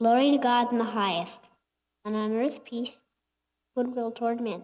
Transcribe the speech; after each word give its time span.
Glory 0.00 0.30
to 0.30 0.38
God 0.38 0.70
in 0.70 0.78
the 0.78 0.84
highest, 0.84 1.40
and 2.04 2.14
on 2.14 2.32
earth 2.32 2.64
peace, 2.64 2.92
goodwill 3.74 4.12
toward 4.12 4.40
men. 4.40 4.62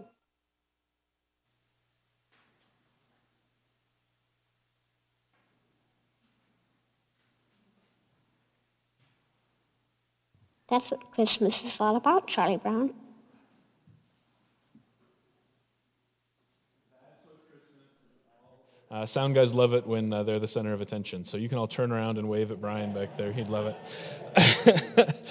That's 10.68 10.91
what 10.92 11.10
Christmas 11.10 11.64
is 11.64 11.76
all 11.80 11.96
about, 11.96 12.28
Charlie 12.28 12.56
Brown. 12.56 12.94
Uh, 18.95 19.05
sound 19.05 19.34
guys 19.34 19.53
love 19.53 19.75
it 19.75 19.84
when 19.84 20.12
uh, 20.12 20.23
they're 20.23 20.39
the 20.39 20.47
center 20.47 20.73
of 20.73 20.81
attention. 20.81 21.25
So 21.25 21.37
you 21.37 21.48
can 21.48 21.59
all 21.59 21.67
turn 21.67 21.91
around 21.91 22.17
and 22.17 22.28
wave 22.28 22.53
at 22.53 22.61
Brian 22.61 22.95
back 22.95 23.17
there. 23.17 23.33
He'd 23.33 23.48
love 23.48 23.67
it. 23.67 25.25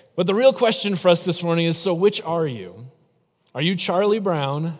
but 0.16 0.26
the 0.26 0.34
real 0.34 0.54
question 0.54 0.96
for 0.96 1.10
us 1.10 1.22
this 1.22 1.42
morning 1.42 1.66
is 1.66 1.76
so, 1.76 1.92
which 1.92 2.22
are 2.22 2.46
you? 2.46 2.86
Are 3.54 3.60
you 3.60 3.74
Charlie 3.74 4.20
Brown 4.20 4.78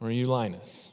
or 0.00 0.06
are 0.06 0.12
you 0.12 0.26
Linus? 0.26 0.89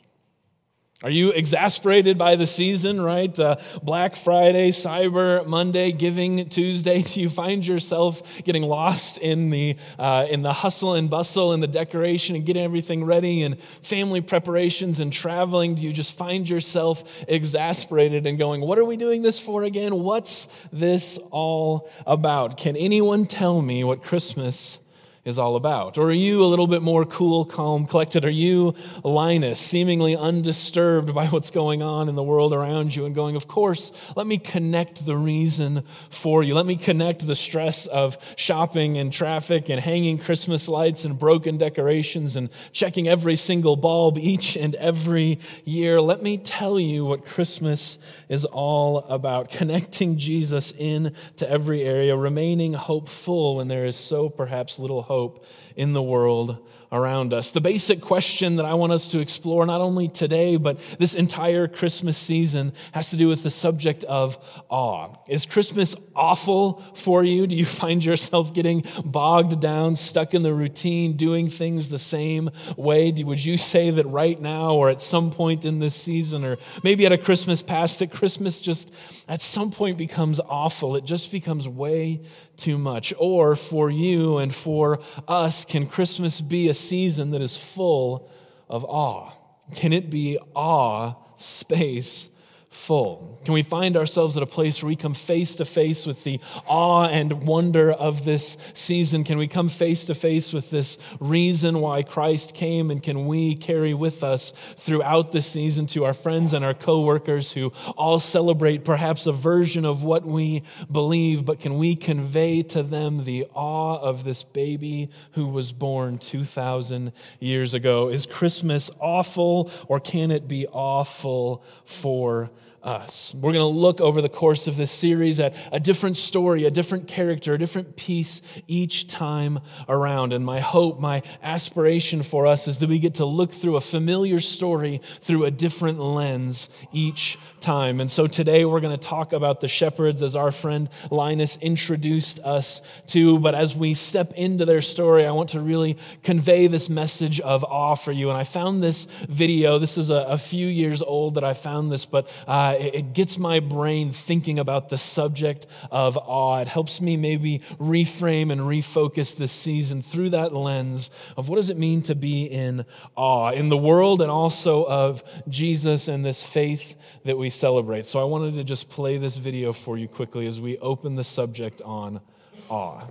Are 1.03 1.12
you 1.12 1.30
exasperated 1.30 2.17
by 2.17 2.38
the 2.38 2.48
season, 2.48 3.00
right? 3.00 3.40
Uh, 3.40 3.58
Black 3.84 4.16
Friday, 4.16 4.72
Cyber 4.72 5.45
Monday, 5.45 5.92
Giving 5.92 6.50
Tuesday. 6.50 7.02
Do 7.04 7.22
you 7.22 7.30
find 7.30 7.66
yourself 7.66 8.23
getting 8.44 8.64
lost 8.64 9.20
in 9.20 9.52
the, 9.52 9.78
uh, 10.00 10.26
in 10.28 10.42
the 10.42 10.54
hustle 10.54 10.95
and 10.95 11.08
bustle 11.08 11.54
and 11.54 11.62
the 11.62 11.67
decoration 11.67 12.36
and 12.36 12.48
getting 12.48 12.64
everything 12.64 13.04
ready 13.04 13.44
and 13.44 13.62
family 13.84 14.22
preparations 14.22 15.00
and 15.00 15.14
traveling? 15.14 15.76
Do 15.76 15.84
you 15.84 15.94
just 15.94 16.17
find 16.17 16.50
yourself 16.50 17.04
exasperated 17.28 18.26
and 18.26 18.39
going, 18.39 18.61
What 18.61 18.80
are 18.80 18.86
we 18.86 18.98
doing 18.98 19.22
this 19.22 19.39
for 19.39 19.61
again? 19.61 19.99
What's 19.99 20.48
this 20.73 21.20
all 21.30 21.92
about? 22.08 22.58
Can 22.58 22.76
anyone 22.76 23.27
tell 23.27 23.61
me 23.61 23.83
what 23.83 24.02
Christmas 24.02 24.80
is 25.27 25.38
all 25.38 25.58
about? 25.58 25.98
Or 25.98 26.08
are 26.08 26.14
you 26.14 26.42
a 26.42 26.48
little 26.48 26.67
bit 26.67 26.82
more 26.82 27.04
cool, 27.04 27.43
calm, 27.43 27.86
collected? 27.86 28.23
Are 28.23 28.30
you 28.30 28.73
Linus, 29.04 29.60
seemingly 29.60 30.15
undisturbed 30.15 31.14
by 31.14 31.27
what's 31.27 31.49
going 31.49 31.83
on 31.83 32.08
in 32.08 32.15
the 32.15 32.23
world 32.23 32.54
around 32.54 32.95
you 32.95 33.05
and 33.05 33.14
going, 33.14 33.36
Of 33.36 33.45
course, 33.45 33.92
let 34.16 34.26
me 34.26 34.37
connect 34.37 35.05
the 35.05 35.17
reason 35.17 35.83
for 36.10 36.43
you. 36.43 36.55
Let 36.55 36.66
me 36.66 36.77
connect 36.77 37.27
the 37.27 37.36
stress 37.36 37.87
of 37.87 38.17
shopping 38.37 38.98
and 38.98 39.11
traffic 39.11 39.67
and 39.67 39.82
hanging 39.82 40.17
Christmas 40.17 40.70
lights 40.70 41.04
and 41.04 41.20
broken 41.20 41.58
decorations 41.58 42.37
and 42.37 42.49
checking 42.71 43.10
every 43.10 43.36
single 43.36 43.76
bulb 43.76 44.17
each 44.17 44.55
and 44.55 44.76
every 44.76 45.42
year. 45.66 45.99
Let 45.99 46.23
me 46.23 46.37
tell 46.37 46.80
you 46.80 47.04
what 47.04 47.26
Christmas 47.26 47.98
is 48.30 48.45
all 48.45 48.99
about 48.99 49.52
connecting 49.52 50.17
Jesus 50.17 50.71
in 50.77 51.14
to 51.36 51.49
every 51.49 51.83
area, 51.83 52.16
remaining 52.16 52.76
hopeful 52.76 53.58
when 53.58 53.67
there 53.67 53.86
is 53.86 53.98
so 53.98 54.30
perhaps 54.30 54.80
little 54.80 55.02
hope 55.02 55.17
hope 55.17 55.44
in 55.76 55.94
the 55.94 56.02
world 56.02 56.58
around 56.92 57.33
us. 57.33 57.52
The 57.52 57.61
basic 57.61 58.02
question 58.02 58.55
that 58.55 58.65
I 58.65 58.73
want 58.73 58.93
us 58.93 59.09
to 59.09 59.20
explore, 59.20 59.65
not 59.65 59.81
only 59.81 60.08
today, 60.08 60.55
but 60.55 60.80
this 60.99 61.15
entire 61.15 61.67
Christmas 61.67 62.17
season, 62.17 62.73
has 62.93 63.09
to 63.09 63.17
do 63.17 63.27
with 63.27 63.43
the 63.43 63.49
subject 63.49 64.03
of 64.05 64.37
awe. 64.70 65.14
Is 65.27 65.45
Christmas 65.45 65.95
awful 66.15 66.81
for 66.93 67.23
you? 67.23 67.48
Do 67.48 67.55
you 67.55 67.65
find 67.83 68.03
yourself 68.03 68.53
getting 68.53 68.86
bogged 69.03 69.59
down, 69.59 69.95
stuck 69.95 70.33
in 70.33 70.43
the 70.43 70.53
routine, 70.53 71.17
doing 71.17 71.49
things 71.49 71.89
the 71.89 71.99
same 71.99 72.49
way? 72.77 73.11
Would 73.11 73.43
you 73.43 73.58
say 73.58 73.89
that 73.89 74.05
right 74.05 74.39
now, 74.39 74.73
or 74.73 74.89
at 74.89 75.02
some 75.02 75.31
point 75.31 75.65
in 75.65 75.80
this 75.80 75.95
season, 75.95 76.43
or 76.45 76.58
maybe 76.83 77.05
at 77.05 77.11
a 77.11 77.17
Christmas 77.17 77.61
past, 77.61 77.99
that 77.99 78.11
Christmas 78.11 78.59
just 78.59 78.93
at 79.27 79.42
some 79.42 79.71
point 79.71 79.98
becomes 79.98 80.39
awful? 80.39 80.95
It 80.95 81.04
just 81.04 81.31
becomes 81.31 81.67
way 81.67 82.21
too 82.58 82.77
much. 82.77 83.14
Or 83.17 83.55
for 83.55 83.89
you 83.89 84.37
and 84.37 84.54
for 84.54 84.99
us, 85.27 85.64
can 85.64 85.87
Christmas 85.87 86.42
be 86.42 86.69
a 86.69 86.73
season 86.80 87.32
that 87.32 87.42
is 87.42 87.58
full 87.58 88.30
of 88.70 88.86
awe? 88.86 89.32
Can 89.76 89.93
it 89.93 90.10
be 90.10 90.38
awe 90.55 91.15
space 91.38 92.30
full? 92.77 93.39
Can 93.43 93.54
we 93.54 93.64
find 93.64 93.98
ourselves 93.98 94.38
at 94.38 94.43
a 94.43 94.48
place 94.48 94.82
where 94.82 94.88
we 94.88 94.95
come 94.95 95.14
face 95.14 95.55
to 95.55 95.65
face 95.65 96.05
with 96.05 96.23
the 96.23 96.39
awe 96.65 97.05
and 97.05 97.45
wonder 97.45 97.92
of 97.92 98.26
this 98.26 98.58
season? 98.73 99.23
Can 99.23 99.38
we 99.38 99.48
come 99.48 99.70
face 99.70 100.05
to 100.05 100.15
face 100.15 100.54
with 100.54 100.70
this 100.70 100.98
reason 101.20 101.80
why 101.80 102.04
Christ 102.04 102.55
came? 102.55 102.92
And 102.92 103.02
can 103.02 103.26
we 103.26 103.55
carry 103.55 103.93
with 103.93 104.23
us 104.23 104.54
throughout 104.76 105.32
this 105.32 105.48
season 105.48 105.87
to 105.87 106.05
our 106.05 106.14
friends 106.14 106.54
and 106.54 106.64
our 106.64 106.73
coworkers 106.73 107.54
who 107.54 107.71
all 107.95 108.20
celebrate 108.20 108.86
perhaps 108.86 109.27
a 109.27 109.32
version 109.32 109.86
of 109.86 110.04
what 110.04 110.26
we 110.26 110.64
believe, 110.92 111.45
but 111.45 111.60
can 111.60 111.77
we 111.77 111.95
convey 111.95 112.61
to 112.64 112.83
them 112.83 113.23
the 113.23 113.48
awe 113.54 113.98
of 113.98 114.23
this 114.23 114.43
baby 114.43 115.10
who 115.32 115.48
was 115.48 115.71
born 115.71 116.17
2,000 116.17 117.11
years 117.39 117.73
ago? 117.73 118.10
Is 118.10 118.26
Christmas 118.26 118.92
awful 118.99 119.71
or 119.87 119.99
can 119.99 120.32
it 120.32 120.48
be 120.48 120.67
awful 120.67 121.64
for 121.86 122.52
us. 122.83 123.33
We're 123.36 123.54
going 123.54 123.73
to 123.73 123.80
look 123.80 123.99
over 123.99 124.21
the 124.21 124.30
course 124.30 124.67
of 124.67 124.77
this 124.77 124.92
series 124.92 125.39
at 125.39 125.55
a 125.71 125.80
different 125.80 126.17
story, 126.17 126.65
a 126.65 126.71
different 126.71 127.08
character, 127.08 127.54
a 127.54 127.58
different 127.58 127.95
piece 127.95 128.42
each 128.68 129.07
time 129.07 129.60
around. 129.89 130.33
And 130.33 130.45
my 130.45 130.60
hope, 130.60 131.00
my 131.00 131.24
aspiration 131.44 132.24
for 132.24 132.45
us 132.48 132.68
is 132.68 132.77
that 132.80 132.89
we 132.89 133.00
get 133.00 133.16
to 133.16 133.25
look 133.25 133.51
through 133.51 133.75
a 133.75 133.81
familiar 133.81 134.39
story 134.39 135.01
through 135.21 135.45
a 135.45 135.51
different 135.51 136.00
lens 136.00 136.69
each 136.92 137.38
time. 137.60 138.00
And 138.00 138.10
so 138.12 138.27
today 138.27 138.66
we're 138.66 138.80
going 138.80 138.98
to 138.98 139.07
talk 139.07 139.33
about 139.33 139.60
the 139.60 139.68
shepherds 139.68 140.21
as 140.21 140.36
our 140.36 140.51
friend 140.51 140.89
Linus 141.10 141.57
introduced 141.57 142.39
us 142.39 142.81
to. 143.07 143.39
But 143.39 143.56
as 143.56 143.75
we 143.75 143.94
step 143.94 144.33
into 144.33 144.66
their 144.66 144.81
story, 144.81 145.25
I 145.25 145.31
want 145.31 145.50
to 145.50 145.60
really 145.60 145.98
convey 146.24 146.68
this 146.68 146.89
message 146.89 147.39
of 147.39 147.63
awe 147.63 147.96
for 147.96 148.12
you. 148.12 148.30
And 148.30 148.38
I 148.38 148.44
found 148.44 148.84
this 148.84 149.06
video. 149.28 149.80
This 149.80 149.98
is 149.98 150.10
a, 150.10 150.16
a 150.16 150.38
few 150.38 150.68
years 150.68 151.02
old 151.02 151.36
that 151.36 151.44
I 151.44 151.54
found 151.54 151.92
this, 151.92 152.06
but 152.06 152.30
uh, 152.48 152.67
Uh, 152.68 152.74
it, 152.74 152.96
it 152.96 153.14
gets 153.14 153.38
my 153.38 153.62
brain 153.62 154.12
thinking 154.12 154.60
about 154.60 154.90
the 154.90 154.98
subject 154.98 155.68
of 155.90 156.18
awe. 156.18 156.60
It 156.60 156.68
helps 156.68 157.00
me 157.00 157.16
maybe 157.16 157.60
reframe 157.80 158.52
and 158.52 158.60
refocus 158.60 159.38
this 159.38 159.54
season 159.54 160.02
through 160.02 160.31
that 160.31 160.54
lens 160.54 161.10
of 161.38 161.48
what 161.48 161.56
does 161.56 161.69
it 161.69 161.78
mean 161.78 162.02
to 162.02 162.14
be 162.14 162.44
in 162.44 162.84
awe 163.16 163.52
in 163.52 163.69
the 163.69 163.78
world 163.78 164.22
and 164.22 164.30
also 164.30 164.84
of 164.86 165.24
Jesus 165.48 166.10
and 166.10 166.25
this 166.25 166.44
faith 166.44 166.98
that 167.24 167.38
we 167.38 167.50
celebrate. 167.50 168.06
So 168.06 168.19
I 168.19 168.25
wanted 168.25 168.56
to 168.56 168.66
just 168.66 168.90
play 168.90 169.18
this 169.18 169.38
video 169.38 169.72
for 169.72 169.98
you 169.98 170.10
quickly 170.10 170.46
as 170.46 170.60
we 170.60 170.78
open 170.80 171.16
the 171.16 171.24
subject 171.24 171.81
on 171.84 172.19
awe. 172.68 173.08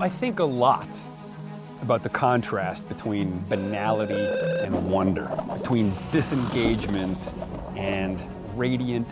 I 0.00 0.08
think 0.08 0.38
a 0.38 0.44
lot 0.44 0.88
about 1.82 2.02
the 2.02 2.08
contrast 2.08 2.88
between 2.88 3.38
banality 3.48 4.14
and 4.64 4.90
wonder, 4.90 5.30
between 5.54 5.92
disengagement 6.10 7.18
and 7.76 8.20
radiant 8.56 9.06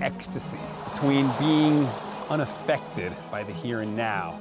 ecstasy 0.00 0.58
between 0.92 1.30
being 1.38 1.88
unaffected 2.28 3.12
by 3.30 3.42
the 3.42 3.52
here 3.52 3.80
and 3.80 3.96
now 3.96 4.38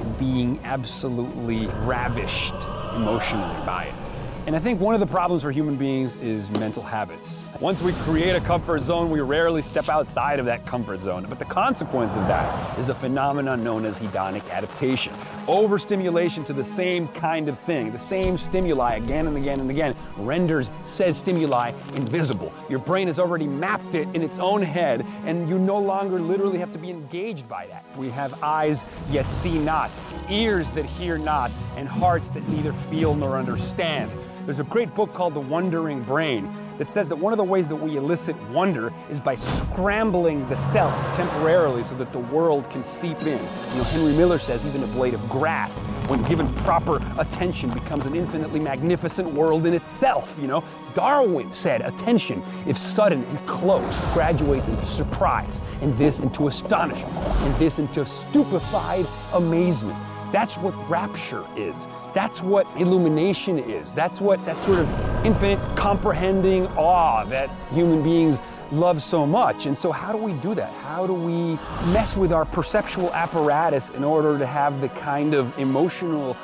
and 0.00 0.18
being 0.18 0.58
absolutely 0.64 1.66
ravished 1.84 2.54
emotionally 2.94 3.66
by 3.66 3.84
it. 3.84 4.10
And 4.46 4.54
I 4.54 4.58
think 4.58 4.80
one 4.80 4.94
of 4.94 5.00
the 5.00 5.06
problems 5.06 5.42
for 5.42 5.50
human 5.50 5.76
beings 5.76 6.16
is 6.16 6.50
mental 6.58 6.82
habits. 6.82 7.45
Once 7.60 7.80
we 7.80 7.92
create 7.92 8.36
a 8.36 8.40
comfort 8.40 8.82
zone, 8.82 9.10
we 9.10 9.18
rarely 9.20 9.62
step 9.62 9.88
outside 9.88 10.38
of 10.38 10.44
that 10.44 10.66
comfort 10.66 11.00
zone. 11.00 11.24
But 11.26 11.38
the 11.38 11.46
consequence 11.46 12.14
of 12.14 12.28
that 12.28 12.78
is 12.78 12.90
a 12.90 12.94
phenomenon 12.94 13.64
known 13.64 13.86
as 13.86 13.98
hedonic 13.98 14.48
adaptation. 14.50 15.14
Overstimulation 15.48 16.44
to 16.44 16.52
the 16.52 16.64
same 16.64 17.08
kind 17.08 17.48
of 17.48 17.58
thing, 17.60 17.92
the 17.92 17.98
same 18.00 18.36
stimuli 18.36 18.96
again 18.96 19.26
and 19.26 19.38
again 19.38 19.58
and 19.58 19.70
again, 19.70 19.94
renders 20.18 20.70
said 20.84 21.14
stimuli 21.14 21.72
invisible. 21.94 22.52
Your 22.68 22.78
brain 22.78 23.06
has 23.06 23.18
already 23.18 23.46
mapped 23.46 23.94
it 23.94 24.06
in 24.14 24.20
its 24.20 24.38
own 24.38 24.60
head, 24.60 25.06
and 25.24 25.48
you 25.48 25.58
no 25.58 25.78
longer 25.78 26.20
literally 26.20 26.58
have 26.58 26.72
to 26.74 26.78
be 26.78 26.90
engaged 26.90 27.48
by 27.48 27.66
that. 27.68 27.84
We 27.96 28.10
have 28.10 28.42
eyes 28.42 28.84
yet 29.10 29.24
see 29.30 29.58
not, 29.58 29.90
ears 30.28 30.70
that 30.72 30.84
hear 30.84 31.16
not, 31.16 31.50
and 31.76 31.88
hearts 31.88 32.28
that 32.30 32.46
neither 32.50 32.74
feel 32.74 33.14
nor 33.14 33.38
understand. 33.38 34.10
There's 34.44 34.60
a 34.60 34.64
great 34.64 34.94
book 34.94 35.14
called 35.14 35.32
The 35.32 35.40
Wondering 35.40 36.02
Brain 36.02 36.52
that 36.78 36.88
says 36.88 37.08
that 37.08 37.16
one 37.16 37.32
of 37.32 37.36
the 37.36 37.44
ways 37.44 37.68
that 37.68 37.76
we 37.76 37.96
elicit 37.96 38.36
wonder 38.50 38.92
is 39.10 39.20
by 39.20 39.34
scrambling 39.34 40.48
the 40.48 40.56
self 40.56 40.94
temporarily 41.16 41.84
so 41.84 41.94
that 41.96 42.12
the 42.12 42.18
world 42.18 42.68
can 42.70 42.82
seep 42.84 43.20
in. 43.22 43.38
You 43.38 43.76
know, 43.76 43.84
Henry 43.84 44.12
Miller 44.14 44.38
says 44.38 44.66
even 44.66 44.82
a 44.82 44.86
blade 44.88 45.14
of 45.14 45.28
grass, 45.28 45.78
when 46.08 46.22
given 46.24 46.52
proper 46.54 47.02
attention, 47.18 47.70
becomes 47.70 48.06
an 48.06 48.14
infinitely 48.14 48.60
magnificent 48.60 49.32
world 49.32 49.66
in 49.66 49.74
itself. 49.74 50.38
You 50.40 50.46
know, 50.46 50.64
Darwin 50.94 51.52
said 51.52 51.82
attention, 51.82 52.42
if 52.66 52.76
sudden 52.76 53.24
and 53.24 53.46
close, 53.46 53.98
graduates 54.12 54.68
into 54.68 54.84
surprise, 54.84 55.60
and 55.80 55.96
this 55.98 56.20
into 56.20 56.48
astonishment, 56.48 57.14
and 57.16 57.56
this 57.58 57.78
into 57.78 58.04
stupefied 58.04 59.06
amazement. 59.32 59.96
That's 60.32 60.56
what 60.58 60.74
rapture 60.88 61.44
is. 61.56 61.86
That's 62.14 62.42
what 62.42 62.66
illumination 62.76 63.58
is. 63.58 63.92
That's 63.92 64.20
what 64.20 64.44
that 64.44 64.56
sort 64.64 64.78
of 64.78 65.24
infinite 65.24 65.60
comprehending 65.76 66.66
awe 66.76 67.24
that 67.24 67.50
human 67.70 68.02
beings 68.02 68.40
love 68.72 69.02
so 69.02 69.26
much. 69.26 69.66
And 69.66 69.78
so, 69.78 69.92
how 69.92 70.12
do 70.12 70.18
we 70.18 70.32
do 70.34 70.54
that? 70.54 70.72
How 70.74 71.06
do 71.06 71.12
we 71.12 71.54
mess 71.92 72.16
with 72.16 72.32
our 72.32 72.44
perceptual 72.44 73.12
apparatus 73.14 73.90
in 73.90 74.04
order 74.04 74.38
to 74.38 74.46
have 74.46 74.80
the 74.80 74.88
kind 74.90 75.34
of 75.34 75.56
emotional 75.58 76.36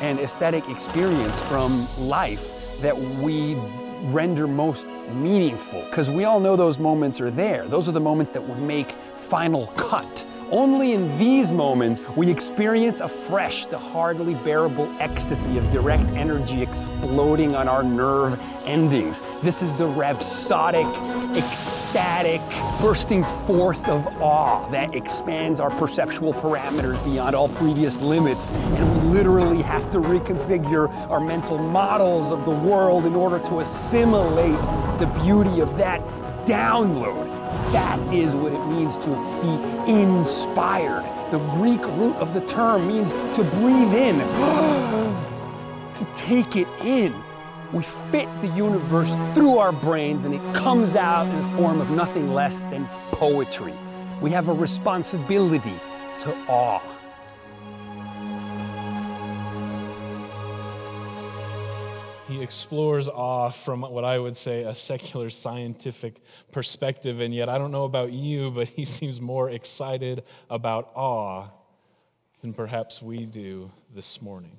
and 0.00 0.18
aesthetic 0.18 0.68
experience 0.68 1.38
from 1.40 1.86
life 1.98 2.52
that 2.80 2.98
we 2.98 3.54
render 4.04 4.46
most 4.46 4.86
meaningful? 5.12 5.82
Because 5.84 6.10
we 6.10 6.24
all 6.24 6.40
know 6.40 6.56
those 6.56 6.78
moments 6.78 7.20
are 7.20 7.30
there. 7.30 7.66
Those 7.66 7.88
are 7.88 7.92
the 7.92 8.00
moments 8.00 8.30
that 8.32 8.46
would 8.46 8.60
make 8.60 8.92
final 9.28 9.68
cut. 9.68 10.26
Only 10.50 10.94
in 10.94 11.16
these 11.16 11.52
moments 11.52 12.02
we 12.16 12.28
experience 12.28 12.98
afresh 12.98 13.66
the 13.66 13.78
hardly 13.78 14.34
bearable 14.34 14.92
ecstasy 14.98 15.56
of 15.58 15.70
direct 15.70 16.10
energy 16.10 16.60
exploding 16.60 17.54
on 17.54 17.68
our 17.68 17.84
nerve 17.84 18.40
endings. 18.66 19.20
This 19.42 19.62
is 19.62 19.72
the 19.76 19.86
rhapsodic, 19.86 20.86
ecstatic 21.36 22.40
bursting 22.80 23.22
forth 23.46 23.86
of 23.86 24.04
awe 24.20 24.68
that 24.70 24.92
expands 24.92 25.60
our 25.60 25.70
perceptual 25.70 26.34
parameters 26.34 27.02
beyond 27.04 27.36
all 27.36 27.48
previous 27.50 28.00
limits. 28.00 28.50
And 28.50 29.04
we 29.04 29.18
literally 29.18 29.62
have 29.62 29.88
to 29.92 29.98
reconfigure 29.98 30.92
our 31.08 31.20
mental 31.20 31.58
models 31.58 32.32
of 32.32 32.44
the 32.44 32.50
world 32.50 33.06
in 33.06 33.14
order 33.14 33.38
to 33.38 33.60
assimilate 33.60 34.60
the 34.98 35.06
beauty 35.22 35.60
of 35.60 35.78
that 35.78 36.00
download. 36.44 37.39
That 37.72 38.00
is 38.12 38.34
what 38.34 38.52
it 38.52 38.66
means 38.66 38.96
to 38.98 39.10
be 39.42 39.90
inspired. 39.92 41.04
The 41.30 41.38
Greek 41.54 41.84
root 41.96 42.16
of 42.16 42.34
the 42.34 42.40
term 42.40 42.88
means 42.88 43.12
to 43.12 43.44
breathe 43.44 43.94
in, 43.94 44.18
to 45.98 46.06
take 46.16 46.56
it 46.56 46.66
in. 46.84 47.14
We 47.72 47.84
fit 48.10 48.28
the 48.40 48.48
universe 48.48 49.14
through 49.34 49.58
our 49.58 49.70
brains 49.70 50.24
and 50.24 50.34
it 50.34 50.54
comes 50.54 50.96
out 50.96 51.28
in 51.28 51.36
the 51.40 51.56
form 51.56 51.80
of 51.80 51.90
nothing 51.90 52.34
less 52.34 52.58
than 52.70 52.88
poetry. 53.12 53.74
We 54.20 54.32
have 54.32 54.48
a 54.48 54.52
responsibility 54.52 55.78
to 56.20 56.36
awe. 56.48 56.82
He 62.30 62.40
explores 62.42 63.08
awe 63.08 63.50
from 63.50 63.80
what 63.80 64.04
I 64.04 64.16
would 64.16 64.36
say 64.36 64.62
a 64.62 64.72
secular 64.72 65.30
scientific 65.30 66.22
perspective, 66.52 67.20
and 67.20 67.34
yet 67.34 67.48
I 67.48 67.58
don't 67.58 67.72
know 67.72 67.82
about 67.82 68.12
you, 68.12 68.52
but 68.52 68.68
he 68.68 68.84
seems 68.96 69.20
more 69.20 69.50
excited 69.50 70.22
about 70.48 70.92
awe 70.94 71.48
than 72.40 72.54
perhaps 72.54 73.02
we 73.02 73.26
do 73.26 73.72
this 73.92 74.22
morning. 74.22 74.56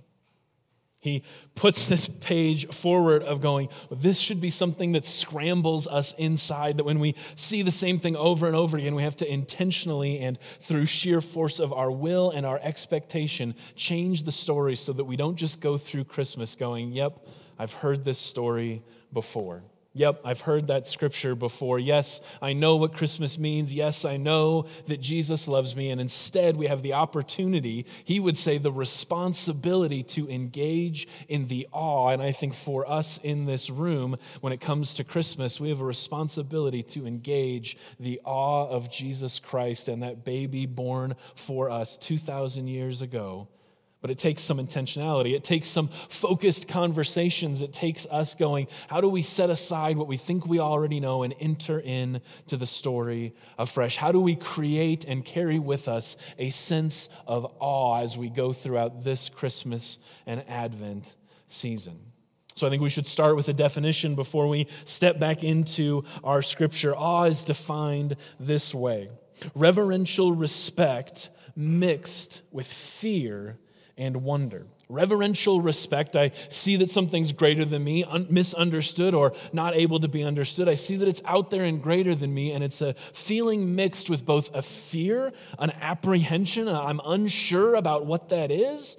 He 0.99 1.23
puts 1.55 1.87
this 1.87 2.09
page 2.09 2.67
forward 2.67 3.23
of 3.23 3.39
going, 3.41 3.69
this 3.89 4.19
should 4.19 4.41
be 4.41 4.49
something 4.49 4.91
that 4.91 5.05
scrambles 5.05 5.87
us 5.87 6.13
inside, 6.17 6.75
that 6.75 6.83
when 6.83 6.99
we 6.99 7.15
see 7.35 7.61
the 7.61 7.71
same 7.71 7.99
thing 7.99 8.17
over 8.17 8.47
and 8.47 8.55
over 8.55 8.77
again, 8.77 8.95
we 8.95 9.03
have 9.03 9.15
to 9.15 9.33
intentionally 9.33 10.19
and 10.19 10.37
through 10.59 10.87
sheer 10.87 11.21
force 11.21 11.61
of 11.61 11.71
our 11.71 11.89
will 11.89 12.31
and 12.31 12.45
our 12.45 12.59
expectation 12.61 13.55
change 13.77 14.23
the 14.23 14.31
story 14.31 14.75
so 14.75 14.91
that 14.91 15.05
we 15.05 15.15
don't 15.15 15.37
just 15.37 15.61
go 15.61 15.77
through 15.77 16.03
Christmas 16.03 16.53
going, 16.53 16.91
yep, 16.91 17.25
I've 17.61 17.73
heard 17.73 18.03
this 18.03 18.17
story 18.17 18.81
before. 19.13 19.61
Yep, 19.93 20.21
I've 20.25 20.41
heard 20.41 20.65
that 20.67 20.87
scripture 20.87 21.35
before. 21.35 21.77
Yes, 21.77 22.19
I 22.41 22.53
know 22.53 22.77
what 22.77 22.95
Christmas 22.95 23.37
means. 23.37 23.71
Yes, 23.71 24.03
I 24.03 24.17
know 24.17 24.65
that 24.87 24.99
Jesus 24.99 25.47
loves 25.47 25.75
me. 25.75 25.91
And 25.91 26.01
instead, 26.01 26.57
we 26.57 26.65
have 26.65 26.81
the 26.81 26.93
opportunity, 26.93 27.85
he 28.03 28.19
would 28.19 28.35
say, 28.35 28.57
the 28.57 28.71
responsibility 28.71 30.01
to 30.01 30.27
engage 30.27 31.07
in 31.29 31.45
the 31.45 31.67
awe. 31.71 32.09
And 32.09 32.19
I 32.19 32.31
think 32.31 32.55
for 32.55 32.89
us 32.89 33.19
in 33.19 33.45
this 33.45 33.69
room, 33.69 34.17
when 34.39 34.53
it 34.53 34.59
comes 34.59 34.95
to 34.95 35.03
Christmas, 35.03 35.59
we 35.59 35.69
have 35.69 35.81
a 35.81 35.85
responsibility 35.85 36.81
to 36.81 37.05
engage 37.05 37.77
the 37.99 38.19
awe 38.23 38.69
of 38.69 38.89
Jesus 38.89 39.37
Christ 39.37 39.87
and 39.87 40.01
that 40.01 40.25
baby 40.25 40.65
born 40.65 41.13
for 41.35 41.69
us 41.69 41.95
2,000 41.97 42.67
years 42.67 43.03
ago 43.03 43.49
but 44.01 44.09
it 44.09 44.17
takes 44.17 44.41
some 44.41 44.57
intentionality. 44.57 45.33
It 45.35 45.43
takes 45.43 45.69
some 45.69 45.89
focused 46.09 46.67
conversations. 46.67 47.61
It 47.61 47.71
takes 47.71 48.07
us 48.07 48.33
going, 48.33 48.67
how 48.87 48.99
do 48.99 49.07
we 49.07 49.21
set 49.21 49.49
aside 49.49 49.95
what 49.95 50.07
we 50.07 50.17
think 50.17 50.45
we 50.45 50.59
already 50.59 50.99
know 50.99 51.21
and 51.23 51.35
enter 51.39 51.79
in 51.79 52.21
to 52.47 52.57
the 52.57 52.65
story 52.65 53.35
afresh? 53.59 53.97
How 53.97 54.11
do 54.11 54.19
we 54.19 54.35
create 54.35 55.05
and 55.05 55.23
carry 55.23 55.59
with 55.59 55.87
us 55.87 56.17
a 56.39 56.49
sense 56.49 57.09
of 57.27 57.45
awe 57.59 58.01
as 58.01 58.17
we 58.17 58.29
go 58.29 58.53
throughout 58.53 59.03
this 59.03 59.29
Christmas 59.29 59.99
and 60.25 60.43
Advent 60.49 61.15
season? 61.47 61.99
So 62.55 62.67
I 62.67 62.69
think 62.69 62.81
we 62.81 62.89
should 62.89 63.07
start 63.07 63.35
with 63.35 63.47
a 63.49 63.53
definition 63.53 64.15
before 64.15 64.47
we 64.47 64.67
step 64.83 65.19
back 65.19 65.43
into 65.43 66.03
our 66.23 66.41
scripture. 66.41 66.95
Awe 66.95 67.25
is 67.25 67.43
defined 67.43 68.17
this 68.39 68.73
way 68.73 69.09
reverential 69.55 70.33
respect 70.33 71.29
mixed 71.55 72.43
with 72.51 72.67
fear 72.67 73.57
and 74.01 74.23
wonder. 74.23 74.65
Reverential 74.89 75.61
respect, 75.61 76.15
I 76.15 76.31
see 76.49 76.75
that 76.77 76.89
something's 76.89 77.31
greater 77.31 77.63
than 77.63 77.83
me, 77.83 78.03
un- 78.03 78.27
misunderstood 78.29 79.13
or 79.13 79.33
not 79.53 79.75
able 79.75 79.99
to 79.99 80.07
be 80.07 80.23
understood. 80.23 80.67
I 80.67 80.73
see 80.73 80.97
that 80.97 81.07
it's 81.07 81.21
out 81.23 81.49
there 81.49 81.63
and 81.63 81.81
greater 81.81 82.13
than 82.13 82.33
me, 82.33 82.51
and 82.51 82.63
it's 82.63 82.81
a 82.81 82.93
feeling 83.13 83.75
mixed 83.75 84.09
with 84.09 84.25
both 84.25 84.53
a 84.53 84.61
fear, 84.61 85.31
an 85.59 85.71
apprehension, 85.79 86.67
I'm 86.67 86.99
unsure 87.05 87.75
about 87.75 88.05
what 88.05 88.29
that 88.29 88.51
is, 88.51 88.97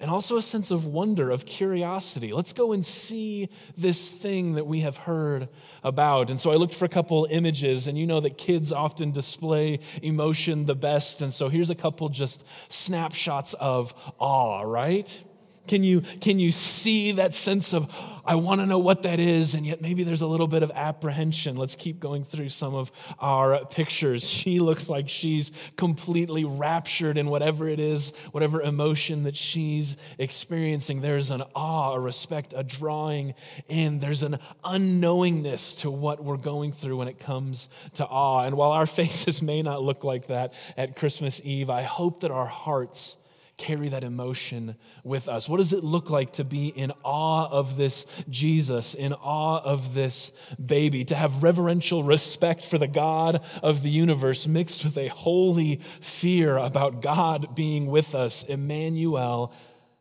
and 0.00 0.10
also 0.10 0.38
a 0.38 0.42
sense 0.42 0.70
of 0.70 0.86
wonder, 0.86 1.30
of 1.30 1.44
curiosity. 1.44 2.32
Let's 2.32 2.54
go 2.54 2.72
and 2.72 2.84
see 2.84 3.50
this 3.76 4.10
thing 4.10 4.54
that 4.54 4.66
we 4.66 4.80
have 4.80 4.96
heard 4.96 5.48
about. 5.84 6.30
And 6.30 6.40
so 6.40 6.50
I 6.50 6.56
looked 6.56 6.74
for 6.74 6.86
a 6.86 6.88
couple 6.88 7.28
images, 7.30 7.86
and 7.86 7.98
you 7.98 8.06
know 8.06 8.20
that 8.20 8.38
kids 8.38 8.72
often 8.72 9.12
display 9.12 9.80
emotion 10.02 10.64
the 10.64 10.74
best. 10.74 11.20
And 11.20 11.32
so 11.32 11.50
here's 11.50 11.70
a 11.70 11.74
couple 11.74 12.08
just 12.08 12.44
snapshots 12.70 13.52
of 13.54 13.94
awe, 14.18 14.62
right? 14.62 15.22
Can 15.70 15.84
you, 15.84 16.00
can 16.00 16.40
you 16.40 16.50
see 16.50 17.12
that 17.12 17.32
sense 17.32 17.72
of, 17.72 17.88
I 18.24 18.34
want 18.34 18.60
to 18.60 18.66
know 18.66 18.80
what 18.80 19.02
that 19.02 19.20
is, 19.20 19.54
and 19.54 19.64
yet 19.64 19.80
maybe 19.80 20.02
there's 20.02 20.20
a 20.20 20.26
little 20.26 20.48
bit 20.48 20.64
of 20.64 20.72
apprehension? 20.74 21.54
Let's 21.54 21.76
keep 21.76 22.00
going 22.00 22.24
through 22.24 22.48
some 22.48 22.74
of 22.74 22.90
our 23.20 23.64
pictures. 23.66 24.28
She 24.40 24.58
looks 24.58 24.88
like 24.88 25.08
she's 25.08 25.52
completely 25.76 26.44
raptured 26.44 27.16
in 27.18 27.28
whatever 27.28 27.68
it 27.68 27.78
is, 27.78 28.12
whatever 28.32 28.60
emotion 28.60 29.22
that 29.24 29.36
she's 29.36 29.96
experiencing. 30.18 31.02
There's 31.02 31.30
an 31.30 31.42
awe, 31.54 31.94
a 31.94 32.00
respect, 32.00 32.52
a 32.56 32.64
drawing 32.64 33.34
in. 33.68 34.00
There's 34.00 34.24
an 34.24 34.40
unknowingness 34.64 35.78
to 35.82 35.90
what 35.90 36.24
we're 36.24 36.36
going 36.36 36.72
through 36.72 36.96
when 36.96 37.06
it 37.06 37.20
comes 37.20 37.68
to 37.94 38.04
awe. 38.06 38.42
And 38.42 38.56
while 38.56 38.72
our 38.72 38.86
faces 39.00 39.40
may 39.40 39.62
not 39.62 39.84
look 39.84 40.02
like 40.02 40.26
that 40.26 40.52
at 40.76 40.96
Christmas 40.96 41.40
Eve, 41.44 41.70
I 41.70 41.82
hope 41.82 42.22
that 42.22 42.32
our 42.32 42.46
hearts 42.46 43.18
carry 43.60 43.90
that 43.90 44.02
emotion 44.02 44.74
with 45.04 45.28
us? 45.28 45.48
What 45.48 45.58
does 45.58 45.74
it 45.74 45.84
look 45.84 46.08
like 46.08 46.32
to 46.32 46.44
be 46.44 46.68
in 46.68 46.92
awe 47.04 47.46
of 47.48 47.76
this 47.76 48.06
Jesus, 48.28 48.94
in 48.94 49.12
awe 49.12 49.60
of 49.62 49.92
this 49.92 50.32
baby, 50.64 51.04
to 51.04 51.14
have 51.14 51.42
reverential 51.42 52.02
respect 52.02 52.64
for 52.64 52.78
the 52.78 52.88
God 52.88 53.42
of 53.62 53.82
the 53.82 53.90
universe 53.90 54.46
mixed 54.46 54.82
with 54.82 54.96
a 54.96 55.08
holy 55.08 55.80
fear 56.00 56.56
about 56.56 57.02
God 57.02 57.54
being 57.54 57.86
with 57.86 58.14
us, 58.14 58.42
Emmanuel, 58.44 59.52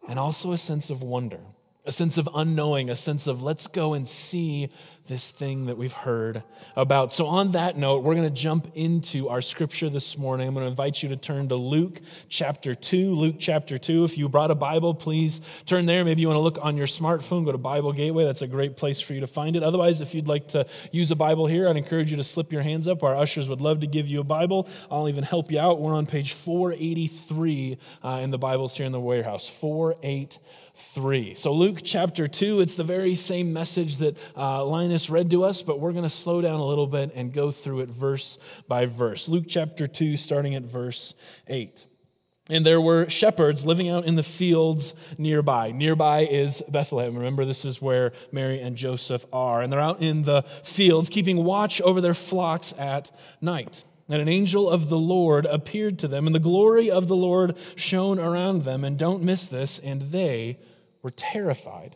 and 0.08 0.18
also 0.18 0.54
a 0.54 0.58
sense 0.58 0.90
of 0.90 1.04
wonder? 1.04 1.42
A 1.90 1.92
sense 1.92 2.20
of 2.20 2.30
unknowing, 2.36 2.92
a 2.92 2.96
sense 2.96 3.26
of 3.26 3.42
let's 3.42 3.66
go 3.66 3.96
and 3.96 4.08
see 4.08 4.70
this 5.08 5.32
thing 5.32 5.66
that 5.66 5.76
we've 5.76 5.92
heard 5.92 6.44
about. 6.76 7.12
So, 7.12 7.26
on 7.26 7.54
that 7.54 7.76
note, 7.80 8.04
we're 8.04 8.14
going 8.14 8.28
to 8.28 8.34
jump 8.34 8.72
into 8.76 9.28
our 9.28 9.42
scripture 9.42 9.90
this 9.90 10.20
morning. 10.20 10.48
I'm 10.48 10.54
going 10.54 10.68
to 10.68 10.70
invite 10.70 11.02
you 11.02 11.10
to 11.10 11.18
turn 11.18 11.50
to 11.50 11.56
Luke 11.56 12.00
chapter 12.30 12.76
2. 12.76 13.16
Luke 13.16 13.38
chapter 13.40 13.80
2. 13.80 14.04
If 14.04 14.20
you 14.20 14.30
brought 14.30 14.52
a 14.52 14.56
Bible, 14.56 14.94
please 14.94 15.42
turn 15.66 15.88
there. 15.88 16.06
Maybe 16.06 16.22
you 16.22 16.28
want 16.28 16.38
to 16.38 16.42
look 16.42 16.60
on 16.62 16.78
your 16.78 16.86
smartphone, 16.86 17.44
go 17.44 17.52
to 17.52 17.58
Bible 17.58 17.92
Gateway. 17.92 18.24
That's 18.24 18.44
a 18.44 18.48
great 18.48 18.78
place 18.78 19.02
for 19.02 19.16
you 19.16 19.22
to 19.22 19.28
find 19.28 19.56
it. 19.56 19.64
Otherwise, 19.64 20.00
if 20.00 20.14
you'd 20.14 20.28
like 20.28 20.50
to 20.50 20.68
use 20.92 21.10
a 21.10 21.16
Bible 21.16 21.48
here, 21.48 21.68
I'd 21.68 21.76
encourage 21.76 22.12
you 22.12 22.18
to 22.18 22.24
slip 22.24 22.54
your 22.54 22.62
hands 22.62 22.88
up. 22.88 23.02
Our 23.02 23.16
ushers 23.16 23.50
would 23.50 23.62
love 23.62 23.80
to 23.80 23.88
give 23.88 24.08
you 24.08 24.20
a 24.20 24.24
Bible. 24.24 24.70
I'll 24.92 25.10
even 25.10 25.24
help 25.24 25.52
you 25.52 25.60
out. 25.60 25.82
We're 25.82 25.96
on 25.96 26.06
page 26.06 26.34
483 26.34 27.80
uh, 28.04 28.10
in 28.22 28.30
the 28.30 28.38
Bibles 28.38 28.78
here 28.78 28.86
in 28.86 28.92
the 28.92 29.00
warehouse. 29.00 29.50
483. 29.50 30.40
3. 30.80 31.36
So, 31.36 31.54
Luke 31.54 31.80
chapter 31.84 32.28
2, 32.28 32.62
it's 32.62 32.76
the 32.76 32.84
very 32.84 33.16
same 33.16 33.54
message 33.54 33.98
that 33.98 34.18
uh, 34.36 34.64
Linus 34.66 35.10
read 35.10 35.30
to 35.32 35.44
us, 35.44 35.62
but 35.62 35.80
we're 35.80 35.92
going 35.92 36.04
to 36.04 36.10
slow 36.10 36.42
down 36.42 36.60
a 36.60 36.66
little 36.66 36.88
bit 36.88 37.12
and 37.16 37.34
go 37.34 37.52
through 37.52 37.82
it 37.82 37.90
verse 37.90 38.38
by 38.68 38.86
verse. 38.86 39.30
Luke 39.30 39.46
chapter 39.48 39.88
2, 39.88 40.18
starting 40.18 40.56
at 40.56 40.64
verse 40.64 41.14
8. 41.48 41.86
And 42.50 42.66
there 42.66 42.82
were 42.82 43.08
shepherds 43.10 43.66
living 43.66 43.90
out 43.90 44.06
in 44.06 44.16
the 44.16 44.24
fields 44.24 44.96
nearby. 45.20 45.72
Nearby 45.72 46.22
is 46.22 46.64
Bethlehem. 46.68 47.16
Remember, 47.16 47.46
this 47.46 47.64
is 47.64 47.80
where 47.80 48.12
Mary 48.32 48.60
and 48.60 48.76
Joseph 48.76 49.24
are. 49.32 49.62
And 49.62 49.72
they're 49.72 49.80
out 49.80 50.02
in 50.02 50.24
the 50.24 50.42
fields, 50.64 51.10
keeping 51.10 51.44
watch 51.44 51.80
over 51.82 52.02
their 52.02 52.16
flocks 52.16 52.74
at 52.80 53.12
night. 53.40 53.84
And 54.10 54.20
an 54.20 54.28
angel 54.28 54.68
of 54.68 54.90
the 54.90 54.98
Lord 54.98 55.46
appeared 55.46 56.00
to 56.00 56.08
them, 56.08 56.26
and 56.26 56.34
the 56.34 56.40
glory 56.40 56.90
of 56.90 57.08
the 57.08 57.16
Lord 57.16 57.56
shone 57.76 58.18
around 58.18 58.64
them. 58.64 58.84
And 58.84 58.98
don't 58.98 59.22
miss 59.22 59.48
this, 59.48 59.78
and 59.78 60.02
they 60.02 60.58
were 61.02 61.12
terrified. 61.12 61.96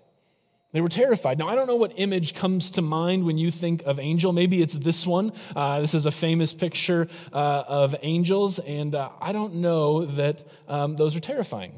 They 0.74 0.82
were 0.82 0.90
terrified. 0.90 1.38
Now, 1.38 1.48
I 1.48 1.56
don't 1.56 1.68
know 1.68 1.76
what 1.76 1.94
image 1.98 2.34
comes 2.34 2.72
to 2.72 2.82
mind 2.82 3.26
when 3.26 3.38
you 3.38 3.52
think 3.52 3.84
of 3.84 4.00
angel. 4.00 4.34
Maybe 4.34 4.62
it's 4.62 4.74
this 4.74 5.06
one. 5.06 5.32
Uh, 5.56 5.82
this 5.82 5.94
is 5.94 6.08
a 6.08 6.12
famous 6.12 6.54
picture 6.56 7.08
uh, 7.32 7.64
of 7.68 7.96
angels, 8.02 8.58
and 8.58 8.96
uh, 8.96 9.10
I 9.22 9.34
don't 9.34 9.56
know 9.56 10.06
that 10.06 10.44
um, 10.68 10.96
those 10.96 11.16
are 11.16 11.20
terrifying. 11.20 11.74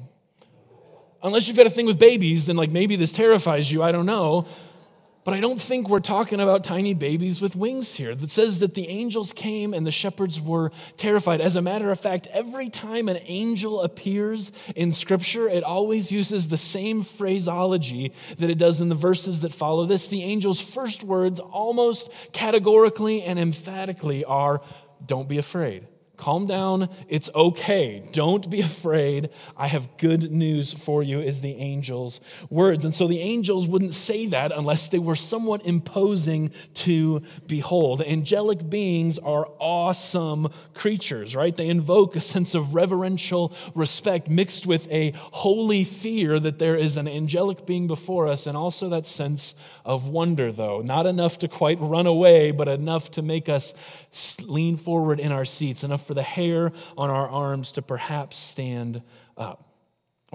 Unless 1.22 1.48
you've 1.48 1.58
got 1.58 1.65
a 1.65 1.72
thing 1.72 1.88
with 1.88 2.00
babies, 2.00 2.46
then 2.46 2.55
like 2.55 2.72
maybe 2.72 2.96
this 2.96 3.12
terrifies 3.12 3.70
you. 3.70 3.84
I 3.84 3.91
don't 3.91 4.05
know. 4.05 4.48
But 5.25 5.34
I 5.34 5.39
don't 5.39 5.60
think 5.60 5.89
we're 5.89 6.01
talking 6.01 6.39
about 6.39 6.63
tiny 6.63 6.94
babies 6.94 7.41
with 7.41 7.55
wings 7.55 7.96
here. 7.96 8.13
That 8.13 8.29
says 8.29 8.60
that 8.60 8.75
the 8.75 8.88
angels 8.88 9.34
came 9.34 9.74
and 9.74 9.86
the 9.86 9.91
shepherds 9.91 10.39
were 10.39 10.72
terrified. 10.98 11.41
As 11.41 11.55
a 11.55 11.63
matter 11.63 11.89
of 11.89 12.00
fact, 12.00 12.27
every 12.27 12.70
time 12.70 13.10
an 13.10 13.17
angel 13.25 13.82
appears 13.82 14.51
in 14.75 14.91
Scripture, 14.91 15.50
it 15.50 15.63
always 15.63 16.12
uses 16.12 16.48
the 16.48 16.58
same 16.58 17.01
phraseology 17.01 18.13
that 18.38 18.51
it 18.51 18.60
does 18.60 18.82
in 18.82 18.89
the 18.89 18.96
verses 18.96 19.41
that 19.41 19.51
follow 19.51 19.88
this. 19.88 20.05
The 20.08 20.22
angel's 20.22 20.62
first 20.62 21.03
words, 21.03 21.39
almost 21.39 22.12
categorically 22.32 23.24
and 23.24 23.39
emphatically, 23.39 24.24
are 24.25 24.62
Don't 25.03 25.27
be 25.27 25.39
afraid. 25.39 25.88
Calm 26.25 26.48
down. 26.48 26.89
It's 27.08 27.29
okay. 27.36 28.03
Don't 28.12 28.50
be 28.50 28.62
afraid. 28.62 29.29
I 29.55 29.67
have 29.67 29.96
good 29.98 30.32
news 30.32 30.74
for 30.74 31.03
you, 31.03 31.20
is 31.20 31.41
the 31.41 31.55
angel's 31.60 32.20
words. 32.50 32.84
And 32.84 32.96
so 32.96 33.05
the 33.05 33.20
angels 33.20 33.67
wouldn't 33.67 33.94
say 33.94 34.25
that 34.25 34.51
unless 34.51 34.88
they 34.88 34.98
were 34.98 35.15
somewhat 35.15 35.63
imposing 35.67 36.51
to 36.74 37.22
behold. 37.46 38.01
Angelic 38.01 38.67
beings 38.72 39.20
are 39.20 39.48
awesome 39.60 40.50
creatures, 40.74 41.36
right? 41.36 41.55
They 41.55 41.67
invoke 41.67 42.15
a 42.15 42.22
sense 42.22 42.55
of 42.55 42.74
reverential 42.74 43.53
respect 43.75 44.27
mixed 44.27 44.65
with 44.65 44.89
a 44.89 45.13
holy 45.15 45.84
fear 45.84 46.39
that 46.39 46.58
there 46.58 46.75
is 46.75 46.98
an 46.98 47.08
angelic 47.08 47.67
being 47.67 47.86
before 47.86 48.27
us, 48.27 48.48
and 48.48 48.58
also 48.58 48.89
that 48.89 49.05
sense 49.05 49.53
of 49.86 50.08
wonder, 50.08 50.51
though. 50.51 50.82
Not 50.82 51.05
enough 51.05 51.38
to 51.38 51.48
quite 51.48 51.77
run 51.79 52.08
away, 52.08 52.50
but 52.50 52.67
enough 52.67 53.12
to 53.12 53.22
make 53.22 53.48
us 53.48 53.75
lean 54.41 54.75
forward 54.75 55.20
in 55.20 55.32
our 55.32 55.46
seats, 55.46 55.84
enough 55.84 56.03
for 56.08 56.14
the 56.15 56.24
hair 56.24 56.72
on 56.98 57.10
our 57.10 57.27
arms 57.27 57.74
to 57.74 57.81
perhaps 57.81 58.38
stand 58.38 59.01
up. 59.38 59.75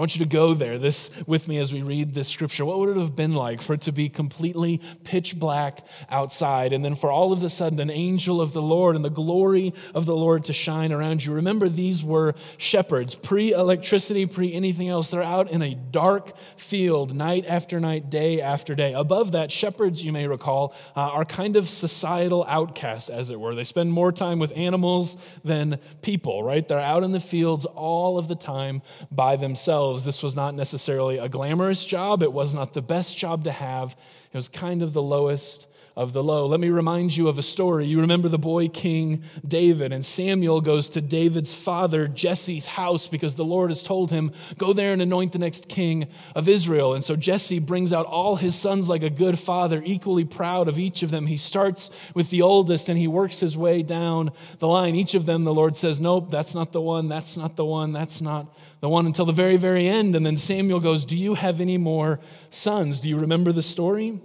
I 0.00 0.02
want 0.02 0.16
you 0.16 0.24
to 0.24 0.30
go 0.30 0.54
there 0.54 0.78
this 0.78 1.10
with 1.26 1.46
me 1.46 1.58
as 1.58 1.74
we 1.74 1.82
read 1.82 2.14
this 2.14 2.26
scripture. 2.26 2.64
What 2.64 2.78
would 2.78 2.88
it 2.88 2.96
have 2.96 3.14
been 3.14 3.34
like 3.34 3.60
for 3.60 3.74
it 3.74 3.82
to 3.82 3.92
be 3.92 4.08
completely 4.08 4.80
pitch 5.04 5.38
black 5.38 5.86
outside 6.08 6.72
and 6.72 6.82
then 6.82 6.94
for 6.94 7.12
all 7.12 7.34
of 7.34 7.42
a 7.42 7.50
sudden 7.50 7.78
an 7.80 7.90
angel 7.90 8.40
of 8.40 8.54
the 8.54 8.62
Lord 8.62 8.96
and 8.96 9.04
the 9.04 9.10
glory 9.10 9.74
of 9.94 10.06
the 10.06 10.16
Lord 10.16 10.46
to 10.46 10.54
shine 10.54 10.90
around 10.90 11.22
you? 11.26 11.34
Remember, 11.34 11.68
these 11.68 12.02
were 12.02 12.34
shepherds, 12.56 13.14
pre 13.14 13.52
electricity, 13.52 14.24
pre 14.24 14.54
anything 14.54 14.88
else. 14.88 15.10
They're 15.10 15.22
out 15.22 15.50
in 15.50 15.60
a 15.60 15.74
dark 15.74 16.32
field 16.56 17.14
night 17.14 17.44
after 17.46 17.78
night, 17.78 18.08
day 18.08 18.40
after 18.40 18.74
day. 18.74 18.94
Above 18.94 19.32
that, 19.32 19.52
shepherds, 19.52 20.02
you 20.02 20.12
may 20.12 20.26
recall, 20.26 20.74
uh, 20.96 21.00
are 21.00 21.26
kind 21.26 21.56
of 21.56 21.68
societal 21.68 22.46
outcasts, 22.48 23.10
as 23.10 23.30
it 23.30 23.38
were. 23.38 23.54
They 23.54 23.64
spend 23.64 23.92
more 23.92 24.12
time 24.12 24.38
with 24.38 24.54
animals 24.56 25.18
than 25.44 25.78
people, 26.00 26.42
right? 26.42 26.66
They're 26.66 26.80
out 26.80 27.02
in 27.02 27.12
the 27.12 27.20
fields 27.20 27.66
all 27.66 28.16
of 28.16 28.28
the 28.28 28.34
time 28.34 28.80
by 29.10 29.36
themselves 29.36 29.89
this 29.98 30.22
was 30.22 30.36
not 30.36 30.54
necessarily 30.54 31.18
a 31.18 31.28
glamorous 31.28 31.84
job. 31.84 32.22
It 32.22 32.32
was 32.32 32.54
not 32.54 32.72
the 32.72 32.82
best 32.82 33.16
job 33.18 33.44
to 33.44 33.52
have. 33.52 33.96
It 34.32 34.36
was 34.36 34.48
kind 34.48 34.82
of 34.82 34.92
the 34.92 35.02
lowest 35.02 35.66
of 36.00 36.14
the 36.14 36.24
low. 36.24 36.46
Let 36.46 36.60
me 36.60 36.70
remind 36.70 37.14
you 37.14 37.28
of 37.28 37.36
a 37.36 37.42
story. 37.42 37.84
You 37.84 38.00
remember 38.00 38.30
the 38.30 38.38
boy 38.38 38.68
King 38.68 39.22
David, 39.46 39.92
and 39.92 40.02
Samuel 40.02 40.62
goes 40.62 40.88
to 40.90 41.02
David's 41.02 41.54
father, 41.54 42.08
Jesse's 42.08 42.64
house, 42.64 43.06
because 43.06 43.34
the 43.34 43.44
Lord 43.44 43.68
has 43.68 43.82
told 43.82 44.10
him, 44.10 44.32
Go 44.56 44.72
there 44.72 44.94
and 44.94 45.02
anoint 45.02 45.32
the 45.32 45.38
next 45.38 45.68
king 45.68 46.08
of 46.34 46.48
Israel. 46.48 46.94
And 46.94 47.04
so 47.04 47.16
Jesse 47.16 47.58
brings 47.58 47.92
out 47.92 48.06
all 48.06 48.36
his 48.36 48.54
sons 48.54 48.88
like 48.88 49.02
a 49.02 49.10
good 49.10 49.38
father, 49.38 49.82
equally 49.84 50.24
proud 50.24 50.68
of 50.68 50.78
each 50.78 51.02
of 51.02 51.10
them. 51.10 51.26
He 51.26 51.36
starts 51.36 51.90
with 52.14 52.30
the 52.30 52.40
oldest 52.40 52.88
and 52.88 52.96
he 52.96 53.06
works 53.06 53.40
his 53.40 53.58
way 53.58 53.82
down 53.82 54.30
the 54.58 54.68
line. 54.68 54.94
Each 54.94 55.14
of 55.14 55.26
them, 55.26 55.44
the 55.44 55.52
Lord 55.52 55.76
says, 55.76 56.00
Nope, 56.00 56.30
that's 56.30 56.54
not 56.54 56.72
the 56.72 56.80
one, 56.80 57.08
that's 57.08 57.36
not 57.36 57.56
the 57.56 57.64
one, 57.66 57.92
that's 57.92 58.22
not 58.22 58.56
the 58.80 58.88
one 58.88 59.04
until 59.04 59.26
the 59.26 59.34
very, 59.34 59.58
very 59.58 59.86
end. 59.86 60.16
And 60.16 60.24
then 60.24 60.38
Samuel 60.38 60.80
goes, 60.80 61.04
Do 61.04 61.18
you 61.18 61.34
have 61.34 61.60
any 61.60 61.76
more 61.76 62.20
sons? 62.48 63.00
Do 63.00 63.10
you 63.10 63.18
remember 63.18 63.52
the 63.52 63.60
story? 63.60 64.18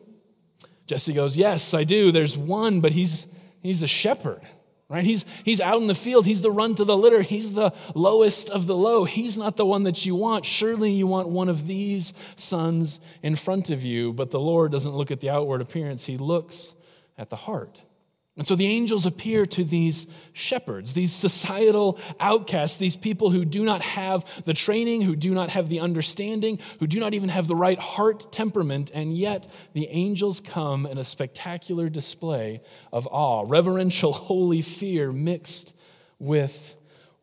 Jesse 0.88 1.14
goes, 1.14 1.38
Yes, 1.38 1.74
I 1.74 1.84
do. 1.84 2.12
There's 2.12 2.38
one, 2.38 2.82
but 2.82 2.94
he's, 2.94 3.28
he's 3.62 3.82
a 3.82 3.88
shepherd, 3.88 4.42
right? 4.90 5.04
He's, 5.04 5.26
he's 5.44 5.62
out 5.62 5.78
in 5.78 5.88
the 5.88 5.96
field. 5.96 6.26
He's 6.26 6.42
the 6.42 6.52
run 6.52 6.76
to 6.76 6.86
the 6.86 6.98
litter. 6.98 7.22
He's 7.22 7.54
the 7.54 7.74
lowest 7.94 8.50
of 8.50 8.68
the 8.68 8.76
low. 8.76 9.06
He's 9.06 9.38
not 9.38 9.58
the 9.58 9.66
one 9.66 9.84
that 9.84 10.06
you 10.06 10.16
want. 10.16 10.46
Surely 10.46 10.92
you 10.92 11.08
want 11.08 11.30
one 11.30 11.50
of 11.50 11.68
these 11.68 12.14
sons 12.36 13.00
in 13.24 13.36
front 13.36 13.70
of 13.70 13.84
you. 13.84 14.14
But 14.14 14.32
the 14.32 14.40
Lord 14.40 14.72
doesn't 14.72 14.96
look 14.96 15.12
at 15.12 15.22
the 15.22 15.30
outward 15.30 15.62
appearance, 15.62 16.06
He 16.06 16.18
looks 16.18 16.74
at 17.18 17.30
the 17.30 17.36
heart. 17.36 17.82
And 18.38 18.46
so 18.46 18.56
the 18.56 18.68
angels 18.68 19.06
appear 19.06 19.46
to 19.46 19.64
these 19.64 20.08
shepherds, 20.34 20.92
these 20.92 21.14
societal 21.14 21.98
outcasts, 22.20 22.76
these 22.76 22.98
people 22.98 23.30
who 23.30 23.46
do 23.46 23.64
not 23.64 23.82
have 23.82 24.26
the 24.44 24.54
training, 24.54 25.04
who 25.04 25.16
do 25.16 25.34
not 25.34 25.52
have 25.52 25.70
the 25.70 25.80
understanding, 25.80 26.60
who 26.80 26.88
do 26.88 27.00
not 27.00 27.14
even 27.14 27.30
have 27.30 27.48
the 27.48 27.56
right 27.56 27.80
heart 27.80 28.34
temperament, 28.34 28.92
and 28.94 29.18
yet 29.18 29.50
the 29.72 29.88
angels 29.88 30.42
come 30.42 30.86
in 30.86 30.98
a 30.98 31.06
spectacular 31.06 31.88
display 31.88 32.62
of 32.92 33.08
awe, 33.10 33.46
reverential, 33.48 34.12
holy 34.26 34.62
fear 34.62 35.14
mixed 35.14 35.74
with 36.20 36.76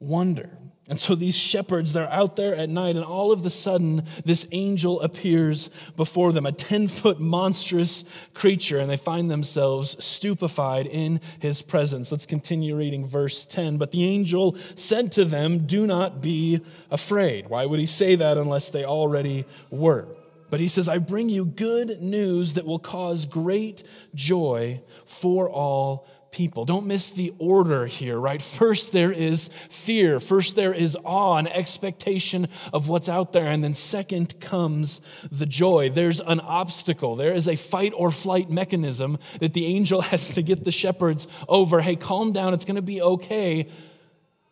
wonder. 0.02 0.50
And 0.88 0.98
so 0.98 1.14
these 1.14 1.36
shepherds, 1.36 1.92
they're 1.92 2.10
out 2.10 2.36
there 2.36 2.54
at 2.54 2.68
night, 2.68 2.96
and 2.96 3.04
all 3.04 3.30
of 3.32 3.46
a 3.46 3.50
sudden, 3.50 4.04
this 4.24 4.46
angel 4.50 5.00
appears 5.00 5.70
before 5.96 6.32
them, 6.32 6.44
a 6.44 6.52
10 6.52 6.88
foot 6.88 7.20
monstrous 7.20 8.04
creature, 8.34 8.78
and 8.78 8.90
they 8.90 8.96
find 8.96 9.30
themselves 9.30 9.96
stupefied 10.04 10.86
in 10.86 11.20
his 11.38 11.62
presence. 11.62 12.10
Let's 12.10 12.26
continue 12.26 12.76
reading 12.76 13.06
verse 13.06 13.46
10. 13.46 13.78
But 13.78 13.92
the 13.92 14.04
angel 14.04 14.56
said 14.74 15.12
to 15.12 15.24
them, 15.24 15.66
Do 15.66 15.86
not 15.86 16.20
be 16.20 16.60
afraid. 16.90 17.48
Why 17.48 17.64
would 17.64 17.80
he 17.80 17.86
say 17.86 18.16
that 18.16 18.36
unless 18.36 18.68
they 18.68 18.84
already 18.84 19.46
were? 19.70 20.08
But 20.50 20.60
he 20.60 20.68
says, 20.68 20.86
I 20.86 20.98
bring 20.98 21.30
you 21.30 21.46
good 21.46 22.02
news 22.02 22.52
that 22.54 22.66
will 22.66 22.78
cause 22.78 23.24
great 23.24 23.82
joy 24.14 24.82
for 25.06 25.48
all 25.48 26.06
people. 26.32 26.64
Don't 26.64 26.86
miss 26.86 27.10
the 27.10 27.32
order 27.38 27.86
here, 27.86 28.18
right? 28.18 28.42
First, 28.42 28.90
there 28.90 29.12
is 29.12 29.48
fear. 29.68 30.18
First, 30.18 30.56
there 30.56 30.74
is 30.74 30.96
awe 31.04 31.36
and 31.36 31.46
expectation 31.46 32.48
of 32.72 32.88
what's 32.88 33.08
out 33.08 33.32
there. 33.32 33.46
And 33.46 33.62
then, 33.62 33.74
second, 33.74 34.40
comes 34.40 35.00
the 35.30 35.46
joy. 35.46 35.90
There's 35.90 36.20
an 36.20 36.40
obstacle. 36.40 37.14
There 37.14 37.32
is 37.32 37.46
a 37.46 37.54
fight 37.54 37.92
or 37.94 38.10
flight 38.10 38.50
mechanism 38.50 39.18
that 39.38 39.52
the 39.52 39.66
angel 39.66 40.00
has 40.12 40.30
to 40.32 40.42
get 40.42 40.64
the 40.64 40.72
shepherds 40.72 41.28
over. 41.48 41.82
Hey, 41.82 41.94
calm 41.94 42.32
down. 42.32 42.54
It's 42.54 42.64
going 42.64 42.76
to 42.76 42.82
be 42.82 43.00
okay. 43.00 43.68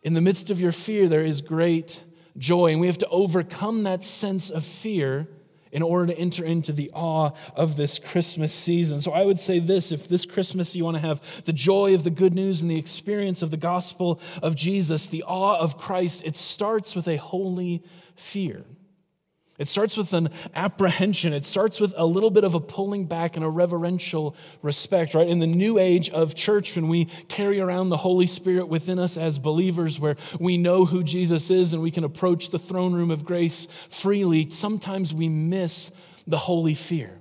In 0.03 0.13
the 0.13 0.21
midst 0.21 0.49
of 0.49 0.61
your 0.61 0.71
fear, 0.71 1.09
there 1.09 1.25
is 1.25 1.41
great 1.41 2.03
joy. 2.37 2.71
And 2.71 2.79
we 2.79 2.87
have 2.87 2.99
to 2.99 3.09
overcome 3.09 3.83
that 3.83 4.03
sense 4.03 4.49
of 4.49 4.63
fear 4.63 5.27
in 5.71 5.81
order 5.81 6.07
to 6.07 6.19
enter 6.19 6.43
into 6.43 6.71
the 6.71 6.91
awe 6.93 7.31
of 7.55 7.75
this 7.77 7.99
Christmas 7.99 8.53
season. 8.53 9.01
So 9.01 9.11
I 9.11 9.25
would 9.25 9.39
say 9.39 9.59
this 9.59 9.91
if 9.91 10.07
this 10.07 10.25
Christmas 10.25 10.75
you 10.75 10.83
want 10.83 10.97
to 10.97 11.01
have 11.01 11.21
the 11.45 11.53
joy 11.53 11.93
of 11.93 12.03
the 12.03 12.09
good 12.09 12.33
news 12.33 12.61
and 12.61 12.69
the 12.69 12.79
experience 12.79 13.41
of 13.41 13.51
the 13.51 13.57
gospel 13.57 14.19
of 14.41 14.55
Jesus, 14.55 15.07
the 15.07 15.23
awe 15.23 15.57
of 15.57 15.77
Christ, 15.77 16.23
it 16.25 16.35
starts 16.35 16.95
with 16.95 17.07
a 17.07 17.17
holy 17.17 17.83
fear. 18.15 18.65
It 19.61 19.67
starts 19.67 19.95
with 19.95 20.11
an 20.13 20.29
apprehension. 20.55 21.33
It 21.33 21.45
starts 21.45 21.79
with 21.79 21.93
a 21.95 22.03
little 22.03 22.31
bit 22.31 22.43
of 22.43 22.55
a 22.55 22.59
pulling 22.59 23.05
back 23.05 23.35
and 23.35 23.45
a 23.45 23.47
reverential 23.47 24.35
respect, 24.63 25.13
right? 25.13 25.27
In 25.27 25.37
the 25.37 25.45
new 25.45 25.77
age 25.77 26.09
of 26.09 26.33
church, 26.33 26.75
when 26.75 26.87
we 26.87 27.05
carry 27.27 27.59
around 27.59 27.89
the 27.89 27.97
Holy 27.97 28.25
Spirit 28.25 28.69
within 28.69 28.97
us 28.97 29.17
as 29.17 29.37
believers, 29.37 29.99
where 29.99 30.17
we 30.39 30.57
know 30.57 30.85
who 30.85 31.03
Jesus 31.03 31.51
is 31.51 31.73
and 31.73 31.83
we 31.83 31.91
can 31.91 32.03
approach 32.03 32.49
the 32.49 32.57
throne 32.57 32.93
room 32.93 33.11
of 33.11 33.23
grace 33.23 33.67
freely, 33.91 34.49
sometimes 34.49 35.13
we 35.13 35.29
miss 35.29 35.91
the 36.25 36.39
holy 36.39 36.73
fear. 36.73 37.19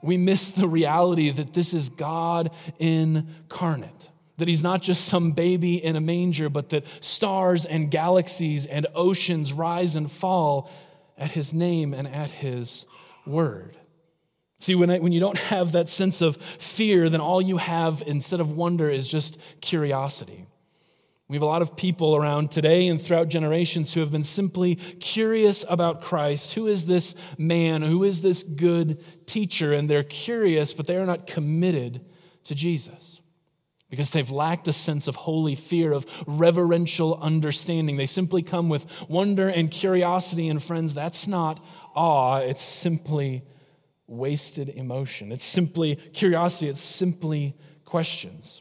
We 0.00 0.16
miss 0.16 0.52
the 0.52 0.68
reality 0.68 1.28
that 1.28 1.52
this 1.52 1.74
is 1.74 1.90
God 1.90 2.52
incarnate 2.78 4.08
that 4.38 4.48
he's 4.48 4.62
not 4.62 4.82
just 4.82 5.06
some 5.06 5.32
baby 5.32 5.82
in 5.82 5.96
a 5.96 6.00
manger, 6.00 6.50
but 6.50 6.68
that 6.68 6.84
stars 7.00 7.64
and 7.64 7.90
galaxies 7.90 8.66
and 8.66 8.86
oceans 8.94 9.52
rise 9.52 9.96
and 9.96 10.10
fall 10.10 10.70
at 11.18 11.32
his 11.32 11.54
name 11.54 11.94
and 11.94 12.06
at 12.08 12.30
his 12.30 12.84
word. 13.26 13.76
See, 14.58 14.74
when, 14.74 14.90
I, 14.90 14.98
when 14.98 15.12
you 15.12 15.20
don't 15.20 15.38
have 15.38 15.72
that 15.72 15.88
sense 15.88 16.22
of 16.22 16.36
fear, 16.58 17.08
then 17.08 17.20
all 17.20 17.42
you 17.42 17.58
have 17.58 18.02
instead 18.06 18.40
of 18.40 18.50
wonder 18.50 18.88
is 18.88 19.06
just 19.06 19.38
curiosity. 19.60 20.46
We 21.28 21.36
have 21.36 21.42
a 21.42 21.46
lot 21.46 21.62
of 21.62 21.76
people 21.76 22.16
around 22.16 22.52
today 22.52 22.86
and 22.86 23.02
throughout 23.02 23.28
generations 23.28 23.92
who 23.92 24.00
have 24.00 24.12
been 24.12 24.24
simply 24.24 24.76
curious 24.76 25.64
about 25.68 26.00
Christ. 26.00 26.54
Who 26.54 26.68
is 26.68 26.86
this 26.86 27.16
man? 27.36 27.82
Who 27.82 28.04
is 28.04 28.22
this 28.22 28.44
good 28.44 29.02
teacher? 29.26 29.72
And 29.72 29.90
they're 29.90 30.04
curious, 30.04 30.72
but 30.72 30.86
they 30.86 30.96
are 30.96 31.06
not 31.06 31.26
committed 31.26 32.04
to 32.44 32.54
Jesus 32.54 33.15
because 33.96 34.10
they've 34.10 34.30
lacked 34.30 34.68
a 34.68 34.74
sense 34.74 35.08
of 35.08 35.16
holy 35.16 35.54
fear, 35.54 35.90
of 35.90 36.04
reverential 36.26 37.18
understanding. 37.22 37.96
They 37.96 38.04
simply 38.04 38.42
come 38.42 38.68
with 38.68 38.86
wonder 39.08 39.48
and 39.48 39.70
curiosity, 39.70 40.50
and 40.50 40.62
friends, 40.62 40.92
that's 40.92 41.26
not 41.26 41.64
awe, 41.94 42.40
it's 42.40 42.62
simply 42.62 43.42
wasted 44.06 44.68
emotion. 44.68 45.32
It's 45.32 45.46
simply 45.46 45.96
curiosity, 45.96 46.68
it's 46.68 46.82
simply 46.82 47.56
questions. 47.86 48.60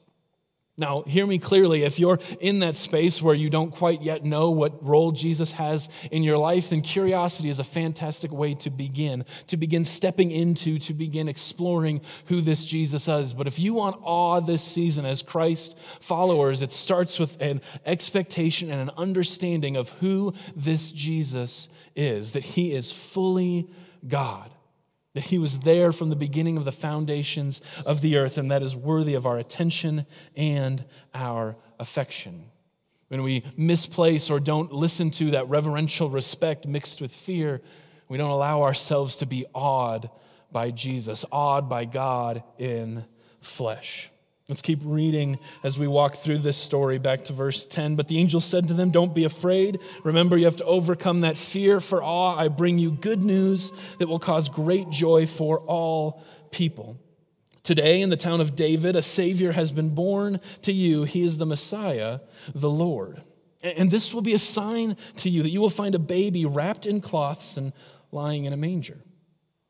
Now, 0.78 1.04
hear 1.04 1.26
me 1.26 1.40
clearly. 1.40 1.84
If 1.84 2.00
you're 2.00 2.20
in 2.42 2.60
that 2.60 2.76
space 2.76 3.22
where 3.22 3.34
you 3.34 3.50
don't 3.50 3.72
quite 3.72 4.02
yet 4.02 4.26
know 4.26 4.52
what 4.52 4.84
role 4.84 5.14
Jesus 5.14 5.54
has 5.54 5.88
in 6.12 6.22
your 6.22 6.38
life, 6.38 6.70
then 6.70 6.82
curiosity 6.82 7.50
is 7.50 7.60
a 7.60 7.64
fantastic 7.64 8.30
way 8.30 8.56
to 8.56 8.70
begin, 8.70 9.24
to 9.48 9.56
begin 9.56 9.86
stepping 9.86 10.32
into, 10.32 10.78
to 10.80 10.94
begin 10.94 11.30
exploring 11.30 12.02
who 12.26 12.42
this 12.42 12.66
Jesus 12.66 13.08
is. 13.08 13.34
But 13.34 13.48
if 13.48 13.58
you 13.58 13.74
want 13.74 14.02
awe 14.02 14.42
this 14.42 14.62
season 14.62 15.06
as 15.06 15.22
Christ 15.22 15.78
followers, 16.02 16.62
it 16.62 16.74
starts 16.74 17.20
with 17.20 17.42
an 17.42 17.62
expectation 17.86 18.70
and 18.70 18.82
an 18.82 18.92
understanding 18.98 19.78
of 19.78 19.90
who 20.02 20.34
this 20.58 20.92
Jesus 20.92 21.70
is, 21.96 22.34
that 22.34 22.44
he 22.44 22.74
is 22.74 22.92
fully 22.92 23.70
God 24.06 24.52
that 25.16 25.24
he 25.24 25.40
was 25.40 25.60
there 25.60 25.92
from 25.92 26.10
the 26.10 26.16
beginning 26.16 26.58
of 26.58 26.66
the 26.66 26.72
foundations 26.72 27.62
of 27.86 28.02
the 28.02 28.18
earth, 28.18 28.38
and 28.38 28.52
that 28.52 28.62
is 28.62 28.76
worthy 28.76 29.16
of 29.16 29.26
our 29.26 29.38
attention 29.38 30.06
and 30.36 30.86
our 31.14 31.56
affection. 31.80 32.46
When 33.08 33.24
we 33.24 33.44
misplace 33.56 34.30
or 34.30 34.42
don't 34.42 34.74
listen 34.74 35.12
to 35.12 35.32
that 35.32 35.48
reverential 35.48 36.10
respect 36.10 36.68
mixed 36.68 37.02
with 37.02 37.14
fear, 37.14 37.62
we 38.10 38.18
don't 38.18 38.30
allow 38.30 38.64
ourselves 38.64 39.16
to 39.18 39.26
be 39.26 39.46
awed 39.56 40.10
by 40.52 40.72
Jesus, 40.72 41.24
awed 41.32 41.70
by 41.70 41.86
God 41.86 42.44
in 42.58 43.06
flesh. 43.42 44.10
Let's 44.48 44.62
keep 44.62 44.82
reading 44.84 45.40
as 45.64 45.80
we 45.80 45.88
walk 45.88 46.18
through 46.18 46.38
this 46.38 46.56
story 46.56 47.00
back 47.00 47.26
to 47.26 47.34
verse 47.34 47.66
10. 47.66 47.96
But 47.96 48.08
the 48.08 48.20
angel 48.20 48.40
said 48.40 48.68
to 48.68 48.76
them, 48.76 48.92
Don't 48.92 49.16
be 49.16 49.24
afraid. 49.24 49.80
Remember, 50.04 50.38
you 50.38 50.46
have 50.46 50.58
to 50.58 50.66
overcome 50.66 51.22
that 51.22 51.36
fear 51.36 51.80
for 51.80 52.04
awe. 52.04 52.38
I 52.38 52.50
bring 52.50 52.78
you 52.78 52.92
good 52.92 53.24
news 53.24 53.72
that 53.98 54.08
will 54.08 54.20
cause 54.20 54.48
great 54.48 54.92
joy 54.92 55.26
for 55.26 55.62
all 55.62 56.22
people. 56.52 57.00
Today, 57.64 58.02
in 58.02 58.12
the 58.12 58.18
town 58.18 58.40
of 58.40 58.56
David, 58.56 58.96
a 58.96 59.02
Savior 59.02 59.52
has 59.54 59.72
been 59.72 59.96
born 59.96 60.40
to 60.62 60.72
you. 60.72 61.06
He 61.06 61.24
is 61.24 61.40
the 61.40 61.48
Messiah, 61.48 62.20
the 62.54 62.70
Lord. 62.70 63.24
And 63.64 63.90
this 63.90 64.14
will 64.14 64.22
be 64.22 64.36
a 64.36 64.40
sign 64.40 64.96
to 65.18 65.30
you 65.32 65.42
that 65.42 65.50
you 65.50 65.60
will 65.60 65.72
find 65.72 65.96
a 65.96 66.00
baby 66.00 66.46
wrapped 66.46 66.86
in 66.86 67.02
cloths 67.02 67.58
and 67.58 67.74
lying 68.12 68.46
in 68.46 68.54
a 68.54 68.58
manger. 68.58 69.00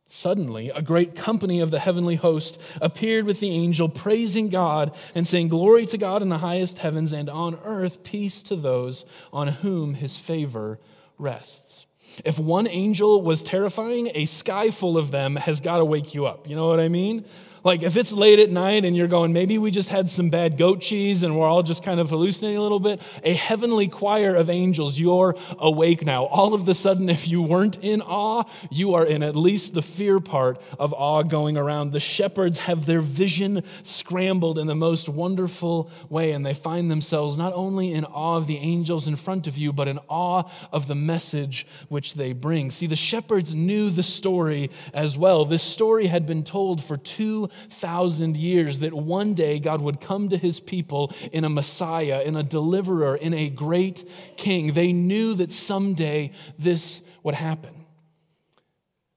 Suddenly, 0.08 0.70
a 0.70 0.84
great 0.84 1.16
company 1.16 1.60
of 1.60 1.72
the 1.72 1.80
heavenly 1.80 2.16
host 2.16 2.62
appeared 2.80 3.26
with 3.26 3.40
the 3.40 3.52
angel, 3.52 3.90
praising 3.90 4.50
God 4.50 4.96
and 5.16 5.28
saying, 5.28 5.50
Glory 5.50 5.86
to 5.88 5.98
God 5.98 6.22
in 6.22 6.30
the 6.30 6.38
highest 6.38 6.78
heavens, 6.78 7.12
and 7.12 7.30
on 7.30 7.60
earth 7.64 8.04
peace 8.04 8.44
to 8.44 8.56
those 8.56 9.06
on 9.34 9.48
whom 9.48 9.96
his 9.96 10.18
favor 10.18 10.80
rests. 11.18 11.88
If 12.24 12.40
one 12.40 12.68
angel 12.68 13.22
was 13.22 13.44
terrifying, 13.44 14.12
a 14.14 14.26
sky 14.26 14.70
full 14.70 14.98
of 14.98 15.12
them 15.12 15.36
has 15.36 15.60
got 15.60 15.80
to 15.80 15.86
wake 15.86 16.14
you 16.14 16.28
up. 16.28 16.48
You 16.48 16.56
know 16.56 16.68
what 16.68 16.80
I 16.80 16.88
mean? 16.88 17.26
Like 17.66 17.82
if 17.82 17.98
it's 17.98 18.14
late 18.14 18.38
at 18.38 18.52
night 18.52 18.86
and 18.86 18.96
you're 18.96 19.08
going, 19.08 19.34
maybe 19.34 19.58
we 19.58 19.72
just 19.72 19.90
had 19.90 20.08
some 20.08 20.30
bad 20.30 20.56
goat 20.56 20.82
cheese 20.82 21.24
and 21.24 21.36
we're 21.36 21.48
all 21.48 21.64
just 21.64 21.82
kind 21.82 22.00
of 22.00 22.12
hallucinating 22.12 22.60
a 22.60 22.62
little 22.62 22.80
bit, 22.80 23.02
a 23.24 23.34
heavenly 23.34 23.88
choir 23.88 24.36
of 24.36 24.52
angels, 24.52 25.00
you're 25.00 25.36
awake 25.58 26.06
now. 26.06 26.26
All 26.26 26.54
of 26.54 26.68
the 26.68 26.76
sudden, 26.76 27.10
if 27.10 27.28
you 27.28 27.42
weren't 27.42 27.80
in 27.82 28.04
awe, 28.04 28.44
you 28.70 28.94
are 28.94 29.04
in 29.04 29.24
at 29.24 29.36
least 29.36 29.74
the 29.74 29.82
fear 29.82 30.20
part 30.20 30.62
of 30.78 30.94
awe 30.94 31.24
going 31.24 31.58
around. 31.58 31.92
The 31.92 32.00
shepherds 32.00 32.60
have 32.60 32.86
their 32.86 33.02
vision 33.02 33.64
scrambled 33.82 34.60
in 34.60 34.68
the 34.68 34.76
most 34.76 35.10
wonderful 35.10 35.90
way, 36.08 36.34
and 36.34 36.46
they 36.46 36.54
find 36.54 36.92
themselves 36.92 37.36
not 37.36 37.52
only 37.54 37.94
in 37.94 38.06
awe 38.06 38.38
of 38.38 38.46
the 38.46 38.58
angels 38.58 39.08
in 39.08 39.16
front 39.16 39.48
of 39.48 39.58
you, 39.58 39.74
but 39.74 39.88
in 39.88 39.98
awe 40.08 40.44
of 40.72 40.86
the 40.86 40.94
message 40.94 41.66
which 41.90 42.14
they 42.14 42.32
bring. 42.32 42.70
See, 42.70 42.86
the 42.86 42.96
shepherds 42.96 43.56
knew 43.56 43.90
the 43.90 44.04
story 44.04 44.70
as 44.94 45.18
well. 45.18 45.46
This 45.46 45.64
story 45.64 46.06
had 46.06 46.28
been 46.28 46.44
told 46.44 46.84
for 46.84 46.96
two 46.96 47.50
thousand 47.70 48.38
years 48.38 48.80
that 48.80 48.94
one 48.94 49.34
day 49.34 49.60
God 49.60 49.82
would 49.82 50.02
come 50.02 50.30
to 50.30 50.38
his 50.38 50.60
people 50.60 51.14
in 51.32 51.44
a 51.44 51.50
Messiah, 51.50 52.22
in 52.24 52.36
a 52.36 52.44
deliverer, 52.44 53.16
in 53.16 53.34
a 53.34 53.50
great 53.50 54.04
king. 54.38 54.74
They 54.74 54.94
knew 54.94 55.34
that 55.36 55.52
someday 55.52 56.32
this 56.58 57.02
would 57.24 57.36
happen. 57.36 57.86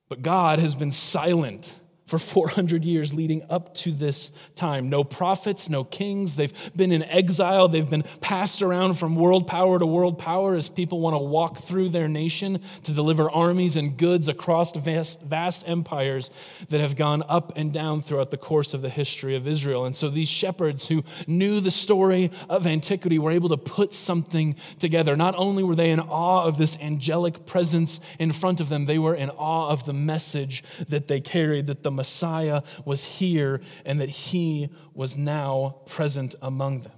But 0.09 0.23
God 0.23 0.59
has 0.59 0.75
been 0.75 0.93
silent 0.93 1.75
for 2.09 2.19
400 2.19 2.87
years 2.87 3.13
leading 3.13 3.43
up 3.51 3.75
to 3.75 3.93
this 3.93 4.33
time. 4.57 4.89
No 4.89 5.05
prophets, 5.05 5.69
no 5.69 5.85
kings. 5.85 6.37
They've 6.37 6.53
been 6.75 6.91
in 6.91 7.03
exile. 7.03 7.69
They've 7.69 7.89
been 7.89 8.05
passed 8.23 8.63
around 8.63 8.95
from 8.95 9.15
world 9.15 9.47
power 9.47 9.79
to 9.79 9.85
world 9.85 10.19
power 10.19 10.55
as 10.55 10.71
people 10.71 11.01
want 11.01 11.13
to 11.15 11.19
walk 11.19 11.59
through 11.59 11.91
their 11.91 12.09
nation 12.09 12.63
to 12.85 12.93
deliver 12.93 13.31
armies 13.31 13.77
and 13.77 13.99
goods 13.99 14.27
across 14.27 14.73
vast, 14.73 15.21
vast 15.21 15.69
empires 15.69 16.31
that 16.71 16.81
have 16.81 16.97
gone 16.97 17.23
up 17.29 17.53
and 17.57 17.75
down 17.75 18.01
throughout 18.01 18.31
the 18.31 18.39
course 18.39 18.73
of 18.73 18.81
the 18.81 18.89
history 18.89 19.37
of 19.37 19.47
Israel. 19.47 19.85
And 19.85 19.95
so 19.95 20.09
these 20.09 20.31
shepherds 20.31 20.89
who 20.89 21.05
knew 21.27 21.61
the 21.61 21.71
story 21.71 22.31
of 22.49 22.67
antiquity 22.67 23.19
were 23.19 23.33
able 23.33 23.51
to 23.51 23.59
put 23.59 23.93
something 23.93 24.57
together. 24.79 25.15
Not 25.15 25.35
only 25.37 25.63
were 25.63 25.75
they 25.75 25.91
in 25.91 26.01
awe 26.01 26.45
of 26.45 26.57
this 26.57 26.79
angelic 26.81 27.45
presence 27.45 28.01
in 28.19 28.33
front 28.33 28.63
of 28.63 28.71
them, 28.71 28.87
they 28.87 28.99
were 28.99 29.15
in 29.15 29.29
awe 29.29 29.69
of 29.69 29.85
the 29.85 29.93
message 29.93 30.65
that 30.89 31.09
they 31.09 31.21
carried, 31.21 31.67
that 31.67 31.83
the 31.83 31.98
Messiah 31.99 32.63
was 32.87 33.05
here 33.05 33.61
and 33.85 34.01
that 34.01 34.09
he 34.09 34.71
was 34.95 35.19
now 35.19 35.83
present 35.87 36.35
among 36.41 36.81
them. 36.81 36.93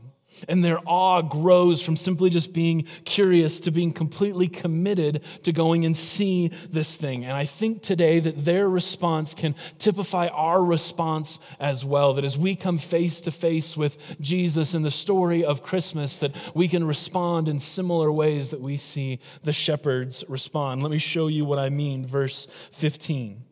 And 0.48 0.64
their 0.64 0.78
awe 0.86 1.22
grows 1.22 1.82
from 1.82 1.96
simply 1.96 2.30
just 2.30 2.52
being 2.52 2.84
curious 3.04 3.60
to 3.60 3.70
being 3.70 3.92
completely 3.92 4.48
committed 4.48 5.22
to 5.42 5.52
going 5.52 5.84
and 5.84 5.96
see 5.96 6.48
this 6.70 6.96
thing. 6.96 7.24
And 7.24 7.32
I 7.32 7.44
think 7.44 7.82
today 7.82 8.20
that 8.20 8.44
their 8.44 8.68
response 8.68 9.34
can 9.34 9.54
typify 9.78 10.28
our 10.28 10.64
response 10.64 11.40
as 11.58 11.84
well. 11.84 12.14
That 12.14 12.24
as 12.24 12.38
we 12.38 12.56
come 12.56 12.78
face 12.78 13.20
to 13.22 13.30
face 13.30 13.76
with 13.76 13.98
Jesus 14.20 14.74
in 14.74 14.82
the 14.82 14.90
story 14.90 15.44
of 15.44 15.62
Christmas, 15.62 16.18
that 16.18 16.34
we 16.54 16.68
can 16.68 16.84
respond 16.84 17.48
in 17.48 17.60
similar 17.60 18.10
ways 18.10 18.50
that 18.50 18.60
we 18.60 18.76
see 18.76 19.20
the 19.42 19.52
shepherds 19.52 20.24
respond. 20.28 20.82
Let 20.82 20.92
me 20.92 20.98
show 20.98 21.26
you 21.26 21.44
what 21.44 21.58
I 21.58 21.70
mean. 21.70 22.04
Verse 22.04 22.46
15. 22.72 23.49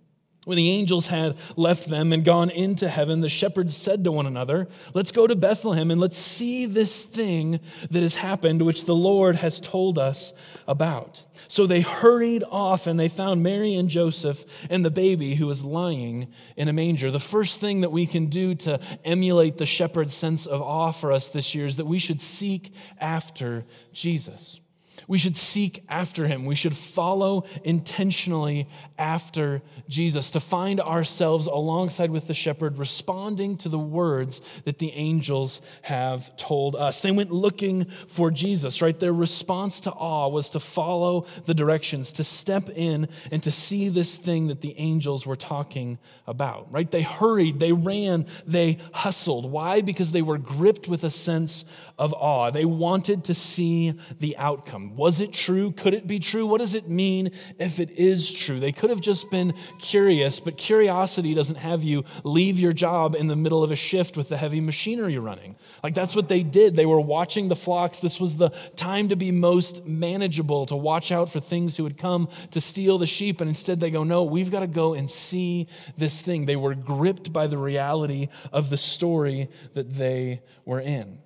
When 0.48 0.56
the 0.56 0.70
angels 0.70 1.08
had 1.08 1.37
left 1.56 1.90
them 1.90 2.11
and 2.11 2.24
gone 2.24 2.48
into 2.48 2.88
heaven, 2.88 3.20
the 3.20 3.28
shepherds 3.28 3.76
said 3.76 4.02
to 4.04 4.12
one 4.12 4.24
another, 4.24 4.66
Let's 4.94 5.12
go 5.12 5.26
to 5.26 5.37
Bethlehem 5.37 5.90
and 5.90 6.00
let's 6.00 6.16
see 6.16 6.64
this 6.64 7.04
thing 7.04 7.61
that 7.90 8.00
has 8.02 8.14
happened, 8.14 8.62
which 8.62 8.87
the 8.87 8.94
Lord 8.94 9.37
has 9.37 9.61
told 9.61 9.98
us 9.98 10.32
about. 10.66 11.22
So 11.48 11.66
they 11.66 11.82
hurried 11.82 12.44
off 12.50 12.87
and 12.87 12.98
they 12.98 13.08
found 13.08 13.42
Mary 13.42 13.74
and 13.74 13.90
Joseph 13.90 14.42
and 14.70 14.82
the 14.82 14.90
baby 14.90 15.34
who 15.34 15.46
was 15.46 15.66
lying 15.66 16.32
in 16.56 16.68
a 16.68 16.72
manger. 16.72 17.11
The 17.11 17.20
first 17.20 17.61
thing 17.61 17.82
that 17.82 17.92
we 17.92 18.06
can 18.06 18.28
do 18.28 18.54
to 18.54 18.80
emulate 19.04 19.58
the 19.58 19.66
shepherd's 19.66 20.14
sense 20.14 20.46
of 20.46 20.62
awe 20.62 20.92
for 20.92 21.12
us 21.12 21.28
this 21.28 21.54
year 21.54 21.66
is 21.66 21.76
that 21.76 21.84
we 21.84 21.98
should 21.98 22.22
seek 22.22 22.72
after 22.98 23.66
Jesus. 23.92 24.61
We 25.09 25.16
should 25.18 25.37
seek 25.38 25.83
after 25.88 26.27
him. 26.27 26.44
We 26.44 26.55
should 26.55 26.77
follow 26.77 27.47
intentionally 27.64 28.68
after 28.99 29.62
Jesus 29.88 30.31
to 30.33 30.40
find 30.40 30.81
ourselves 30.81 31.47
alongside 31.47 32.11
with 32.11 32.27
the 32.27 32.35
shepherd, 32.35 32.77
responding 32.77 33.57
to 33.59 33.71
the 33.71 33.79
words 33.79 34.42
that 34.64 34.79
the 34.79 34.92
angels 34.92 35.62
have 35.83 36.37
told 36.37 36.77
us. 36.77 37.01
They 37.01 37.11
went 37.11 37.33
looking 37.33 37.87
for 38.07 38.31
Jesus, 38.31 38.83
right? 38.83 38.99
Their 38.99 39.14
response 39.14 39.81
to 39.81 39.90
awe 39.92 40.29
was 40.29 40.51
to 40.51 40.61
follow 40.61 41.27
the 41.47 41.55
directions, 41.55 42.12
to 42.12 42.25
step 42.25 42.68
in 42.68 43.09
and 43.33 43.42
to 43.42 43.51
see 43.51 43.88
this 43.88 44.18
thing 44.18 44.49
that 44.49 44.61
the 44.61 44.79
angels 44.79 45.27
were 45.27 45.37
talking 45.37 45.99
about, 46.27 46.71
right? 46.71 46.90
They 46.90 47.03
hurried, 47.03 47.61
they 47.61 47.73
ran, 47.73 48.27
they 48.47 48.77
hustled. 48.92 49.51
Why? 49.51 49.81
Because 49.81 50.12
they 50.12 50.21
were 50.21 50.37
gripped 50.37 50.87
with 50.87 51.03
a 51.03 51.11
sense 51.11 51.64
of 51.99 52.12
awe. 52.12 52.51
They 52.51 52.66
wanted 52.66 53.25
to 53.25 53.35
see 53.35 53.99
the 54.18 54.37
outcome. 54.37 54.97
Was 54.98 55.20
it 55.20 55.32
true? 55.32 55.70
Could 55.70 55.94
it 55.94 56.08
be 56.08 56.18
true? 56.18 56.44
What 56.44 56.58
does 56.58 56.74
it 56.74 56.88
mean 56.88 57.30
if 57.56 57.78
it 57.78 57.92
is 57.92 58.32
true? 58.32 58.58
They 58.58 58.72
could 58.72 58.90
have 58.90 59.00
just 59.00 59.30
been 59.30 59.54
curious, 59.78 60.40
but 60.40 60.56
curiosity 60.56 61.34
doesn't 61.34 61.58
have 61.58 61.84
you 61.84 62.04
leave 62.24 62.58
your 62.58 62.72
job 62.72 63.14
in 63.14 63.28
the 63.28 63.37
middle 63.37 63.62
of 63.62 63.70
a 63.70 63.76
shift 63.76 64.16
with 64.16 64.28
the 64.28 64.37
heavy 64.37 64.61
machinery 64.61 65.16
running. 65.16 65.54
Like 65.84 65.94
that's 65.94 66.16
what 66.16 66.28
they 66.28 66.42
did. 66.42 66.74
They 66.74 66.84
were 66.84 67.00
watching 67.00 67.46
the 67.46 67.54
flocks. 67.54 68.00
This 68.00 68.18
was 68.18 68.38
the 68.38 68.48
time 68.74 69.08
to 69.11 69.14
be 69.14 69.30
most 69.30 69.87
manageable, 69.87 70.66
to 70.66 70.74
watch 70.74 71.12
out 71.12 71.30
for 71.30 71.38
things 71.38 71.76
who 71.76 71.84
would 71.84 71.96
come 71.96 72.28
to 72.50 72.61
steal 72.61 72.98
the 72.98 73.06
sheep. 73.06 73.40
And 73.40 73.48
instead 73.48 73.78
they 73.78 73.92
go, 73.92 74.02
no, 74.02 74.24
we've 74.24 74.50
got 74.50 74.61
to 74.61 74.66
go 74.66 74.94
and 74.94 75.08
see 75.08 75.68
this 75.96 76.22
thing. 76.22 76.46
They 76.46 76.56
were 76.56 76.74
gripped 76.74 77.32
by 77.32 77.46
the 77.46 77.56
reality 77.56 78.26
of 78.52 78.68
the 78.68 78.76
story 78.76 79.48
that 79.74 79.90
they 79.90 80.42
were 80.64 80.80
in. 80.80 81.20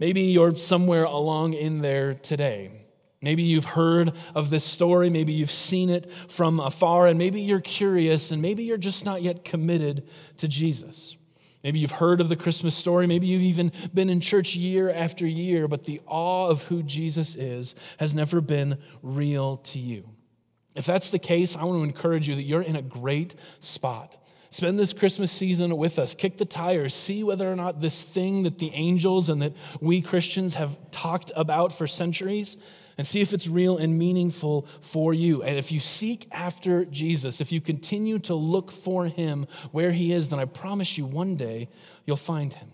Maybe 0.00 0.22
you're 0.22 0.56
somewhere 0.56 1.04
along 1.04 1.52
in 1.52 1.82
there 1.82 2.14
today. 2.14 2.83
Maybe 3.24 3.42
you've 3.42 3.64
heard 3.64 4.12
of 4.34 4.50
this 4.50 4.64
story, 4.64 5.08
maybe 5.08 5.32
you've 5.32 5.50
seen 5.50 5.88
it 5.88 6.12
from 6.28 6.60
afar, 6.60 7.06
and 7.06 7.18
maybe 7.18 7.40
you're 7.40 7.58
curious, 7.60 8.30
and 8.30 8.42
maybe 8.42 8.64
you're 8.64 8.76
just 8.76 9.06
not 9.06 9.22
yet 9.22 9.44
committed 9.44 10.06
to 10.36 10.46
Jesus. 10.46 11.16
Maybe 11.62 11.78
you've 11.78 11.92
heard 11.92 12.20
of 12.20 12.28
the 12.28 12.36
Christmas 12.36 12.76
story, 12.76 13.06
maybe 13.06 13.26
you've 13.26 13.40
even 13.40 13.72
been 13.94 14.10
in 14.10 14.20
church 14.20 14.54
year 14.54 14.90
after 14.90 15.26
year, 15.26 15.66
but 15.66 15.84
the 15.84 16.02
awe 16.06 16.48
of 16.48 16.64
who 16.64 16.82
Jesus 16.82 17.34
is 17.34 17.74
has 17.98 18.14
never 18.14 18.42
been 18.42 18.76
real 19.02 19.56
to 19.56 19.78
you. 19.78 20.10
If 20.74 20.84
that's 20.84 21.08
the 21.08 21.18
case, 21.18 21.56
I 21.56 21.64
want 21.64 21.78
to 21.78 21.84
encourage 21.84 22.28
you 22.28 22.34
that 22.34 22.42
you're 22.42 22.60
in 22.60 22.76
a 22.76 22.82
great 22.82 23.34
spot. 23.60 24.18
Spend 24.50 24.78
this 24.78 24.92
Christmas 24.92 25.32
season 25.32 25.74
with 25.78 25.98
us. 25.98 26.14
Kick 26.14 26.36
the 26.36 26.44
tires. 26.44 26.92
See 26.94 27.24
whether 27.24 27.50
or 27.50 27.56
not 27.56 27.80
this 27.80 28.04
thing 28.04 28.42
that 28.42 28.58
the 28.58 28.70
angels 28.74 29.30
and 29.30 29.40
that 29.40 29.54
we 29.80 30.02
Christians 30.02 30.54
have 30.54 30.76
talked 30.90 31.32
about 31.34 31.72
for 31.72 31.86
centuries, 31.86 32.58
and 32.96 33.06
see 33.06 33.20
if 33.20 33.32
it's 33.32 33.48
real 33.48 33.76
and 33.78 33.98
meaningful 33.98 34.66
for 34.80 35.14
you. 35.14 35.42
And 35.42 35.58
if 35.58 35.72
you 35.72 35.80
seek 35.80 36.28
after 36.30 36.84
Jesus, 36.84 37.40
if 37.40 37.52
you 37.52 37.60
continue 37.60 38.18
to 38.20 38.34
look 38.34 38.70
for 38.70 39.06
him 39.06 39.46
where 39.72 39.92
he 39.92 40.12
is, 40.12 40.28
then 40.28 40.38
I 40.38 40.44
promise 40.44 40.96
you 40.98 41.06
one 41.06 41.36
day 41.36 41.68
you'll 42.06 42.16
find 42.16 42.52
him. 42.52 42.73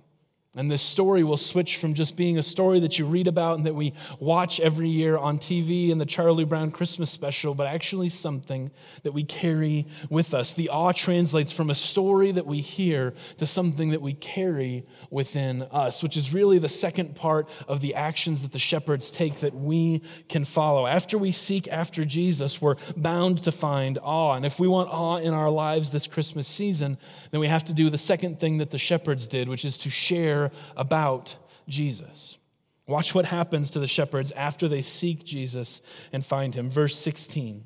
And 0.57 0.69
this 0.69 0.83
story 0.83 1.23
will 1.23 1.37
switch 1.37 1.77
from 1.77 1.95
just 1.95 2.17
being 2.17 2.37
a 2.37 2.43
story 2.43 2.81
that 2.81 2.99
you 2.99 3.07
read 3.07 3.29
about 3.29 3.59
and 3.59 3.67
that 3.67 3.77
we 3.77 3.93
watch 4.19 4.59
every 4.59 4.89
year 4.89 5.17
on 5.17 5.39
TV 5.39 5.91
in 5.91 5.99
the 5.99 6.05
Charlie 6.05 6.45
Brown 6.45 6.73
Christmas 6.73 7.09
special, 7.09 7.55
but 7.55 7.69
actually 7.69 8.09
something 8.09 8.73
that 9.05 9.13
we 9.13 9.23
carry 9.23 9.87
with 10.09 10.35
us. 10.35 10.53
The 10.53 10.69
awe 10.69 10.91
translates 10.91 11.53
from 11.53 11.71
a 11.71 11.75
story 11.75 12.33
that 12.33 12.47
we 12.47 12.63
hear 12.63 13.15
to 13.39 13.47
something 13.47 13.91
that 13.91 14.03
we 14.03 14.13
carry 14.13 14.85
within 15.09 15.63
us, 15.71 16.03
which 16.03 16.17
is 16.17 16.35
really 16.35 16.59
the 16.59 16.69
second 16.69 17.15
part 17.15 17.49
of 17.69 17.81
the 17.81 17.95
actions 17.95 18.43
that 18.43 18.51
the 18.51 18.59
shepherds 18.59 19.13
take 19.13 19.39
that 19.41 19.55
we 19.55 20.03
can 20.29 20.45
follow. 20.45 20.85
After 20.85 21.17
we 21.17 21.31
seek 21.31 21.69
after 21.69 22.05
Jesus, 22.05 22.61
we're 22.61 22.77
bound 22.97 23.45
to 23.45 23.53
find 23.53 23.99
awe. 24.03 24.35
And 24.35 24.45
if 24.45 24.59
we 24.59 24.67
want 24.67 24.91
awe 24.91 25.19
in 25.19 25.33
our 25.33 25.51
lives 25.51 25.91
this 25.91 26.09
Christmas 26.09 26.49
season, 26.49 26.99
then 27.31 27.41
we 27.41 27.47
have 27.47 27.65
to 27.67 27.73
do 27.73 27.89
the 27.89 27.99
second 27.99 28.41
thing 28.41 28.59
that 28.59 28.73
the 28.73 28.79
shepherds 28.79 29.29
did, 29.29 29.49
which 29.49 29.65
is 29.65 29.79
to 29.79 29.91
share 29.91 30.40
about 30.77 31.37
Jesus. 31.69 32.39
Watch 32.87 33.15
what 33.15 33.27
happens 33.27 33.71
to 33.71 33.79
the 33.79 33.87
shepherds 33.87 34.33
after 34.33 34.67
they 34.67 34.83
seek 34.83 35.25
Jesus 35.25 35.81
and 36.13 36.25
find 36.25 36.55
him. 36.55 36.69
Verse 36.69 36.97
16. 36.97 37.65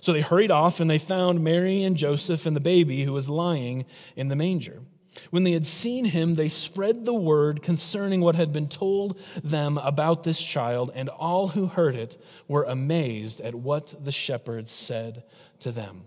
So 0.00 0.12
they 0.12 0.20
hurried 0.20 0.50
off 0.50 0.80
and 0.80 0.90
they 0.90 0.98
found 0.98 1.42
Mary 1.42 1.82
and 1.82 1.96
Joseph 1.96 2.44
and 2.44 2.54
the 2.54 2.60
baby 2.60 3.04
who 3.04 3.12
was 3.12 3.30
lying 3.30 3.86
in 4.16 4.28
the 4.28 4.36
manger. 4.36 4.82
When 5.30 5.42
they 5.42 5.52
had 5.52 5.66
seen 5.66 6.06
him, 6.06 6.34
they 6.34 6.48
spread 6.48 7.04
the 7.04 7.14
word 7.14 7.62
concerning 7.62 8.20
what 8.20 8.36
had 8.36 8.52
been 8.52 8.68
told 8.68 9.18
them 9.42 9.78
about 9.78 10.22
this 10.22 10.40
child, 10.40 10.92
and 10.94 11.08
all 11.08 11.48
who 11.48 11.66
heard 11.66 11.96
it 11.96 12.20
were 12.46 12.64
amazed 12.64 13.40
at 13.40 13.54
what 13.54 14.04
the 14.04 14.12
shepherds 14.12 14.70
said 14.70 15.24
to 15.60 15.72
them. 15.72 16.04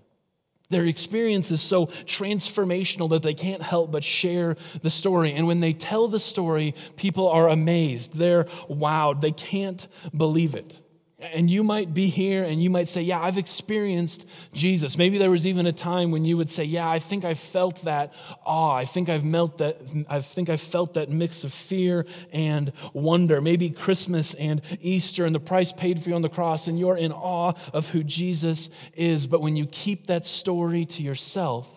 Their 0.72 0.86
experience 0.86 1.52
is 1.52 1.62
so 1.62 1.86
transformational 1.86 3.10
that 3.12 3.22
they 3.22 3.34
can't 3.34 3.62
help 3.62 3.92
but 3.92 4.04
share 4.04 4.58
the 4.82 4.90
story. 4.90 5.34
And 5.34 5.46
when 5.46 5.60
they 5.60 5.74
tell 5.74 6.08
the 6.08 6.20
story, 6.20 6.74
people 6.96 7.30
are 7.30 7.50
amazed. 7.50 8.18
They're 8.18 8.46
wowed. 8.70 9.22
They 9.22 9.32
can't 9.32 9.88
believe 10.16 10.56
it. 10.56 10.82
And 11.22 11.52
you 11.52 11.64
might 11.64 11.94
be 11.94 12.08
here 12.08 12.44
and 12.44 12.64
you 12.64 12.72
might 12.72 12.88
say, 12.88 13.04
Yeah, 13.04 13.22
I've 13.22 13.38
experienced 13.38 14.26
Jesus. 14.54 14.98
Maybe 14.98 15.20
there 15.20 15.30
was 15.30 15.46
even 15.46 15.68
a 15.68 15.72
time 15.72 16.10
when 16.10 16.26
you 16.26 16.36
would 16.36 16.50
say, 16.50 16.64
Yeah, 16.64 16.90
I 16.90 16.98
think 16.98 17.24
I 17.24 17.36
felt 17.36 17.84
that 17.84 18.12
awe. 18.44 18.76
I 18.76 18.86
think 18.86 19.08
I've 19.08 19.22
felt 19.22 19.60
that, 19.60 19.82
I 20.10 20.20
think 20.20 20.50
I 20.50 20.58
felt 20.58 20.96
that 20.96 21.10
mix 21.10 21.44
of 21.44 21.54
fear 21.54 22.08
and 22.32 22.74
wonder. 22.94 23.40
Maybe 23.40 23.70
Christmas 23.70 24.34
and 24.34 24.62
Easter 24.82 25.26
and 25.26 25.36
the 25.36 25.40
price 25.40 25.72
paid 25.72 26.02
for 26.02 26.10
you 26.10 26.16
on 26.16 26.24
the 26.24 26.30
cross, 26.30 26.68
and 26.68 26.80
you're 26.80 26.98
in 26.98 27.12
awe 27.12 27.54
of 27.72 27.90
who 27.90 28.04
Jesus 28.04 28.70
is. 28.96 29.28
But 29.28 29.42
when 29.42 29.56
you 29.56 29.68
keep 29.68 30.08
that 30.08 30.26
story 30.26 30.86
to 30.86 31.04
yourself, 31.04 31.70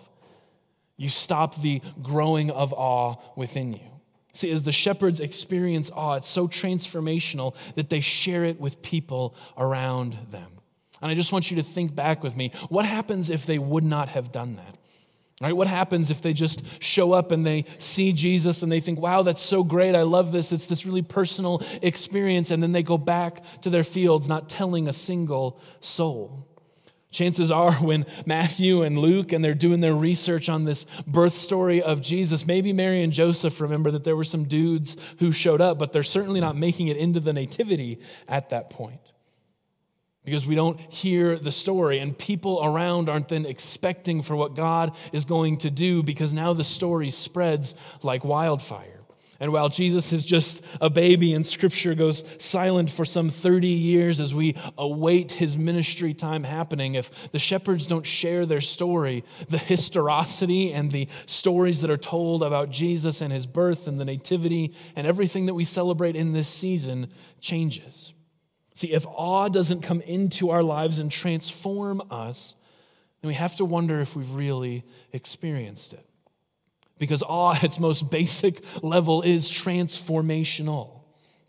you 0.96 1.10
stop 1.10 1.60
the 1.60 1.82
growing 2.02 2.50
of 2.50 2.72
awe 2.72 3.16
within 3.36 3.74
you. 3.74 3.93
See, 4.34 4.50
as 4.50 4.64
the 4.64 4.72
shepherds 4.72 5.20
experience 5.20 5.90
awe, 5.94 6.14
it's 6.14 6.28
so 6.28 6.48
transformational 6.48 7.54
that 7.76 7.88
they 7.88 8.00
share 8.00 8.44
it 8.44 8.60
with 8.60 8.82
people 8.82 9.34
around 9.56 10.18
them. 10.30 10.50
And 11.00 11.10
I 11.10 11.14
just 11.14 11.32
want 11.32 11.50
you 11.50 11.56
to 11.56 11.62
think 11.62 11.94
back 11.94 12.22
with 12.22 12.36
me 12.36 12.50
what 12.68 12.84
happens 12.84 13.30
if 13.30 13.46
they 13.46 13.58
would 13.58 13.84
not 13.84 14.08
have 14.10 14.32
done 14.32 14.56
that? 14.56 14.78
Right? 15.40 15.56
What 15.56 15.66
happens 15.66 16.10
if 16.10 16.22
they 16.22 16.32
just 16.32 16.62
show 16.80 17.12
up 17.12 17.30
and 17.30 17.46
they 17.46 17.64
see 17.78 18.12
Jesus 18.12 18.62
and 18.62 18.70
they 18.70 18.80
think, 18.80 19.00
wow, 19.00 19.22
that's 19.22 19.42
so 19.42 19.64
great. 19.64 19.94
I 19.94 20.02
love 20.02 20.32
this. 20.32 20.52
It's 20.52 20.66
this 20.66 20.86
really 20.86 21.02
personal 21.02 21.62
experience. 21.82 22.50
And 22.50 22.62
then 22.62 22.72
they 22.72 22.82
go 22.82 22.98
back 22.98 23.42
to 23.62 23.70
their 23.70 23.84
fields, 23.84 24.28
not 24.28 24.48
telling 24.48 24.88
a 24.88 24.92
single 24.92 25.60
soul. 25.80 26.48
Chances 27.14 27.52
are, 27.52 27.74
when 27.74 28.06
Matthew 28.26 28.82
and 28.82 28.98
Luke 28.98 29.30
and 29.30 29.44
they're 29.44 29.54
doing 29.54 29.80
their 29.80 29.94
research 29.94 30.48
on 30.48 30.64
this 30.64 30.84
birth 31.06 31.34
story 31.34 31.80
of 31.80 32.02
Jesus, 32.02 32.44
maybe 32.44 32.72
Mary 32.72 33.04
and 33.04 33.12
Joseph 33.12 33.60
remember 33.60 33.92
that 33.92 34.02
there 34.02 34.16
were 34.16 34.24
some 34.24 34.44
dudes 34.44 34.96
who 35.20 35.30
showed 35.30 35.60
up, 35.60 35.78
but 35.78 35.92
they're 35.92 36.02
certainly 36.02 36.40
not 36.40 36.56
making 36.56 36.88
it 36.88 36.96
into 36.96 37.20
the 37.20 37.32
nativity 37.32 38.00
at 38.26 38.50
that 38.50 38.68
point 38.68 39.00
because 40.24 40.44
we 40.44 40.56
don't 40.56 40.80
hear 40.92 41.38
the 41.38 41.52
story, 41.52 42.00
and 42.00 42.18
people 42.18 42.60
around 42.64 43.08
aren't 43.08 43.28
then 43.28 43.46
expecting 43.46 44.20
for 44.20 44.34
what 44.34 44.56
God 44.56 44.96
is 45.12 45.24
going 45.24 45.58
to 45.58 45.70
do 45.70 46.02
because 46.02 46.32
now 46.32 46.52
the 46.52 46.64
story 46.64 47.10
spreads 47.10 47.76
like 48.02 48.24
wildfire. 48.24 48.93
And 49.40 49.52
while 49.52 49.68
Jesus 49.68 50.12
is 50.12 50.24
just 50.24 50.62
a 50.80 50.88
baby 50.88 51.34
and 51.34 51.46
scripture 51.46 51.94
goes 51.94 52.24
silent 52.38 52.88
for 52.88 53.04
some 53.04 53.28
30 53.28 53.66
years 53.68 54.20
as 54.20 54.34
we 54.34 54.56
await 54.78 55.32
his 55.32 55.56
ministry 55.56 56.14
time 56.14 56.44
happening, 56.44 56.94
if 56.94 57.32
the 57.32 57.38
shepherds 57.38 57.86
don't 57.86 58.06
share 58.06 58.46
their 58.46 58.60
story, 58.60 59.24
the 59.48 59.58
historicity 59.58 60.72
and 60.72 60.92
the 60.92 61.08
stories 61.26 61.80
that 61.80 61.90
are 61.90 61.96
told 61.96 62.42
about 62.42 62.70
Jesus 62.70 63.20
and 63.20 63.32
his 63.32 63.46
birth 63.46 63.88
and 63.88 64.00
the 64.00 64.04
nativity 64.04 64.74
and 64.94 65.06
everything 65.06 65.46
that 65.46 65.54
we 65.54 65.64
celebrate 65.64 66.14
in 66.14 66.32
this 66.32 66.48
season 66.48 67.10
changes. 67.40 68.12
See, 68.74 68.92
if 68.92 69.06
awe 69.06 69.48
doesn't 69.48 69.82
come 69.82 70.00
into 70.00 70.50
our 70.50 70.62
lives 70.62 70.98
and 70.98 71.10
transform 71.10 72.02
us, 72.10 72.54
then 73.20 73.28
we 73.28 73.34
have 73.34 73.56
to 73.56 73.64
wonder 73.64 74.00
if 74.00 74.16
we've 74.16 74.30
really 74.30 74.84
experienced 75.12 75.92
it. 75.92 76.06
Because 76.98 77.22
awe, 77.22 77.50
ah, 77.50 77.56
at 77.56 77.64
its 77.64 77.80
most 77.80 78.10
basic 78.10 78.62
level, 78.82 79.22
is 79.22 79.50
transformational. 79.50 81.00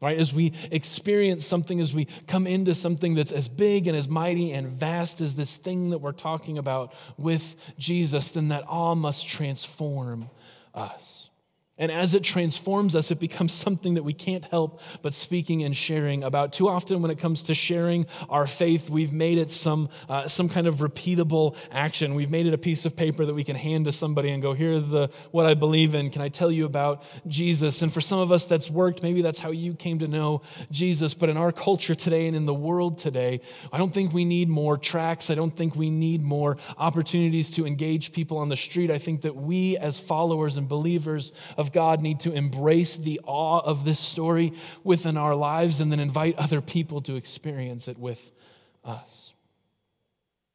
Right? 0.02 0.18
As 0.18 0.34
we 0.34 0.54
experience 0.72 1.46
something, 1.46 1.80
as 1.80 1.94
we 1.94 2.06
come 2.28 2.48
into 2.48 2.76
something 2.76 3.16
that's 3.16 3.32
as 3.32 3.48
big 3.48 3.88
and 3.88 3.96
as 3.96 4.08
mighty 4.08 4.52
and 4.52 4.68
vast 4.68 5.22
as 5.22 5.36
this 5.36 5.58
thing 5.58 5.92
that 5.92 6.00
we're 6.00 6.12
talking 6.12 6.58
about 6.58 6.94
with 7.18 7.56
Jesus, 7.80 8.32
then 8.32 8.50
that 8.50 8.66
awe 8.68 8.94
must 8.94 9.28
transform 9.28 10.30
us. 10.74 11.30
And 11.78 11.92
as 11.92 12.14
it 12.14 12.24
transforms 12.24 12.96
us, 12.96 13.12
it 13.12 13.20
becomes 13.20 13.52
something 13.66 13.96
that 13.96 14.04
we 14.04 14.14
can't 14.14 14.46
help 14.46 14.82
but 15.02 15.14
speaking 15.14 15.64
and 15.64 15.76
sharing 15.76 16.24
about. 16.24 16.54
Too 16.54 16.70
often, 16.70 17.02
when 17.02 17.12
it 17.12 17.20
comes 17.20 17.44
to 17.44 17.54
sharing 17.54 18.06
our 18.30 18.48
faith, 18.48 18.90
we've 18.90 19.12
made 19.12 19.38
it 19.38 19.52
some, 19.52 19.90
uh, 20.08 20.28
some 20.28 20.48
kind 20.48 20.68
of 20.68 20.76
repeatable 20.76 21.58
action. 21.72 22.16
We've 22.16 22.30
made 22.30 22.46
it 22.46 22.54
a 22.54 22.58
piece 22.58 22.86
of 22.86 22.96
paper 22.96 23.26
that 23.26 23.34
we 23.34 23.44
can 23.44 23.56
hand 23.56 23.86
to 23.86 23.92
somebody 23.92 24.30
and 24.32 24.42
go, 24.42 24.54
Here 24.54 24.80
the 24.80 25.10
what 25.32 25.46
I 25.46 25.54
believe 25.54 25.96
in. 25.96 26.10
Can 26.10 26.22
I 26.22 26.30
tell 26.30 26.52
you 26.52 26.66
about 26.66 27.04
Jesus? 27.28 27.82
And 27.82 27.92
for 27.92 28.02
some 28.02 28.20
of 28.20 28.32
us, 28.32 28.46
that's 28.46 28.70
worked. 28.70 29.04
Maybe 29.04 29.22
that's 29.22 29.40
how 29.40 29.52
you 29.52 29.74
came 29.74 30.00
to 30.00 30.08
know 30.08 30.42
Jesus. 30.72 31.14
But 31.14 31.30
in 31.30 31.38
our 31.38 31.52
culture 31.52 31.96
today 31.96 32.28
and 32.28 32.36
in 32.36 32.46
the 32.46 32.54
world 32.54 32.98
today, 32.98 33.42
I 33.72 33.78
don't 33.78 33.94
think 33.94 34.14
we 34.14 34.24
need 34.24 34.48
more 34.48 34.78
tracks. 34.78 35.30
I 35.30 35.36
don't 35.36 35.56
think 35.56 35.76
we 35.76 35.90
need 35.90 36.22
more 36.22 36.58
opportunities 36.78 37.52
to 37.52 37.66
engage 37.66 38.14
people 38.14 38.38
on 38.38 38.50
the 38.50 38.56
street. 38.56 38.92
I 38.92 38.98
think 38.98 39.22
that 39.24 39.36
we, 39.36 39.78
as 39.78 40.00
followers 40.00 40.58
and 40.58 40.70
believers 40.70 41.34
of 41.58 41.65
of 41.66 41.72
God 41.72 42.02
need 42.02 42.20
to 42.22 42.32
embrace 42.32 42.96
the 42.98 43.20
awe 43.26 43.60
of 43.60 43.86
this 43.86 44.00
story 44.00 44.54
within 44.84 45.18
our 45.18 45.36
lives 45.36 45.82
and 45.82 45.92
then 45.92 46.00
invite 46.00 46.38
other 46.38 46.62
people 46.62 47.02
to 47.02 47.16
experience 47.16 47.88
it 47.88 47.98
with 47.98 48.32
us. 48.84 49.34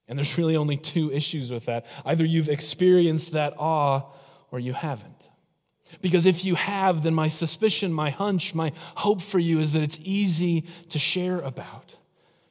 And 0.07 0.17
there's 0.17 0.39
really 0.39 0.57
only 0.57 0.77
two 0.77 1.11
issues 1.13 1.51
with 1.51 1.67
that. 1.67 1.87
Either 2.05 2.25
you've 2.25 2.49
experienced 2.49 3.33
that 3.33 3.55
awe 3.59 4.03
or 4.53 4.61
you 4.61 4.73
haven't. 4.73 5.15
Because 6.01 6.27
if 6.27 6.45
you 6.45 6.55
have, 6.55 7.03
then 7.03 7.15
my 7.15 7.27
suspicion, 7.27 7.93
my 7.93 8.11
hunch, 8.11 8.55
my 8.55 8.73
hope 8.95 9.21
for 9.21 9.41
you 9.41 9.59
is 9.59 9.73
that 9.73 9.83
it's 9.83 9.99
easy 10.03 10.65
to 10.91 11.01
share 11.01 11.41
about 11.41 11.97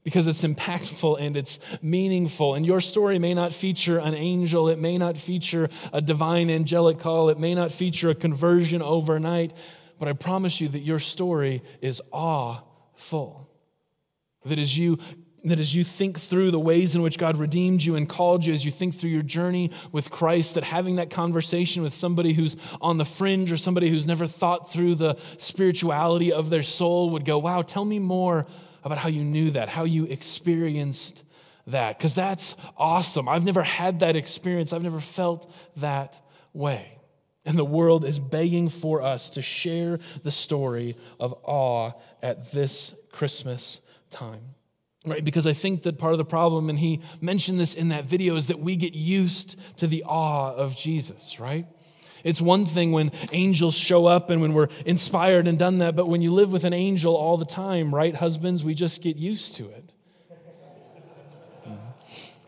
because 0.04 0.28
it's 0.28 0.44
impactful 0.44 1.20
and 1.20 1.36
it's 1.36 1.60
meaningful. 1.82 2.56
And 2.56 2.66
your 2.66 2.82
story 2.82 3.20
may 3.20 3.34
not 3.34 3.54
feature 3.54 4.00
an 4.00 4.14
angel, 4.14 4.70
it 4.70 4.80
may 4.80 4.98
not 4.98 5.18
feature 5.18 5.70
a 5.92 6.02
divine 6.02 6.50
angelic 6.50 7.00
call, 7.00 7.30
it 7.30 7.40
may 7.40 7.54
not 7.54 7.72
feature 7.72 8.10
a 8.10 8.16
conversion 8.16 8.82
overnight, 8.82 9.54
but 10.00 10.08
I 10.08 10.14
promise 10.14 10.62
you 10.62 10.70
that 10.70 10.80
your 10.80 11.00
story 11.00 11.62
is 11.82 12.02
awful. 12.12 13.50
That 14.46 14.58
as 14.58 14.78
you 14.78 15.00
that 15.46 15.60
as 15.60 15.74
you 15.74 15.86
think 15.86 16.20
through 16.20 16.52
the 16.52 16.60
ways 16.60 16.96
in 16.96 17.02
which 17.02 17.18
God 17.18 17.38
redeemed 17.38 17.82
you 17.82 17.96
and 17.96 18.10
called 18.10 18.46
you, 18.46 18.54
as 18.54 18.66
you 18.66 18.72
think 18.72 18.94
through 18.94 19.12
your 19.12 19.22
journey 19.22 19.72
with 19.94 20.12
Christ, 20.12 20.56
that 20.56 20.66
having 20.66 20.98
that 20.98 21.10
conversation 21.10 21.82
with 21.82 21.94
somebody 21.94 22.34
who's 22.34 22.58
on 22.82 22.98
the 22.98 23.06
fringe 23.06 23.50
or 23.50 23.56
somebody 23.56 23.90
who's 23.90 24.06
never 24.06 24.28
thought 24.28 24.70
through 24.70 24.96
the 24.96 25.16
spirituality 25.38 26.34
of 26.34 26.50
their 26.50 26.64
soul 26.64 27.12
would 27.12 27.24
go, 27.24 27.38
Wow, 27.38 27.62
tell 27.62 27.86
me 27.86 28.00
more 28.00 28.48
about 28.84 28.98
how 28.98 29.10
you 29.10 29.24
knew 29.24 29.52
that, 29.52 29.70
how 29.70 29.84
you 29.84 30.06
experienced 30.06 31.24
that, 31.68 31.98
because 31.98 32.14
that's 32.14 32.56
awesome. 32.78 33.28
I've 33.28 33.46
never 33.46 33.64
had 33.64 34.00
that 34.00 34.16
experience, 34.16 34.74
I've 34.74 34.84
never 34.84 35.00
felt 35.00 35.52
that 35.78 36.20
way. 36.54 37.00
And 37.46 37.58
the 37.58 37.66
world 37.66 38.06
is 38.06 38.20
begging 38.20 38.70
for 38.70 39.02
us 39.02 39.30
to 39.32 39.42
share 39.42 40.00
the 40.24 40.32
story 40.32 40.98
of 41.20 41.34
awe 41.44 41.94
at 42.22 42.52
this 42.52 42.94
Christmas 43.12 43.80
time. 44.12 44.42
Right? 45.06 45.24
Because 45.24 45.48
I 45.48 45.54
think 45.54 45.84
that 45.84 45.98
part 45.98 46.12
of 46.12 46.18
the 46.18 46.26
problem, 46.26 46.70
and 46.70 46.78
he 46.78 47.02
mentioned 47.22 47.60
this 47.60 47.74
in 47.74 47.90
that 47.90 48.06
video, 48.06 48.36
is 48.36 48.48
that 48.48 48.60
we 48.60 48.76
get 48.76 48.94
used 48.94 49.56
to 49.78 49.88
the 49.88 50.04
awe 50.04 50.54
of 50.54 50.76
Jesus, 50.76 51.40
right? 51.40 51.66
It's 52.24 52.42
one 52.42 52.66
thing 52.66 52.92
when 52.92 53.12
angels 53.32 53.76
show 53.76 54.06
up 54.06 54.30
and 54.30 54.42
when 54.42 54.54
we're 54.54 54.70
inspired 54.86 55.48
and 55.48 55.58
done 55.58 55.80
that, 55.80 55.96
but 55.96 56.08
when 56.08 56.22
you 56.22 56.34
live 56.34 56.52
with 56.52 56.64
an 56.64 56.74
angel 56.74 57.16
all 57.16 57.38
the 57.38 57.46
time, 57.46 57.94
right, 57.94 58.16
husbands, 58.16 58.64
we 58.64 58.74
just 58.74 59.02
get 59.02 59.16
used 59.16 59.56
to 59.56 59.70
it. 59.70 59.92
Mm-hmm. 61.68 61.74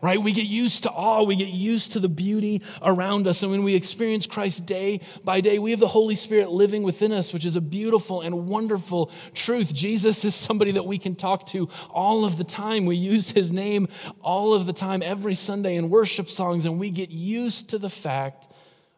Right? 0.00 0.20
We 0.20 0.32
get 0.32 0.46
used 0.46 0.82
to 0.82 0.90
awe. 0.90 1.22
We 1.22 1.36
get 1.36 1.48
used 1.48 1.92
to 1.92 2.00
the 2.00 2.08
beauty 2.08 2.62
around 2.82 3.26
us. 3.26 3.42
And 3.42 3.52
when 3.52 3.62
we 3.62 3.74
experience 3.74 4.26
Christ 4.26 4.66
day 4.66 5.00
by 5.24 5.40
day, 5.40 5.58
we 5.58 5.70
have 5.70 5.80
the 5.80 5.88
Holy 5.88 6.16
Spirit 6.16 6.50
living 6.50 6.82
within 6.82 7.12
us, 7.12 7.32
which 7.32 7.46
is 7.46 7.56
a 7.56 7.60
beautiful 7.60 8.20
and 8.20 8.46
wonderful 8.46 9.10
truth. 9.34 9.72
Jesus 9.72 10.24
is 10.24 10.34
somebody 10.34 10.72
that 10.72 10.86
we 10.86 10.98
can 10.98 11.14
talk 11.14 11.46
to 11.48 11.68
all 11.90 12.24
of 12.24 12.36
the 12.36 12.44
time. 12.44 12.84
We 12.84 12.96
use 12.96 13.30
his 13.30 13.52
name 13.52 13.88
all 14.20 14.54
of 14.54 14.66
the 14.66 14.72
time, 14.72 15.02
every 15.02 15.34
Sunday 15.34 15.76
in 15.76 15.88
worship 15.88 16.28
songs, 16.28 16.66
and 16.66 16.78
we 16.78 16.90
get 16.90 17.10
used 17.10 17.70
to 17.70 17.78
the 17.78 17.90
fact 17.90 18.48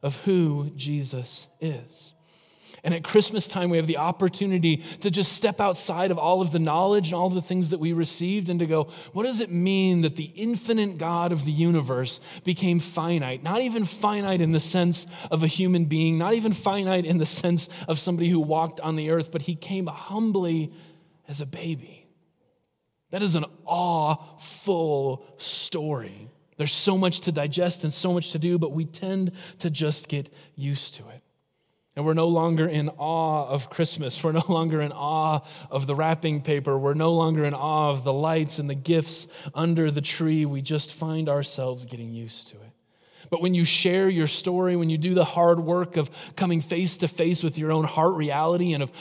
of 0.04 0.22
who 0.24 0.70
Jesus 0.76 1.48
is. 1.60 2.12
And 2.84 2.92
at 2.92 3.02
Christmas 3.02 3.48
time, 3.48 3.70
we 3.70 3.78
have 3.78 3.86
the 3.86 3.96
opportunity 3.96 4.84
to 5.00 5.10
just 5.10 5.32
step 5.32 5.58
outside 5.58 6.10
of 6.10 6.18
all 6.18 6.42
of 6.42 6.52
the 6.52 6.58
knowledge 6.58 7.08
and 7.08 7.14
all 7.14 7.30
the 7.30 7.40
things 7.40 7.70
that 7.70 7.80
we 7.80 7.94
received 7.94 8.50
and 8.50 8.60
to 8.60 8.66
go, 8.66 8.92
what 9.14 9.22
does 9.22 9.40
it 9.40 9.50
mean 9.50 10.02
that 10.02 10.16
the 10.16 10.30
infinite 10.36 10.98
God 10.98 11.32
of 11.32 11.46
the 11.46 11.50
universe 11.50 12.20
became 12.44 12.80
finite? 12.80 13.42
Not 13.42 13.62
even 13.62 13.86
finite 13.86 14.42
in 14.42 14.52
the 14.52 14.60
sense 14.60 15.06
of 15.30 15.42
a 15.42 15.46
human 15.46 15.86
being, 15.86 16.18
not 16.18 16.34
even 16.34 16.52
finite 16.52 17.06
in 17.06 17.16
the 17.16 17.24
sense 17.24 17.70
of 17.88 17.98
somebody 17.98 18.28
who 18.28 18.40
walked 18.40 18.80
on 18.80 18.96
the 18.96 19.08
earth, 19.08 19.32
but 19.32 19.40
he 19.42 19.54
came 19.54 19.86
humbly 19.86 20.70
as 21.26 21.40
a 21.40 21.46
baby. 21.46 22.06
That 23.12 23.22
is 23.22 23.34
an 23.34 23.46
awful 23.64 25.24
story. 25.38 26.28
There's 26.56 26.72
so 26.72 26.96
much 26.96 27.20
to 27.20 27.32
digest 27.32 27.84
and 27.84 27.92
so 27.92 28.12
much 28.12 28.32
to 28.32 28.38
do, 28.38 28.58
but 28.58 28.72
we 28.72 28.84
tend 28.84 29.32
to 29.58 29.70
just 29.70 30.08
get 30.08 30.32
used 30.54 30.94
to 30.94 31.08
it. 31.08 31.22
And 31.96 32.04
we're 32.04 32.14
no 32.14 32.26
longer 32.26 32.66
in 32.66 32.88
awe 32.98 33.46
of 33.46 33.70
Christmas. 33.70 34.22
We're 34.22 34.32
no 34.32 34.44
longer 34.48 34.80
in 34.80 34.92
awe 34.92 35.40
of 35.70 35.86
the 35.86 35.94
wrapping 35.94 36.42
paper. 36.42 36.76
We're 36.76 36.94
no 36.94 37.12
longer 37.12 37.44
in 37.44 37.54
awe 37.54 37.90
of 37.90 38.04
the 38.04 38.12
lights 38.12 38.58
and 38.58 38.68
the 38.68 38.74
gifts 38.74 39.28
under 39.54 39.90
the 39.90 40.00
tree. 40.00 40.44
We 40.44 40.60
just 40.60 40.92
find 40.92 41.28
ourselves 41.28 41.84
getting 41.84 42.12
used 42.12 42.48
to 42.48 42.56
it. 42.56 42.73
But 43.30 43.40
when 43.40 43.54
you 43.54 43.64
share 43.64 44.08
your 44.08 44.26
story, 44.26 44.76
when 44.76 44.90
you 44.90 44.98
do 44.98 45.14
the 45.14 45.24
hard 45.24 45.60
work 45.60 45.96
of 45.96 46.10
coming 46.36 46.60
face 46.60 46.96
to 46.98 47.08
face 47.08 47.42
with 47.42 47.58
your 47.58 47.72
own 47.72 47.84
heart 47.84 48.14
reality 48.14 48.72
and 48.72 48.82
of 48.82 48.92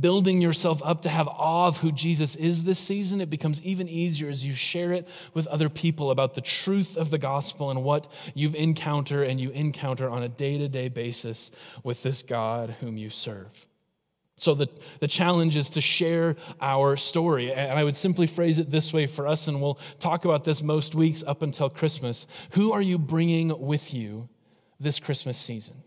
building 0.00 0.40
yourself 0.40 0.82
up 0.84 1.02
to 1.02 1.08
have 1.08 1.28
awe 1.28 1.66
of 1.66 1.78
who 1.78 1.92
Jesus 1.92 2.36
is 2.36 2.64
this 2.64 2.78
season, 2.78 3.20
it 3.20 3.30
becomes 3.30 3.62
even 3.62 3.88
easier 3.88 4.28
as 4.28 4.44
you 4.44 4.52
share 4.52 4.92
it 4.92 5.08
with 5.34 5.46
other 5.48 5.68
people 5.68 6.10
about 6.10 6.34
the 6.34 6.40
truth 6.40 6.96
of 6.96 7.10
the 7.10 7.18
gospel 7.18 7.70
and 7.70 7.82
what 7.82 8.10
you've 8.34 8.54
encountered 8.54 9.28
and 9.28 9.40
you 9.40 9.50
encounter 9.50 10.08
on 10.08 10.22
a 10.22 10.28
day 10.28 10.58
to 10.58 10.68
day 10.68 10.88
basis 10.88 11.50
with 11.82 12.02
this 12.02 12.22
God 12.22 12.76
whom 12.80 12.96
you 12.96 13.10
serve. 13.10 13.66
So, 14.42 14.54
the, 14.54 14.66
the 14.98 15.06
challenge 15.06 15.54
is 15.54 15.70
to 15.70 15.80
share 15.80 16.34
our 16.60 16.96
story. 16.96 17.52
And 17.52 17.78
I 17.78 17.84
would 17.84 17.94
simply 17.94 18.26
phrase 18.26 18.58
it 18.58 18.72
this 18.72 18.92
way 18.92 19.06
for 19.06 19.28
us, 19.28 19.46
and 19.46 19.62
we'll 19.62 19.78
talk 20.00 20.24
about 20.24 20.42
this 20.42 20.64
most 20.64 20.96
weeks 20.96 21.22
up 21.24 21.42
until 21.42 21.70
Christmas. 21.70 22.26
Who 22.54 22.72
are 22.72 22.82
you 22.82 22.98
bringing 22.98 23.56
with 23.60 23.94
you 23.94 24.28
this 24.80 24.98
Christmas 24.98 25.38
season? 25.38 25.84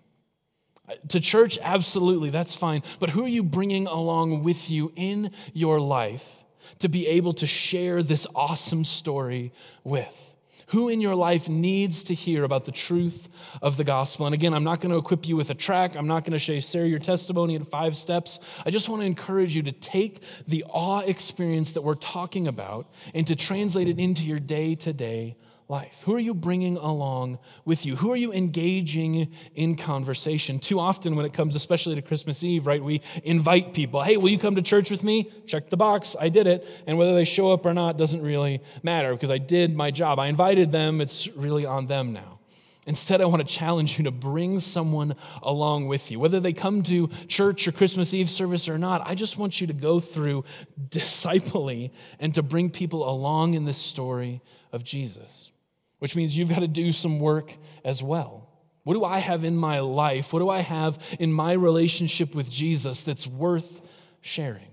Uh, 0.87 0.93
to 1.09 1.19
church, 1.19 1.59
absolutely, 1.61 2.29
that's 2.29 2.55
fine. 2.55 2.81
But 3.01 3.09
who 3.09 3.25
are 3.25 3.27
you 3.27 3.43
bringing 3.43 3.87
along 3.87 4.41
with 4.41 4.71
you 4.71 4.93
in 4.95 5.31
your 5.53 5.81
life 5.81 6.45
to 6.79 6.87
be 6.87 7.07
able 7.07 7.33
to 7.33 7.45
share 7.45 8.01
this 8.01 8.25
awesome 8.35 8.85
story 8.85 9.51
with? 9.83 10.34
Who 10.67 10.89
in 10.89 10.99
your 10.99 11.15
life 11.15 11.47
needs 11.47 12.03
to 12.05 12.15
hear 12.15 12.43
about 12.43 12.65
the 12.65 12.71
truth 12.71 13.29
of 13.61 13.77
the 13.77 13.83
gospel? 13.83 14.25
And 14.25 14.33
again, 14.33 14.53
I'm 14.53 14.63
not 14.63 14.81
going 14.81 14.91
to 14.91 14.97
equip 14.97 15.27
you 15.27 15.35
with 15.35 15.49
a 15.51 15.53
track. 15.53 15.95
I'm 15.95 16.07
not 16.07 16.23
going 16.23 16.37
to 16.37 16.61
share 16.61 16.85
your 16.85 16.99
testimony 16.99 17.55
in 17.55 17.63
five 17.63 17.95
steps. 17.95 18.39
I 18.65 18.71
just 18.71 18.89
want 18.89 19.01
to 19.01 19.05
encourage 19.05 19.55
you 19.55 19.63
to 19.63 19.71
take 19.71 20.23
the 20.47 20.63
awe 20.67 21.01
experience 21.01 21.73
that 21.73 21.81
we're 21.83 21.95
talking 21.95 22.47
about 22.47 22.91
and 23.13 23.27
to 23.27 23.35
translate 23.35 23.87
it 23.87 23.99
into 23.99 24.25
your 24.25 24.39
day 24.39 24.75
to 24.75 24.91
day 24.91 25.35
life? 25.67 26.03
Who 26.05 26.13
are 26.13 26.19
you 26.19 26.35
bringing 26.35 26.77
along 26.77 27.39
with 27.63 27.85
you? 27.85 27.95
Who 27.95 28.11
are 28.11 28.15
you 28.15 28.31
engaging 28.31 29.33
in 29.55 29.75
conversation? 29.75 30.59
Too 30.59 30.79
often, 30.79 31.15
when 31.15 31.25
it 31.25 31.33
comes, 31.33 31.55
especially 31.55 31.95
to 31.95 32.03
Christmas 32.03 32.43
Eve, 32.43 32.67
right, 32.67 32.83
we 32.83 33.01
invite 33.23 33.73
people. 33.73 34.03
Hey, 34.03 34.17
will 34.17 34.29
you 34.29 34.37
come 34.37 34.55
to 34.55 34.61
church 34.61 34.91
with 34.91 35.03
me? 35.03 35.31
Check 35.47 35.69
the 35.69 35.77
box. 35.77 36.15
I 36.19 36.29
did 36.29 36.45
it. 36.45 36.67
And 36.85 36.97
whether 36.97 37.15
they 37.15 37.23
show 37.23 37.51
up 37.51 37.65
or 37.65 37.73
not 37.73 37.97
doesn't 37.97 38.21
really 38.21 38.61
matter 38.83 39.11
because 39.13 39.31
I 39.31 39.39
did 39.39 39.75
my 39.75 39.89
job. 39.89 40.19
I 40.19 40.27
invited 40.27 40.71
them. 40.71 41.01
It's 41.01 41.27
really 41.29 41.65
on 41.65 41.87
them 41.87 42.13
now. 42.13 42.39
Instead, 42.87 43.19
I 43.19 43.25
want 43.25 43.41
to 43.41 43.51
challenge 43.51 43.97
you 43.97 44.03
to 44.03 44.11
bring 44.11 44.59
someone 44.59 45.15
along 45.41 45.87
with 45.87 46.11
you. 46.11 46.19
Whether 46.19 46.39
they 46.39 46.53
come 46.53 46.83
to 46.83 47.07
church 47.27 47.67
or 47.67 47.71
Christmas 47.71 48.13
Eve 48.13 48.29
service 48.29 48.69
or 48.69 48.77
not, 48.77 49.01
I 49.03 49.15
just 49.15 49.39
want 49.39 49.59
you 49.59 49.65
to 49.65 49.73
go 49.73 49.99
through 49.99 50.45
discipling 50.89 51.89
and 52.19 52.35
to 52.35 52.43
bring 52.43 52.69
people 52.69 53.09
along 53.09 53.55
in 53.55 53.65
this 53.65 53.79
story 53.79 54.43
of 54.71 54.83
Jesus 54.83 55.51
which 55.99 56.15
means 56.15 56.37
you've 56.37 56.49
got 56.49 56.59
to 56.59 56.67
do 56.67 56.91
some 56.91 57.19
work 57.19 57.55
as 57.83 58.01
well. 58.03 58.49
What 58.83 58.93
do 58.93 59.03
I 59.03 59.19
have 59.19 59.43
in 59.43 59.57
my 59.57 59.79
life? 59.79 60.31
What 60.31 60.39
do 60.39 60.49
I 60.49 60.59
have 60.59 60.99
in 61.19 61.33
my 61.33 61.53
relationship 61.53 62.35
with 62.35 62.51
Jesus 62.51 63.01
that's 63.03 63.25
worth 63.25 63.81
sharing? 64.21 64.67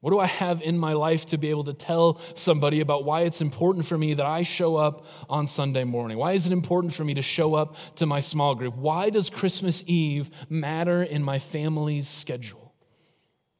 What 0.00 0.10
do 0.10 0.20
I 0.20 0.26
have 0.26 0.62
in 0.62 0.78
my 0.78 0.92
life 0.92 1.26
to 1.26 1.38
be 1.38 1.50
able 1.50 1.64
to 1.64 1.72
tell 1.72 2.20
somebody 2.34 2.80
about 2.80 3.04
why 3.04 3.22
it's 3.22 3.40
important 3.40 3.84
for 3.84 3.98
me 3.98 4.14
that 4.14 4.26
I 4.26 4.42
show 4.42 4.76
up 4.76 5.06
on 5.28 5.48
Sunday 5.48 5.82
morning? 5.82 6.18
Why 6.18 6.32
is 6.32 6.46
it 6.46 6.52
important 6.52 6.94
for 6.94 7.04
me 7.04 7.14
to 7.14 7.22
show 7.22 7.54
up 7.54 7.74
to 7.96 8.06
my 8.06 8.20
small 8.20 8.54
group? 8.54 8.76
Why 8.76 9.10
does 9.10 9.28
Christmas 9.28 9.82
Eve 9.86 10.30
matter 10.48 11.02
in 11.02 11.24
my 11.24 11.40
family's 11.40 12.06
schedule? 12.06 12.74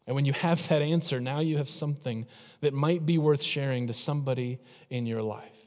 And 0.06 0.14
when 0.14 0.26
you 0.26 0.32
have 0.32 0.68
that 0.68 0.80
answer, 0.80 1.20
now 1.20 1.40
you 1.40 1.56
have 1.56 1.68
something 1.68 2.26
that 2.60 2.72
might 2.72 3.04
be 3.04 3.18
worth 3.18 3.42
sharing 3.42 3.88
to 3.88 3.94
somebody 3.94 4.60
in 4.90 5.06
your 5.06 5.22
life. 5.22 5.57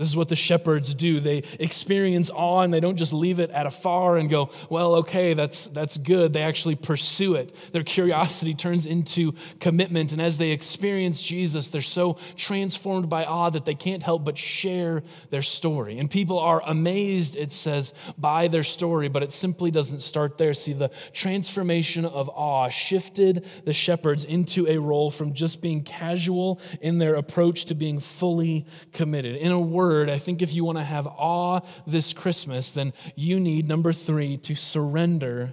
This 0.00 0.08
is 0.08 0.16
what 0.16 0.28
the 0.28 0.34
shepherds 0.36 0.94
do. 0.94 1.20
They 1.20 1.42
experience 1.58 2.30
awe 2.30 2.62
and 2.62 2.72
they 2.72 2.80
don't 2.80 2.96
just 2.96 3.12
leave 3.12 3.38
it 3.38 3.50
at 3.50 3.66
afar 3.66 4.16
and 4.16 4.30
go, 4.30 4.48
well, 4.70 4.94
okay, 4.94 5.34
that's, 5.34 5.66
that's 5.66 5.98
good. 5.98 6.32
They 6.32 6.40
actually 6.40 6.76
pursue 6.76 7.34
it. 7.34 7.54
Their 7.72 7.82
curiosity 7.82 8.54
turns 8.54 8.86
into 8.86 9.34
commitment. 9.58 10.12
And 10.12 10.22
as 10.22 10.38
they 10.38 10.52
experience 10.52 11.20
Jesus, 11.20 11.68
they're 11.68 11.82
so 11.82 12.16
transformed 12.34 13.10
by 13.10 13.26
awe 13.26 13.50
that 13.50 13.66
they 13.66 13.74
can't 13.74 14.02
help 14.02 14.24
but 14.24 14.38
share 14.38 15.02
their 15.28 15.42
story. 15.42 15.98
And 15.98 16.10
people 16.10 16.38
are 16.38 16.62
amazed, 16.64 17.36
it 17.36 17.52
says, 17.52 17.92
by 18.16 18.48
their 18.48 18.64
story, 18.64 19.08
but 19.08 19.22
it 19.22 19.32
simply 19.32 19.70
doesn't 19.70 20.00
start 20.00 20.38
there. 20.38 20.54
See, 20.54 20.72
the 20.72 20.90
transformation 21.12 22.06
of 22.06 22.30
awe 22.30 22.70
shifted 22.70 23.44
the 23.66 23.74
shepherds 23.74 24.24
into 24.24 24.66
a 24.66 24.78
role 24.78 25.10
from 25.10 25.34
just 25.34 25.60
being 25.60 25.82
casual 25.82 26.58
in 26.80 26.96
their 26.96 27.16
approach 27.16 27.66
to 27.66 27.74
being 27.74 28.00
fully 28.00 28.64
committed. 28.94 29.36
In 29.36 29.52
a 29.52 29.60
word, 29.60 29.89
word, 29.90 30.08
I 30.08 30.18
think 30.18 30.40
if 30.40 30.54
you 30.54 30.64
want 30.64 30.78
to 30.78 30.84
have 30.84 31.08
awe 31.08 31.60
this 31.84 32.12
Christmas, 32.12 32.70
then 32.70 32.92
you 33.16 33.40
need, 33.40 33.66
number 33.66 33.92
three, 33.92 34.36
to 34.38 34.54
surrender 34.54 35.52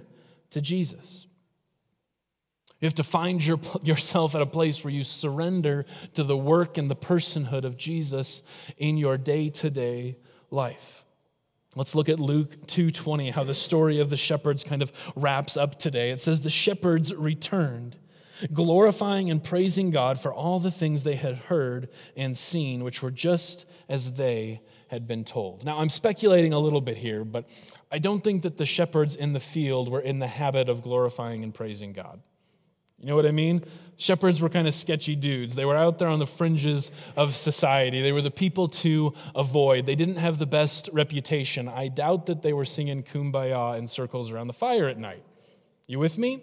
to 0.50 0.60
Jesus. 0.60 1.26
You 2.80 2.86
have 2.86 2.94
to 2.94 3.02
find 3.02 3.44
your, 3.44 3.58
yourself 3.82 4.36
at 4.36 4.40
a 4.40 4.46
place 4.46 4.84
where 4.84 4.92
you 4.92 5.02
surrender 5.02 5.86
to 6.14 6.22
the 6.22 6.36
work 6.36 6.78
and 6.78 6.88
the 6.88 6.94
personhood 6.94 7.64
of 7.64 7.76
Jesus 7.76 8.44
in 8.76 8.96
your 8.96 9.18
day 9.18 9.50
to 9.50 9.70
day 9.70 10.18
life. 10.52 11.04
Let's 11.74 11.96
look 11.96 12.08
at 12.08 12.20
Luke 12.20 12.66
2:20 12.68 13.32
how 13.32 13.42
the 13.42 13.54
story 13.54 13.98
of 13.98 14.08
the 14.08 14.16
shepherds 14.16 14.62
kind 14.62 14.82
of 14.82 14.92
wraps 15.16 15.56
up 15.56 15.80
today. 15.80 16.10
It 16.10 16.20
says 16.20 16.40
the 16.40 16.50
shepherds 16.50 17.12
returned 17.12 17.96
glorifying 18.52 19.30
and 19.30 19.42
praising 19.42 19.90
God 19.90 20.20
for 20.20 20.32
all 20.32 20.60
the 20.60 20.70
things 20.70 21.04
they 21.04 21.16
had 21.16 21.36
heard 21.36 21.88
and 22.16 22.36
seen, 22.36 22.84
which 22.84 23.02
were 23.02 23.10
just 23.10 23.66
as 23.88 24.12
they 24.12 24.60
had 24.88 25.06
been 25.06 25.24
told. 25.24 25.64
Now, 25.64 25.78
I'm 25.78 25.88
speculating 25.88 26.52
a 26.52 26.58
little 26.58 26.80
bit 26.80 26.96
here, 26.96 27.24
but 27.24 27.48
I 27.90 27.98
don't 27.98 28.22
think 28.22 28.42
that 28.42 28.56
the 28.56 28.66
shepherds 28.66 29.16
in 29.16 29.32
the 29.32 29.40
field 29.40 29.90
were 29.90 30.00
in 30.00 30.18
the 30.18 30.26
habit 30.26 30.68
of 30.68 30.82
glorifying 30.82 31.44
and 31.44 31.54
praising 31.54 31.92
God. 31.92 32.20
You 32.98 33.06
know 33.06 33.14
what 33.14 33.26
I 33.26 33.30
mean? 33.30 33.64
Shepherds 33.96 34.42
were 34.42 34.48
kind 34.48 34.66
of 34.66 34.74
sketchy 34.74 35.14
dudes. 35.14 35.54
They 35.54 35.64
were 35.64 35.76
out 35.76 35.98
there 35.98 36.08
on 36.08 36.18
the 36.18 36.26
fringes 36.26 36.90
of 37.16 37.34
society. 37.34 38.02
They 38.02 38.10
were 38.12 38.22
the 38.22 38.30
people 38.30 38.68
to 38.68 39.14
avoid. 39.36 39.86
They 39.86 39.94
didn't 39.94 40.16
have 40.16 40.38
the 40.38 40.46
best 40.46 40.90
reputation. 40.92 41.68
I 41.68 41.88
doubt 41.88 42.26
that 42.26 42.42
they 42.42 42.52
were 42.52 42.64
singing 42.64 43.04
kumbaya 43.04 43.78
in 43.78 43.86
circles 43.86 44.32
around 44.32 44.48
the 44.48 44.52
fire 44.52 44.88
at 44.88 44.98
night. 44.98 45.22
You 45.86 46.00
with 46.00 46.18
me? 46.18 46.42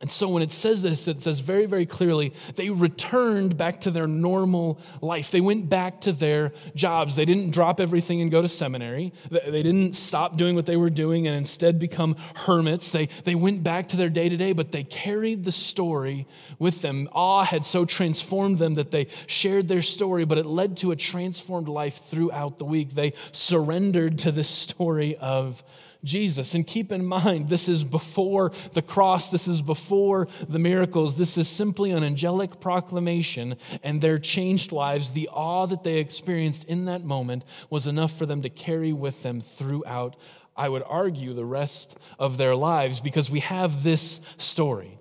And 0.00 0.08
so 0.12 0.28
when 0.28 0.44
it 0.44 0.52
says 0.52 0.82
this, 0.82 1.08
it 1.08 1.22
says 1.22 1.40
very, 1.40 1.66
very 1.66 1.84
clearly 1.84 2.32
they 2.54 2.70
returned 2.70 3.56
back 3.56 3.80
to 3.80 3.90
their 3.90 4.06
normal 4.06 4.78
life. 5.00 5.32
They 5.32 5.40
went 5.40 5.68
back 5.68 6.00
to 6.02 6.12
their 6.12 6.52
jobs. 6.76 7.16
They 7.16 7.24
didn't 7.24 7.50
drop 7.50 7.80
everything 7.80 8.20
and 8.20 8.30
go 8.30 8.40
to 8.40 8.46
seminary. 8.46 9.12
They 9.28 9.64
didn't 9.64 9.94
stop 9.94 10.36
doing 10.36 10.54
what 10.54 10.66
they 10.66 10.76
were 10.76 10.88
doing 10.88 11.26
and 11.26 11.34
instead 11.34 11.80
become 11.80 12.14
hermits. 12.36 12.92
They, 12.92 13.06
they 13.24 13.34
went 13.34 13.64
back 13.64 13.88
to 13.88 13.96
their 13.96 14.08
day 14.08 14.28
to 14.28 14.36
day, 14.36 14.52
but 14.52 14.70
they 14.70 14.84
carried 14.84 15.42
the 15.42 15.50
story 15.50 16.28
with 16.60 16.80
them. 16.80 17.08
Awe 17.10 17.42
had 17.42 17.64
so 17.64 17.84
transformed 17.84 18.58
them 18.58 18.74
that 18.74 18.92
they 18.92 19.08
shared 19.26 19.66
their 19.66 19.82
story, 19.82 20.24
but 20.24 20.38
it 20.38 20.46
led 20.46 20.76
to 20.76 20.92
a 20.92 20.96
transformed 20.96 21.68
life 21.68 21.96
throughout 21.96 22.58
the 22.58 22.64
week. 22.64 22.90
They 22.90 23.14
surrendered 23.32 24.20
to 24.20 24.30
this 24.30 24.48
story 24.48 25.16
of 25.16 25.64
Jesus. 26.04 26.54
And 26.54 26.66
keep 26.66 26.92
in 26.92 27.04
mind, 27.04 27.48
this 27.48 27.68
is 27.68 27.84
before 27.84 28.52
the 28.72 28.82
cross, 28.82 29.28
this 29.30 29.48
is 29.48 29.62
before 29.62 30.28
the 30.48 30.58
miracles. 30.58 31.16
This 31.16 31.36
is 31.36 31.48
simply 31.48 31.90
an 31.90 32.04
angelic 32.04 32.60
proclamation, 32.60 33.56
and 33.82 34.00
their 34.00 34.18
changed 34.18 34.72
lives, 34.72 35.12
the 35.12 35.28
awe 35.32 35.66
that 35.66 35.84
they 35.84 35.98
experienced 35.98 36.64
in 36.64 36.84
that 36.84 37.04
moment, 37.04 37.44
was 37.70 37.86
enough 37.86 38.16
for 38.16 38.26
them 38.26 38.42
to 38.42 38.48
carry 38.48 38.92
with 38.92 39.22
them 39.22 39.40
throughout, 39.40 40.16
I 40.56 40.68
would 40.68 40.82
argue, 40.86 41.34
the 41.34 41.44
rest 41.44 41.96
of 42.18 42.36
their 42.36 42.54
lives, 42.54 43.00
because 43.00 43.30
we 43.30 43.40
have 43.40 43.82
this 43.82 44.20
story. 44.36 44.97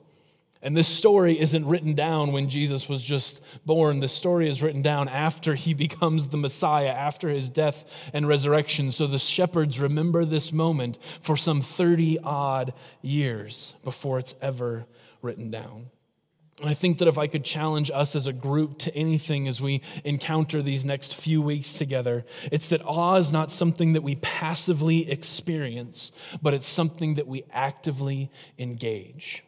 And 0.62 0.76
this 0.76 0.88
story 0.88 1.40
isn't 1.40 1.68
written 1.68 1.94
down 1.94 2.32
when 2.32 2.50
Jesus 2.50 2.90
was 2.90 3.04
just 3.04 3.42
born. 3.66 4.00
The 4.00 4.08
story 4.08 4.50
is 4.50 4.62
written 4.62 4.82
down 4.82 5.08
after 5.08 5.56
he 5.56 5.74
becomes 5.88 6.28
the 6.28 6.38
Messiah, 6.38 6.90
after 6.90 7.30
his 7.30 7.50
death 7.50 7.86
and 8.14 8.28
resurrection. 8.28 8.92
So 8.92 9.08
the 9.08 9.20
shepherds 9.20 9.80
remember 9.80 10.26
this 10.26 10.52
moment 10.52 10.98
for 11.22 11.38
some 11.38 11.62
30 11.62 12.20
odd 12.20 12.74
years 13.02 13.76
before 13.84 14.20
it's 14.20 14.36
ever 14.42 14.86
written 15.22 15.52
down. 15.52 15.90
And 16.60 16.70
I 16.70 16.74
think 16.74 16.98
that 16.98 17.08
if 17.08 17.20
I 17.20 17.28
could 17.28 17.46
challenge 17.46 17.92
us 17.94 18.16
as 18.16 18.26
a 18.26 18.34
group 18.34 18.80
to 18.80 18.96
anything 18.96 19.48
as 19.48 19.62
we 19.62 19.82
encounter 20.04 20.64
these 20.64 20.86
next 20.86 21.16
few 21.16 21.40
weeks 21.40 21.76
together, 21.76 22.26
it's 22.52 22.70
that 22.70 22.82
awe 22.84 23.16
is 23.16 23.32
not 23.32 23.52
something 23.52 23.94
that 23.94 24.02
we 24.02 24.16
passively 24.16 25.10
experience, 25.10 26.12
but 26.42 26.56
it's 26.56 26.66
something 26.66 27.14
that 27.16 27.28
we 27.28 27.44
actively 27.52 28.32
engage. 28.58 29.44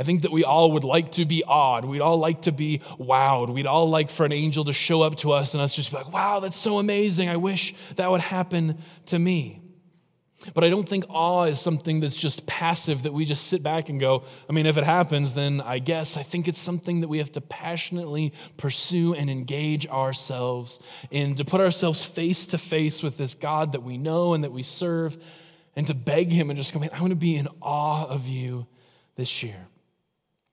I 0.00 0.02
think 0.02 0.22
that 0.22 0.32
we 0.32 0.44
all 0.44 0.72
would 0.72 0.82
like 0.82 1.12
to 1.12 1.26
be 1.26 1.44
awed. 1.44 1.84
We'd 1.84 2.00
all 2.00 2.16
like 2.16 2.40
to 2.42 2.52
be 2.52 2.80
wowed. 2.98 3.50
We'd 3.50 3.66
all 3.66 3.86
like 3.90 4.10
for 4.10 4.24
an 4.24 4.32
angel 4.32 4.64
to 4.64 4.72
show 4.72 5.02
up 5.02 5.16
to 5.16 5.32
us 5.32 5.52
and 5.52 5.62
us 5.62 5.76
just 5.76 5.90
be 5.90 5.98
like, 5.98 6.10
wow, 6.10 6.40
that's 6.40 6.56
so 6.56 6.78
amazing. 6.78 7.28
I 7.28 7.36
wish 7.36 7.74
that 7.96 8.10
would 8.10 8.22
happen 8.22 8.78
to 9.06 9.18
me. 9.18 9.60
But 10.54 10.64
I 10.64 10.70
don't 10.70 10.88
think 10.88 11.04
awe 11.10 11.42
is 11.42 11.60
something 11.60 12.00
that's 12.00 12.16
just 12.16 12.46
passive 12.46 13.02
that 13.02 13.12
we 13.12 13.26
just 13.26 13.48
sit 13.48 13.62
back 13.62 13.90
and 13.90 14.00
go, 14.00 14.24
I 14.48 14.54
mean, 14.54 14.64
if 14.64 14.78
it 14.78 14.84
happens, 14.84 15.34
then 15.34 15.60
I 15.60 15.80
guess. 15.80 16.16
I 16.16 16.22
think 16.22 16.48
it's 16.48 16.58
something 16.58 17.00
that 17.00 17.08
we 17.08 17.18
have 17.18 17.32
to 17.32 17.42
passionately 17.42 18.32
pursue 18.56 19.12
and 19.12 19.28
engage 19.28 19.86
ourselves 19.86 20.80
in, 21.10 21.34
to 21.34 21.44
put 21.44 21.60
ourselves 21.60 22.02
face 22.02 22.46
to 22.46 22.56
face 22.56 23.02
with 23.02 23.18
this 23.18 23.34
God 23.34 23.72
that 23.72 23.82
we 23.82 23.98
know 23.98 24.32
and 24.32 24.44
that 24.44 24.52
we 24.52 24.62
serve, 24.62 25.18
and 25.76 25.86
to 25.88 25.94
beg 25.94 26.32
Him 26.32 26.48
and 26.48 26.56
just 26.56 26.72
go, 26.72 26.80
man, 26.80 26.88
I 26.94 27.02
want 27.02 27.10
to 27.10 27.16
be 27.16 27.36
in 27.36 27.48
awe 27.60 28.06
of 28.06 28.28
you 28.28 28.66
this 29.16 29.42
year. 29.42 29.66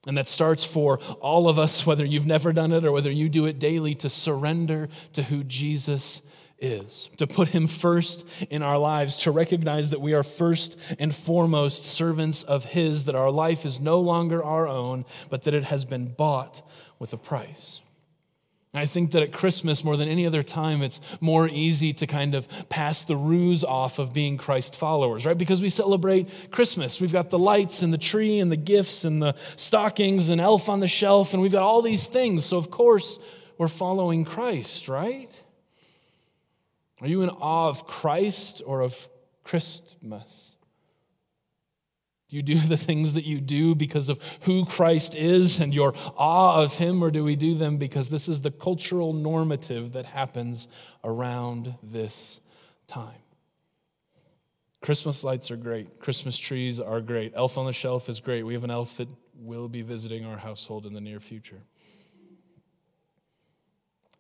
And 0.06 0.18
that 0.18 0.28
starts 0.28 0.64
for 0.64 1.00
all 1.20 1.50
of 1.50 1.60
us, 1.60 1.86
whether 1.86 2.06
you've 2.06 2.28
never 2.28 2.54
done 2.54 2.72
it 2.72 2.86
or 2.86 2.92
whether 2.92 3.12
you 3.12 3.30
do 3.30 3.46
it 3.46 3.60
daily, 3.60 3.96
to 3.96 4.10
surrender 4.10 4.90
to 5.14 5.24
who 5.24 5.44
Jesus 5.44 6.22
is, 6.60 7.10
to 7.18 7.28
put 7.28 7.50
him 7.50 7.68
first 7.68 8.26
in 8.50 8.64
our 8.64 8.78
lives, 8.78 9.18
to 9.18 9.32
recognize 9.32 9.90
that 9.90 10.02
we 10.02 10.14
are 10.14 10.24
first 10.24 10.78
and 10.98 11.14
foremost 11.14 11.84
servants 11.84 12.44
of 12.44 12.66
his, 12.66 13.06
that 13.06 13.16
our 13.16 13.32
life 13.32 13.66
is 13.66 13.80
no 13.80 14.00
longer 14.00 14.44
our 14.44 14.68
own, 14.68 15.06
but 15.30 15.44
that 15.44 15.54
it 15.54 15.66
has 15.66 15.86
been 15.86 16.08
bought 16.08 16.68
with 17.00 17.14
a 17.14 17.18
price. 17.18 17.82
I 18.74 18.86
think 18.86 19.12
that 19.12 19.24
at 19.24 19.32
Christmas, 19.32 19.84
more 19.84 19.98
than 19.98 20.10
any 20.10 20.28
other 20.28 20.44
time, 20.44 20.82
it's 20.82 21.02
more 21.20 21.48
easy 21.48 21.94
to 21.94 22.06
kind 22.06 22.36
of 22.36 22.48
pass 22.70 23.04
the 23.04 23.16
ruse 23.16 23.64
off 23.64 23.98
of 23.98 24.14
being 24.14 24.38
Christ 24.38 24.76
followers, 24.76 25.26
right? 25.26 25.38
Because 25.38 25.62
we 25.62 25.70
celebrate 25.70 26.52
Christmas. 26.52 27.02
We've 27.02 27.14
got 27.14 27.30
the 27.30 27.40
lights 27.40 27.82
and 27.82 27.92
the 27.92 27.98
tree 27.98 28.40
and 28.40 28.52
the 28.52 28.58
gifts 28.58 29.04
and 29.06 29.22
the 29.22 29.36
stockings 29.56 30.30
and 30.30 30.40
elf 30.40 30.70
on 30.70 30.80
the 30.80 30.88
shelf, 30.88 31.34
and 31.34 31.42
we've 31.42 31.52
got 31.52 31.64
all 31.64 31.82
these 31.82 32.08
things. 32.08 32.46
So, 32.46 32.58
of 32.58 32.70
course, 32.70 33.20
we're 33.58 33.68
following 33.68 34.26
Christ, 34.26 34.88
right? 34.88 35.32
Are 37.02 37.08
you 37.08 37.22
in 37.22 37.30
awe 37.30 37.70
of 37.70 37.88
Christ 37.88 38.62
or 38.66 38.82
of 38.82 39.10
Christmas? 39.44 40.47
Do 42.30 42.36
you 42.36 42.42
do 42.44 42.60
the 42.60 42.78
things 42.78 43.14
that 43.14 43.24
you 43.24 43.40
do 43.40 43.74
because 43.74 44.10
of 44.10 44.20
who 44.42 44.66
Christ 44.66 45.16
is 45.16 45.60
and 45.60 45.74
your 45.74 45.94
awe 46.18 46.62
of 46.62 46.76
him, 46.76 47.02
or 47.02 47.10
do 47.10 47.24
we 47.24 47.36
do 47.36 47.56
them 47.56 47.78
because 47.78 48.10
this 48.10 48.28
is 48.28 48.42
the 48.42 48.52
cultural 48.52 49.14
normative 49.14 49.94
that 49.94 50.06
happens 50.06 50.68
around 51.04 51.76
this 51.82 52.42
time? 52.88 53.22
Christmas 54.82 55.24
lights 55.24 55.52
are 55.52 55.58
great. 55.58 56.00
Christmas 56.00 56.38
trees 56.38 56.80
are 56.80 57.02
great. 57.02 57.34
Elf 57.36 57.58
on 57.58 57.66
the 57.66 57.74
shelf 57.74 58.10
is 58.10 58.20
great. 58.20 58.44
We 58.44 58.54
have 58.54 58.64
an 58.64 58.72
elf 58.72 58.98
that 58.98 59.10
will 59.40 59.68
be 59.68 59.82
visiting 59.82 60.26
our 60.26 60.38
household 60.38 60.86
in 60.86 60.94
the 60.94 61.02
near 61.02 61.20
future. 61.20 61.62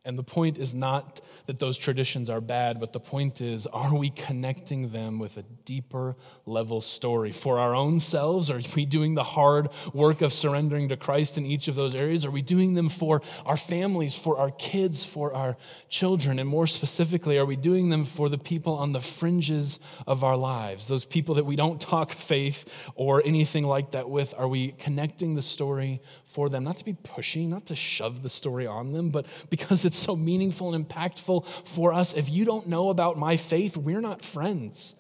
And 0.08 0.18
the 0.18 0.24
point 0.24 0.58
is 0.58 0.74
not 0.74 1.20
that 1.48 1.60
those 1.60 1.78
traditions 1.78 2.30
are 2.30 2.40
bad, 2.40 2.80
but 2.80 2.94
the 2.94 3.00
point 3.00 3.42
is, 3.42 3.68
are 3.68 3.94
we 3.94 4.10
connecting 4.10 4.92
them 4.92 5.20
with 5.20 5.36
a 5.36 5.44
deeper 5.66 6.16
level 6.46 6.80
story 6.80 7.34
for 7.34 7.60
our 7.60 7.76
own 7.76 8.00
selves? 8.00 8.50
Are 8.50 8.62
we 8.74 8.86
doing 8.86 9.16
the 9.16 9.24
hard 9.26 9.68
work 9.94 10.22
of 10.22 10.32
surrendering 10.32 10.88
to 10.90 10.96
Christ 10.96 11.38
in 11.38 11.46
each 11.46 11.68
of 11.68 11.76
those 11.76 11.94
areas? 11.94 12.24
Are 12.24 12.32
we 12.32 12.42
doing 12.42 12.74
them 12.74 12.88
for 12.88 13.22
our 13.46 13.58
families, 13.58 14.16
for 14.16 14.38
our 14.38 14.50
kids, 14.52 15.04
for 15.04 15.34
our 15.34 15.58
children? 15.90 16.40
And 16.40 16.48
more 16.48 16.68
specifically, 16.68 17.38
are 17.38 17.46
we 17.46 17.58
doing 17.58 17.90
them 17.90 18.06
for 18.06 18.30
the 18.30 18.38
people 18.38 18.76
on 18.76 18.94
the 18.94 19.02
fringes 19.02 19.78
of 20.08 20.24
our 20.24 20.38
lives, 20.38 20.88
those 20.88 21.04
people 21.04 21.36
that 21.36 21.46
we 21.46 21.58
don't 21.58 21.82
talk 21.82 22.14
faith 22.14 22.64
or 22.96 23.22
anything 23.26 23.66
like 23.66 23.92
that 23.92 24.10
with? 24.10 24.34
Are 24.38 24.48
we 24.48 24.72
connecting 24.72 25.36
the 25.36 25.42
story 25.42 26.02
for 26.28 26.50
them, 26.50 26.66
not 26.66 26.78
to 26.78 26.86
be 26.86 26.94
pushy, 26.94 27.48
not 27.48 27.66
to 27.68 27.76
shove 27.76 28.22
the 28.22 28.30
story 28.30 28.68
on 28.68 28.92
them, 28.92 29.10
but 29.10 29.26
because 29.50 29.86
it's 29.86 29.98
so 29.98 30.16
meaningful 30.16 30.74
and 30.74 30.88
impactful 30.88 31.46
for 31.66 31.94
us. 31.94 32.14
If 32.14 32.30
you 32.30 32.46
don't 32.46 32.68
know 32.68 32.90
about 32.90 33.18
my 33.18 33.38
faith, 33.38 33.78
we're 33.78 34.02
not 34.02 34.24
friends. 34.24 34.94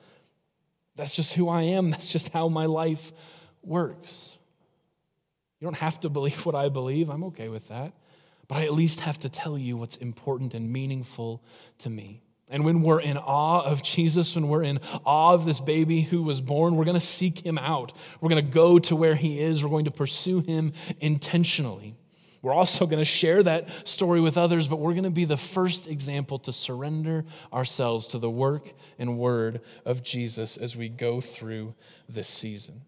That's 0.96 1.16
just 1.16 1.34
who 1.34 1.50
I 1.50 1.64
am, 1.64 1.92
that's 1.92 2.12
just 2.12 2.30
how 2.30 2.48
my 2.48 2.66
life 2.66 3.12
works. 3.62 4.38
You 5.60 5.66
don't 5.66 5.78
have 5.78 6.00
to 6.02 6.10
believe 6.10 6.46
what 6.46 6.56
I 6.56 6.70
believe, 6.70 7.10
I'm 7.10 7.26
okay 7.26 7.50
with 7.50 7.68
that. 7.68 7.94
but 8.48 8.60
I 8.60 8.64
at 8.64 8.74
least 8.74 9.02
have 9.02 9.20
to 9.20 9.30
tell 9.30 9.58
you 9.58 9.76
what's 9.76 9.98
important 9.98 10.54
and 10.54 10.72
meaningful 10.72 11.44
to 11.80 11.90
me. 11.90 12.22
And 12.50 12.64
when 12.64 12.82
we're 12.82 13.02
in 13.02 13.18
awe 13.18 13.62
of 13.64 13.84
Jesus, 13.84 14.36
when 14.36 14.48
we're 14.48 14.64
in 14.64 14.80
awe 15.06 15.34
of 15.34 15.46
this 15.46 15.60
baby 15.60 16.02
who 16.02 16.24
was 16.24 16.40
born, 16.40 16.76
we're 16.76 16.86
going 16.86 17.00
to 17.00 17.06
seek 17.06 17.46
him 17.46 17.58
out. 17.58 17.92
We're 18.22 18.30
going 18.30 18.46
to 18.46 18.52
go 18.52 18.80
to 18.80 18.96
where 18.96 19.16
he 19.16 19.42
is. 19.42 19.64
We're 19.64 19.70
going 19.70 19.86
to 19.86 19.92
pursue 19.92 20.40
him 20.40 20.72
intentionally. 21.02 21.96
We're 22.42 22.54
also 22.54 22.86
going 22.86 23.00
to 23.00 23.06
share 23.06 23.44
that 23.44 23.68
story 23.86 24.22
with 24.22 24.38
others, 24.38 24.68
but 24.68 24.80
we're 24.80 24.94
going 24.94 25.04
to 25.04 25.10
be 25.10 25.26
the 25.26 25.36
first 25.36 25.88
example 25.88 26.40
to 26.40 26.54
surrender 26.54 27.26
ourselves 27.52 28.08
to 28.08 28.20
the 28.20 28.30
work 28.30 28.72
and 28.98 29.18
word 29.18 29.60
of 29.84 30.04
Jesus 30.04 30.56
as 30.56 30.78
we 30.78 30.88
go 30.88 31.20
through 31.20 31.74
this 32.08 32.30
season. 32.30 32.84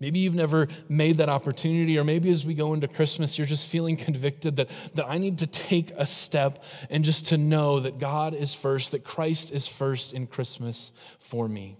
Maybe 0.00 0.18
you've 0.18 0.34
never 0.34 0.68
made 0.88 1.18
that 1.18 1.28
opportunity, 1.28 1.98
or 1.98 2.04
maybe 2.04 2.30
as 2.30 2.44
we 2.44 2.54
go 2.54 2.74
into 2.74 2.88
Christmas, 2.88 3.38
you're 3.38 3.46
just 3.46 3.68
feeling 3.68 3.96
convicted 3.96 4.56
that, 4.56 4.68
that 4.94 5.06
I 5.06 5.18
need 5.18 5.38
to 5.38 5.46
take 5.46 5.92
a 5.92 6.04
step 6.04 6.62
and 6.90 7.04
just 7.04 7.28
to 7.28 7.38
know 7.38 7.78
that 7.80 7.98
God 7.98 8.34
is 8.34 8.54
first, 8.54 8.90
that 8.90 9.04
Christ 9.04 9.52
is 9.52 9.68
first 9.68 10.12
in 10.12 10.26
Christmas 10.26 10.90
for 11.20 11.48
me. 11.48 11.78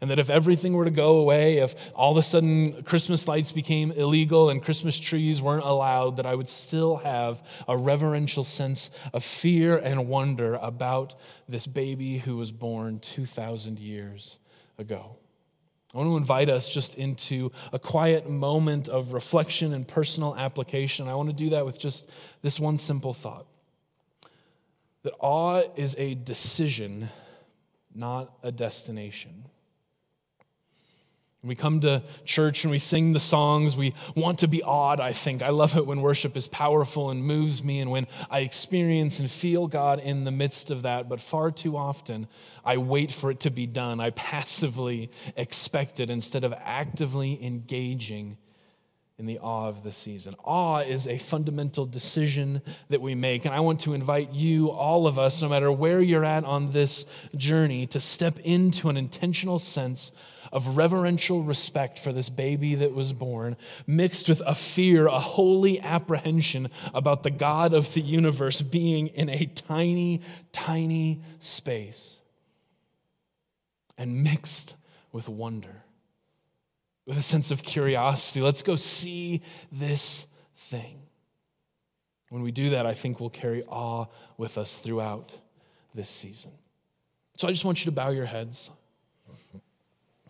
And 0.00 0.10
that 0.10 0.18
if 0.18 0.28
everything 0.28 0.72
were 0.74 0.84
to 0.84 0.90
go 0.90 1.16
away, 1.16 1.58
if 1.58 1.74
all 1.94 2.10
of 2.10 2.18
a 2.18 2.22
sudden 2.22 2.82
Christmas 2.82 3.28
lights 3.28 3.52
became 3.52 3.92
illegal 3.92 4.50
and 4.50 4.62
Christmas 4.62 4.98
trees 4.98 5.40
weren't 5.40 5.64
allowed, 5.64 6.16
that 6.16 6.26
I 6.26 6.34
would 6.34 6.50
still 6.50 6.96
have 6.96 7.42
a 7.68 7.76
reverential 7.76 8.44
sense 8.44 8.90
of 9.14 9.24
fear 9.24 9.78
and 9.78 10.08
wonder 10.08 10.56
about 10.56 11.14
this 11.48 11.66
baby 11.66 12.18
who 12.18 12.36
was 12.36 12.52
born 12.52 12.98
2,000 12.98 13.78
years 13.78 14.38
ago. 14.76 15.16
I 15.94 15.98
want 15.98 16.10
to 16.10 16.16
invite 16.16 16.48
us 16.48 16.68
just 16.68 16.96
into 16.96 17.52
a 17.72 17.78
quiet 17.78 18.28
moment 18.28 18.88
of 18.88 19.12
reflection 19.12 19.72
and 19.72 19.86
personal 19.86 20.34
application. 20.36 21.06
I 21.06 21.14
want 21.14 21.28
to 21.28 21.34
do 21.34 21.50
that 21.50 21.64
with 21.64 21.78
just 21.78 22.08
this 22.42 22.58
one 22.58 22.78
simple 22.78 23.14
thought 23.14 23.46
that 25.04 25.12
awe 25.20 25.62
is 25.76 25.94
a 25.98 26.14
decision, 26.14 27.10
not 27.94 28.36
a 28.42 28.50
destination. 28.50 29.44
We 31.44 31.54
come 31.54 31.80
to 31.80 32.02
church 32.24 32.64
and 32.64 32.70
we 32.70 32.78
sing 32.78 33.12
the 33.12 33.20
songs, 33.20 33.76
we 33.76 33.92
want 34.14 34.38
to 34.38 34.48
be 34.48 34.62
awed, 34.62 35.00
I 35.00 35.12
think. 35.12 35.42
I 35.42 35.50
love 35.50 35.76
it 35.76 35.86
when 35.86 36.00
worship 36.00 36.36
is 36.36 36.48
powerful 36.48 37.10
and 37.10 37.22
moves 37.22 37.62
me, 37.62 37.80
and 37.80 37.90
when 37.90 38.06
I 38.30 38.40
experience 38.40 39.20
and 39.20 39.30
feel 39.30 39.66
God 39.66 40.00
in 40.00 40.24
the 40.24 40.30
midst 40.30 40.70
of 40.70 40.82
that. 40.82 41.08
But 41.08 41.20
far 41.20 41.50
too 41.50 41.76
often, 41.76 42.28
I 42.64 42.78
wait 42.78 43.12
for 43.12 43.30
it 43.30 43.40
to 43.40 43.50
be 43.50 43.66
done. 43.66 44.00
I 44.00 44.10
passively 44.10 45.10
expect 45.36 46.00
it 46.00 46.08
instead 46.08 46.44
of 46.44 46.54
actively 46.56 47.44
engaging 47.44 48.38
in 49.18 49.26
the 49.26 49.38
awe 49.38 49.68
of 49.68 49.84
the 49.84 49.92
season. 49.92 50.34
Awe 50.42 50.80
is 50.80 51.06
a 51.06 51.18
fundamental 51.18 51.86
decision 51.86 52.62
that 52.88 53.00
we 53.00 53.14
make. 53.14 53.44
And 53.44 53.54
I 53.54 53.60
want 53.60 53.80
to 53.80 53.94
invite 53.94 54.32
you, 54.32 54.70
all 54.70 55.06
of 55.06 55.18
us, 55.18 55.40
no 55.40 55.48
matter 55.48 55.70
where 55.70 56.00
you're 56.00 56.24
at 56.24 56.44
on 56.44 56.70
this 56.72 57.06
journey, 57.36 57.86
to 57.88 58.00
step 58.00 58.40
into 58.40 58.88
an 58.88 58.96
intentional 58.96 59.60
sense 59.60 60.10
of 60.54 60.76
reverential 60.76 61.42
respect 61.42 61.98
for 61.98 62.12
this 62.12 62.30
baby 62.30 62.76
that 62.76 62.94
was 62.94 63.12
born, 63.12 63.56
mixed 63.88 64.28
with 64.28 64.40
a 64.46 64.54
fear, 64.54 65.08
a 65.08 65.18
holy 65.18 65.80
apprehension 65.80 66.70
about 66.94 67.24
the 67.24 67.30
God 67.30 67.74
of 67.74 67.92
the 67.92 68.00
universe 68.00 68.62
being 68.62 69.08
in 69.08 69.28
a 69.28 69.46
tiny, 69.46 70.22
tiny 70.52 71.20
space, 71.40 72.20
and 73.98 74.22
mixed 74.22 74.76
with 75.10 75.28
wonder, 75.28 75.82
with 77.04 77.18
a 77.18 77.22
sense 77.22 77.50
of 77.50 77.64
curiosity. 77.64 78.40
Let's 78.40 78.62
go 78.62 78.76
see 78.76 79.42
this 79.72 80.26
thing. 80.56 81.00
When 82.28 82.42
we 82.42 82.52
do 82.52 82.70
that, 82.70 82.86
I 82.86 82.94
think 82.94 83.18
we'll 83.18 83.28
carry 83.30 83.64
awe 83.64 84.06
with 84.38 84.56
us 84.56 84.78
throughout 84.78 85.36
this 85.94 86.08
season. 86.08 86.52
So 87.36 87.48
I 87.48 87.50
just 87.50 87.64
want 87.64 87.80
you 87.80 87.86
to 87.86 87.92
bow 87.92 88.10
your 88.10 88.26
heads. 88.26 88.70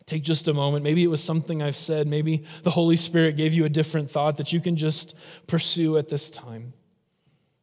Take 0.07 0.23
just 0.23 0.49
a 0.49 0.55
moment. 0.55 0.85
Maybe 0.85 1.03
it 1.03 1.09
was 1.09 1.23
something 1.23 1.63
I've 1.63 1.77
said. 1.77 2.07
Maybe 2.07 2.45
the 2.63 2.71
Holy 2.71 2.97
Spirit 2.97 3.37
gave 3.37 3.55
you 3.55 3.65
a 3.65 3.71
different 3.71 4.11
thought 4.11 4.37
that 4.37 4.53
you 4.53 4.61
can 4.61 4.77
just 4.77 5.15
pursue 5.47 5.97
at 5.97 6.09
this 6.09 6.29
time. 6.29 6.75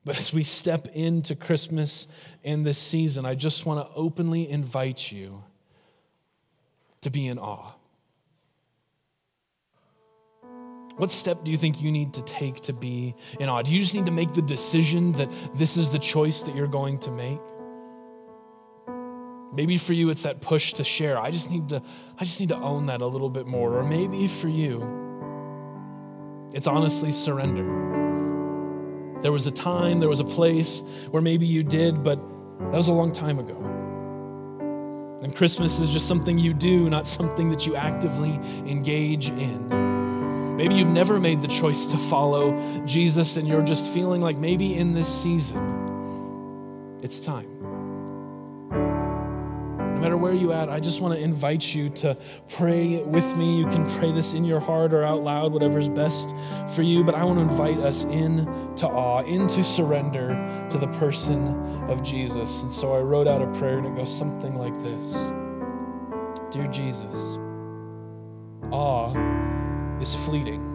But 0.03 0.17
as 0.17 0.33
we 0.33 0.43
step 0.43 0.87
into 0.93 1.35
Christmas 1.35 2.07
and 2.43 2.65
this 2.65 2.79
season, 2.79 3.25
I 3.25 3.35
just 3.35 3.67
want 3.67 3.87
to 3.87 3.93
openly 3.93 4.49
invite 4.49 5.11
you 5.11 5.43
to 7.01 7.11
be 7.11 7.27
in 7.27 7.37
awe. 7.37 7.73
What 10.97 11.11
step 11.11 11.43
do 11.43 11.51
you 11.51 11.57
think 11.57 11.81
you 11.81 11.91
need 11.91 12.13
to 12.15 12.21
take 12.23 12.61
to 12.61 12.73
be 12.73 13.15
in 13.39 13.49
awe? 13.49 13.61
Do 13.61 13.73
you 13.73 13.81
just 13.81 13.95
need 13.95 14.07
to 14.07 14.11
make 14.11 14.33
the 14.33 14.41
decision 14.41 15.11
that 15.13 15.29
this 15.55 15.77
is 15.77 15.91
the 15.91 15.99
choice 15.99 16.41
that 16.43 16.55
you're 16.55 16.67
going 16.67 16.97
to 16.99 17.11
make? 17.11 17.39
Maybe 19.53 19.77
for 19.77 19.93
you 19.93 20.09
it's 20.09 20.23
that 20.23 20.41
push 20.41 20.73
to 20.73 20.83
share. 20.83 21.17
I 21.17 21.31
just 21.31 21.51
need 21.51 21.69
to 21.69 21.81
I 22.17 22.23
just 22.23 22.39
need 22.39 22.49
to 22.49 22.57
own 22.57 22.85
that 22.87 23.01
a 23.01 23.07
little 23.07 23.29
bit 23.29 23.47
more. 23.47 23.77
Or 23.77 23.83
maybe 23.83 24.27
for 24.27 24.47
you 24.47 24.99
it's 26.53 26.67
honestly 26.67 27.11
surrender. 27.11 27.63
There 29.21 29.31
was 29.31 29.47
a 29.47 29.51
time, 29.51 29.99
there 29.99 30.09
was 30.09 30.19
a 30.19 30.25
place 30.25 30.83
where 31.11 31.21
maybe 31.21 31.45
you 31.45 31.63
did, 31.63 32.03
but 32.03 32.19
that 32.59 32.77
was 32.77 32.87
a 32.87 32.93
long 32.93 33.11
time 33.11 33.39
ago. 33.39 33.57
And 35.21 35.35
Christmas 35.35 35.79
is 35.79 35.89
just 35.89 36.07
something 36.07 36.39
you 36.39 36.53
do, 36.53 36.89
not 36.89 37.05
something 37.07 37.49
that 37.49 37.67
you 37.67 37.75
actively 37.75 38.33
engage 38.65 39.29
in. 39.29 39.91
Maybe 40.57 40.75
you've 40.75 40.89
never 40.89 41.19
made 41.19 41.41
the 41.41 41.47
choice 41.47 41.85
to 41.87 41.97
follow 41.97 42.85
Jesus 42.85 43.37
and 43.37 43.47
you're 43.47 43.61
just 43.61 43.91
feeling 43.91 44.21
like 44.21 44.37
maybe 44.37 44.75
in 44.75 44.93
this 44.93 45.07
season 45.07 46.99
it's 47.01 47.19
time 47.19 47.50
matter 50.01 50.17
where 50.17 50.33
you 50.33 50.51
at, 50.51 50.69
I 50.69 50.79
just 50.79 50.99
want 50.99 51.13
to 51.13 51.19
invite 51.19 51.75
you 51.75 51.89
to 51.89 52.17
pray 52.49 53.01
with 53.03 53.35
me. 53.35 53.59
You 53.59 53.67
can 53.67 53.89
pray 53.97 54.11
this 54.11 54.33
in 54.33 54.43
your 54.43 54.59
heart 54.59 54.93
or 54.93 55.03
out 55.03 55.23
loud, 55.23 55.53
whatever's 55.53 55.89
best 55.89 56.33
for 56.69 56.81
you. 56.81 57.03
But 57.03 57.15
I 57.15 57.23
want 57.23 57.37
to 57.37 57.43
invite 57.43 57.77
us 57.79 58.05
in 58.05 58.45
to 58.77 58.87
awe, 58.87 59.21
into 59.23 59.63
surrender 59.63 60.29
to 60.71 60.77
the 60.77 60.87
person 60.87 61.47
of 61.89 62.03
Jesus. 62.03 62.63
And 62.63 62.73
so 62.73 62.95
I 62.95 62.99
wrote 62.99 63.27
out 63.27 63.41
a 63.41 63.47
prayer, 63.59 63.77
and 63.77 63.85
it 63.85 63.95
goes 63.95 64.15
something 64.15 64.55
like 64.55 64.77
this 64.81 65.13
Dear 66.51 66.67
Jesus, 66.67 67.37
awe 68.71 69.13
is 70.01 70.15
fleeting. 70.15 70.67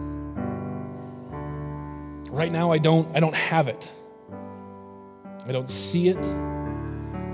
Right 2.31 2.51
now, 2.51 2.71
I 2.71 2.77
don't, 2.77 3.15
I 3.15 3.19
don't 3.19 3.35
have 3.35 3.67
it. 3.67 3.91
I 5.45 5.51
don't 5.51 5.71
see 5.71 6.09
it 6.09 6.23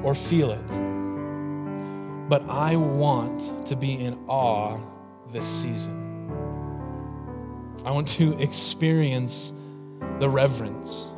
or 0.03 0.13
feel 0.13 0.51
it 0.51 0.92
but 2.29 2.47
I 2.49 2.75
want 2.75 3.67
to 3.67 3.75
be 3.75 3.93
in 3.93 4.17
awe 4.27 4.79
this 5.31 5.47
season. 5.47 6.03
I 7.85 7.91
want 7.91 8.07
to 8.09 8.39
experience 8.39 9.51
the 10.19 10.29
reverence, 10.29 11.13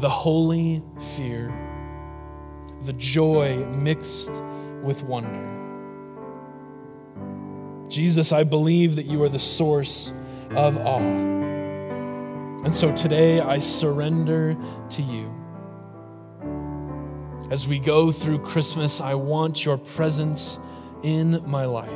the 0.00 0.08
holy 0.08 0.82
fear, 1.16 1.52
the 2.82 2.94
joy 2.94 3.64
mixed 3.66 4.32
with 4.82 5.02
wonder. 5.04 5.48
Jesus, 7.88 8.32
I 8.32 8.44
believe 8.44 8.96
that 8.96 9.04
you 9.04 9.22
are 9.22 9.28
the 9.28 9.38
source 9.38 10.12
of 10.52 10.78
awe. 10.78 10.98
And 12.64 12.74
so 12.74 12.94
today 12.94 13.40
I 13.40 13.58
surrender 13.58 14.56
to 14.90 15.02
you. 15.02 15.41
As 17.52 17.68
we 17.68 17.78
go 17.78 18.10
through 18.10 18.38
Christmas, 18.38 18.98
I 19.02 19.12
want 19.12 19.62
your 19.62 19.76
presence 19.76 20.58
in 21.02 21.42
my 21.46 21.66
life. 21.66 21.90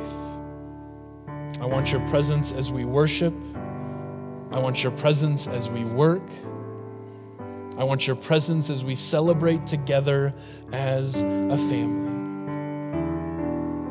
I 1.59 1.65
want 1.65 1.91
your 1.91 2.07
presence 2.09 2.51
as 2.51 2.71
we 2.71 2.85
worship. 2.85 3.33
I 4.51 4.59
want 4.59 4.83
your 4.83 4.91
presence 4.91 5.47
as 5.47 5.67
we 5.67 5.83
work. 5.83 6.21
I 7.75 7.83
want 7.83 8.05
your 8.05 8.15
presence 8.15 8.69
as 8.69 8.85
we 8.85 8.93
celebrate 8.93 9.65
together 9.65 10.31
as 10.73 11.23
a 11.23 11.57
family. 11.57 12.13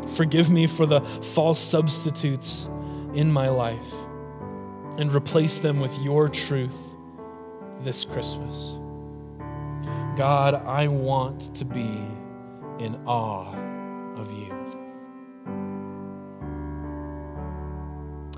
Forgive 0.06 0.48
me 0.48 0.68
for 0.68 0.86
the 0.86 1.00
false 1.00 1.58
substitutes 1.58 2.68
in 3.12 3.32
my 3.32 3.48
life 3.48 3.92
and 4.98 5.12
replace 5.12 5.58
them 5.58 5.80
with 5.80 5.98
your 5.98 6.28
truth 6.28 6.78
this 7.82 8.04
Christmas. 8.04 8.78
God, 10.16 10.54
I 10.54 10.88
want 10.88 11.54
to 11.56 11.66
be 11.66 12.00
in 12.78 12.98
awe 13.06 13.54
of 14.16 14.32
you. 14.32 14.46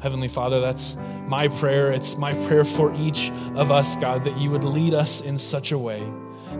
Heavenly 0.02 0.28
Father, 0.28 0.60
that's 0.60 0.96
my 1.26 1.46
prayer. 1.48 1.92
It's 1.92 2.16
my 2.16 2.34
prayer 2.46 2.64
for 2.64 2.92
each 2.94 3.30
of 3.54 3.70
us, 3.70 3.94
God, 3.96 4.24
that 4.24 4.36
you 4.38 4.50
would 4.50 4.64
lead 4.64 4.92
us 4.92 5.20
in 5.20 5.38
such 5.38 5.70
a 5.70 5.78
way 5.78 6.02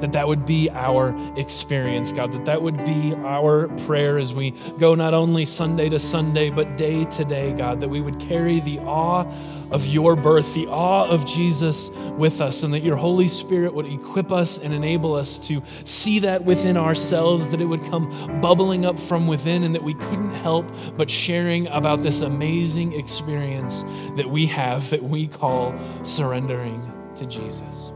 that 0.01 0.13
that 0.13 0.29
would 0.29 0.47
be 0.47 0.71
our 0.71 1.15
experience, 1.37 2.13
God, 2.13 2.33
that 2.33 2.45
that 2.45 2.63
would 2.63 2.85
be 2.85 3.15
our 3.17 3.69
prayer 3.87 4.19
as 4.19 4.35
we 4.35 4.53
go 4.79 4.95
not 4.95 5.15
only 5.15 5.47
Sunday 5.47 5.89
to 5.89 5.99
Sunday, 5.99 6.51
but 6.51 6.77
day 6.77 7.05
to 7.05 7.25
day, 7.25 7.53
God, 7.53 7.81
that 7.81 7.89
we 7.89 8.01
would 8.01 8.19
carry 8.19 8.61
the 8.61 8.79
awe 8.81 9.25
of 9.71 9.87
your 9.87 10.17
birth, 10.17 10.55
the 10.55 10.67
awe 10.67 11.07
of 11.07 11.27
Jesus 11.27 11.91
with 12.17 12.41
us, 12.41 12.63
and 12.63 12.73
that 12.73 12.83
your 12.83 12.97
Holy 12.97 13.29
Spirit 13.29 13.75
would 13.75 13.87
equip 13.87 14.33
us 14.33 14.59
and 14.59 14.73
enable 14.73 15.15
us 15.15 15.39
to 15.41 15.63
see 15.85 16.21
that 16.21 16.45
within 16.45 16.77
ourselves, 16.77 17.49
that 17.49 17.61
it 17.61 17.67
would 17.67 17.85
come 17.85 18.41
bubbling 18.41 18.87
up 18.87 18.99
from 18.99 19.27
within, 19.27 19.65
and 19.65 19.75
that 19.75 19.83
we 19.83 19.95
couldn't 19.95 20.33
help 20.33 20.67
but 20.97 21.11
sharing 21.11 21.67
about 21.69 22.03
this 22.03 22.23
amazing 22.23 22.93
experience 22.95 23.85
that 24.17 24.29
we 24.29 24.47
have 24.47 24.89
that 24.91 25.03
we 25.03 25.27
call 25.27 25.75
surrendering 26.03 26.81
to 27.17 27.27
Jesus. 27.27 27.93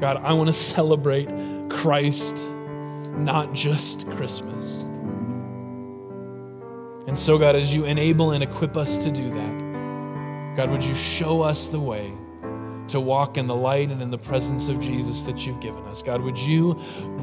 God, 0.00 0.16
I 0.22 0.32
want 0.32 0.48
to 0.48 0.54
celebrate 0.54 1.28
Christ, 1.68 2.46
not 3.10 3.52
just 3.52 4.08
Christmas. 4.10 4.80
And 7.06 7.18
so, 7.18 7.38
God, 7.38 7.54
as 7.54 7.74
you 7.74 7.84
enable 7.84 8.30
and 8.30 8.42
equip 8.42 8.76
us 8.76 8.98
to 9.04 9.10
do 9.10 9.28
that, 9.34 10.54
God, 10.56 10.70
would 10.70 10.84
you 10.84 10.94
show 10.94 11.42
us 11.42 11.68
the 11.68 11.80
way 11.80 12.12
to 12.88 12.98
walk 13.00 13.36
in 13.36 13.46
the 13.46 13.54
light 13.54 13.90
and 13.90 14.00
in 14.00 14.10
the 14.10 14.18
presence 14.18 14.68
of 14.68 14.80
Jesus 14.80 15.22
that 15.24 15.46
you've 15.46 15.60
given 15.60 15.84
us? 15.84 16.02
God, 16.02 16.22
would 16.22 16.38
you 16.38 16.80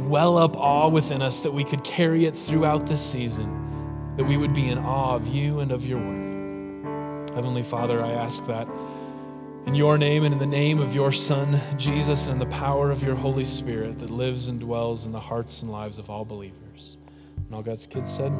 well 0.07 0.38
up 0.38 0.55
awe 0.55 0.88
within 0.88 1.21
us 1.21 1.39
that 1.41 1.51
we 1.51 1.63
could 1.63 1.84
carry 1.84 2.25
it 2.25 2.38
throughout 2.38 2.86
this 2.86 3.01
season, 3.01 4.13
that 4.17 4.23
we 4.23 4.38
would 4.38 4.53
be 4.53 4.69
in 4.69 4.78
awe 4.78 5.15
of 5.15 5.28
you 5.28 5.61
and 5.61 5.71
of 5.71 5.86
your 5.86 5.99
word? 5.99 7.32
Heavenly 7.32 7.63
Father, 7.63 8.03
I 8.03 8.11
ask 8.11 8.45
that 8.47 8.67
in 9.68 9.76
your 9.76 9.97
name 9.97 10.24
and 10.24 10.32
in 10.32 10.39
the 10.39 10.45
name 10.45 10.80
of 10.80 10.95
your 10.95 11.11
Son, 11.11 11.59
Jesus, 11.78 12.28
and 12.28 12.41
in 12.41 12.49
the 12.49 12.55
power 12.55 12.89
of 12.89 13.03
your 13.03 13.15
Holy 13.15 13.43
Spirit 13.43 13.99
that 13.99 14.09
lives 14.09 14.47
and 14.47 14.61
dwells 14.61 15.05
in 15.05 15.11
the 15.11 15.20
hearts 15.20 15.61
and 15.61 15.70
lives 15.70 15.99
of 15.99 16.09
all 16.09 16.24
believers. 16.24 16.95
And 17.36 17.53
all 17.53 17.61
God's 17.61 17.86
kids 17.86 18.15
said, 18.15 18.32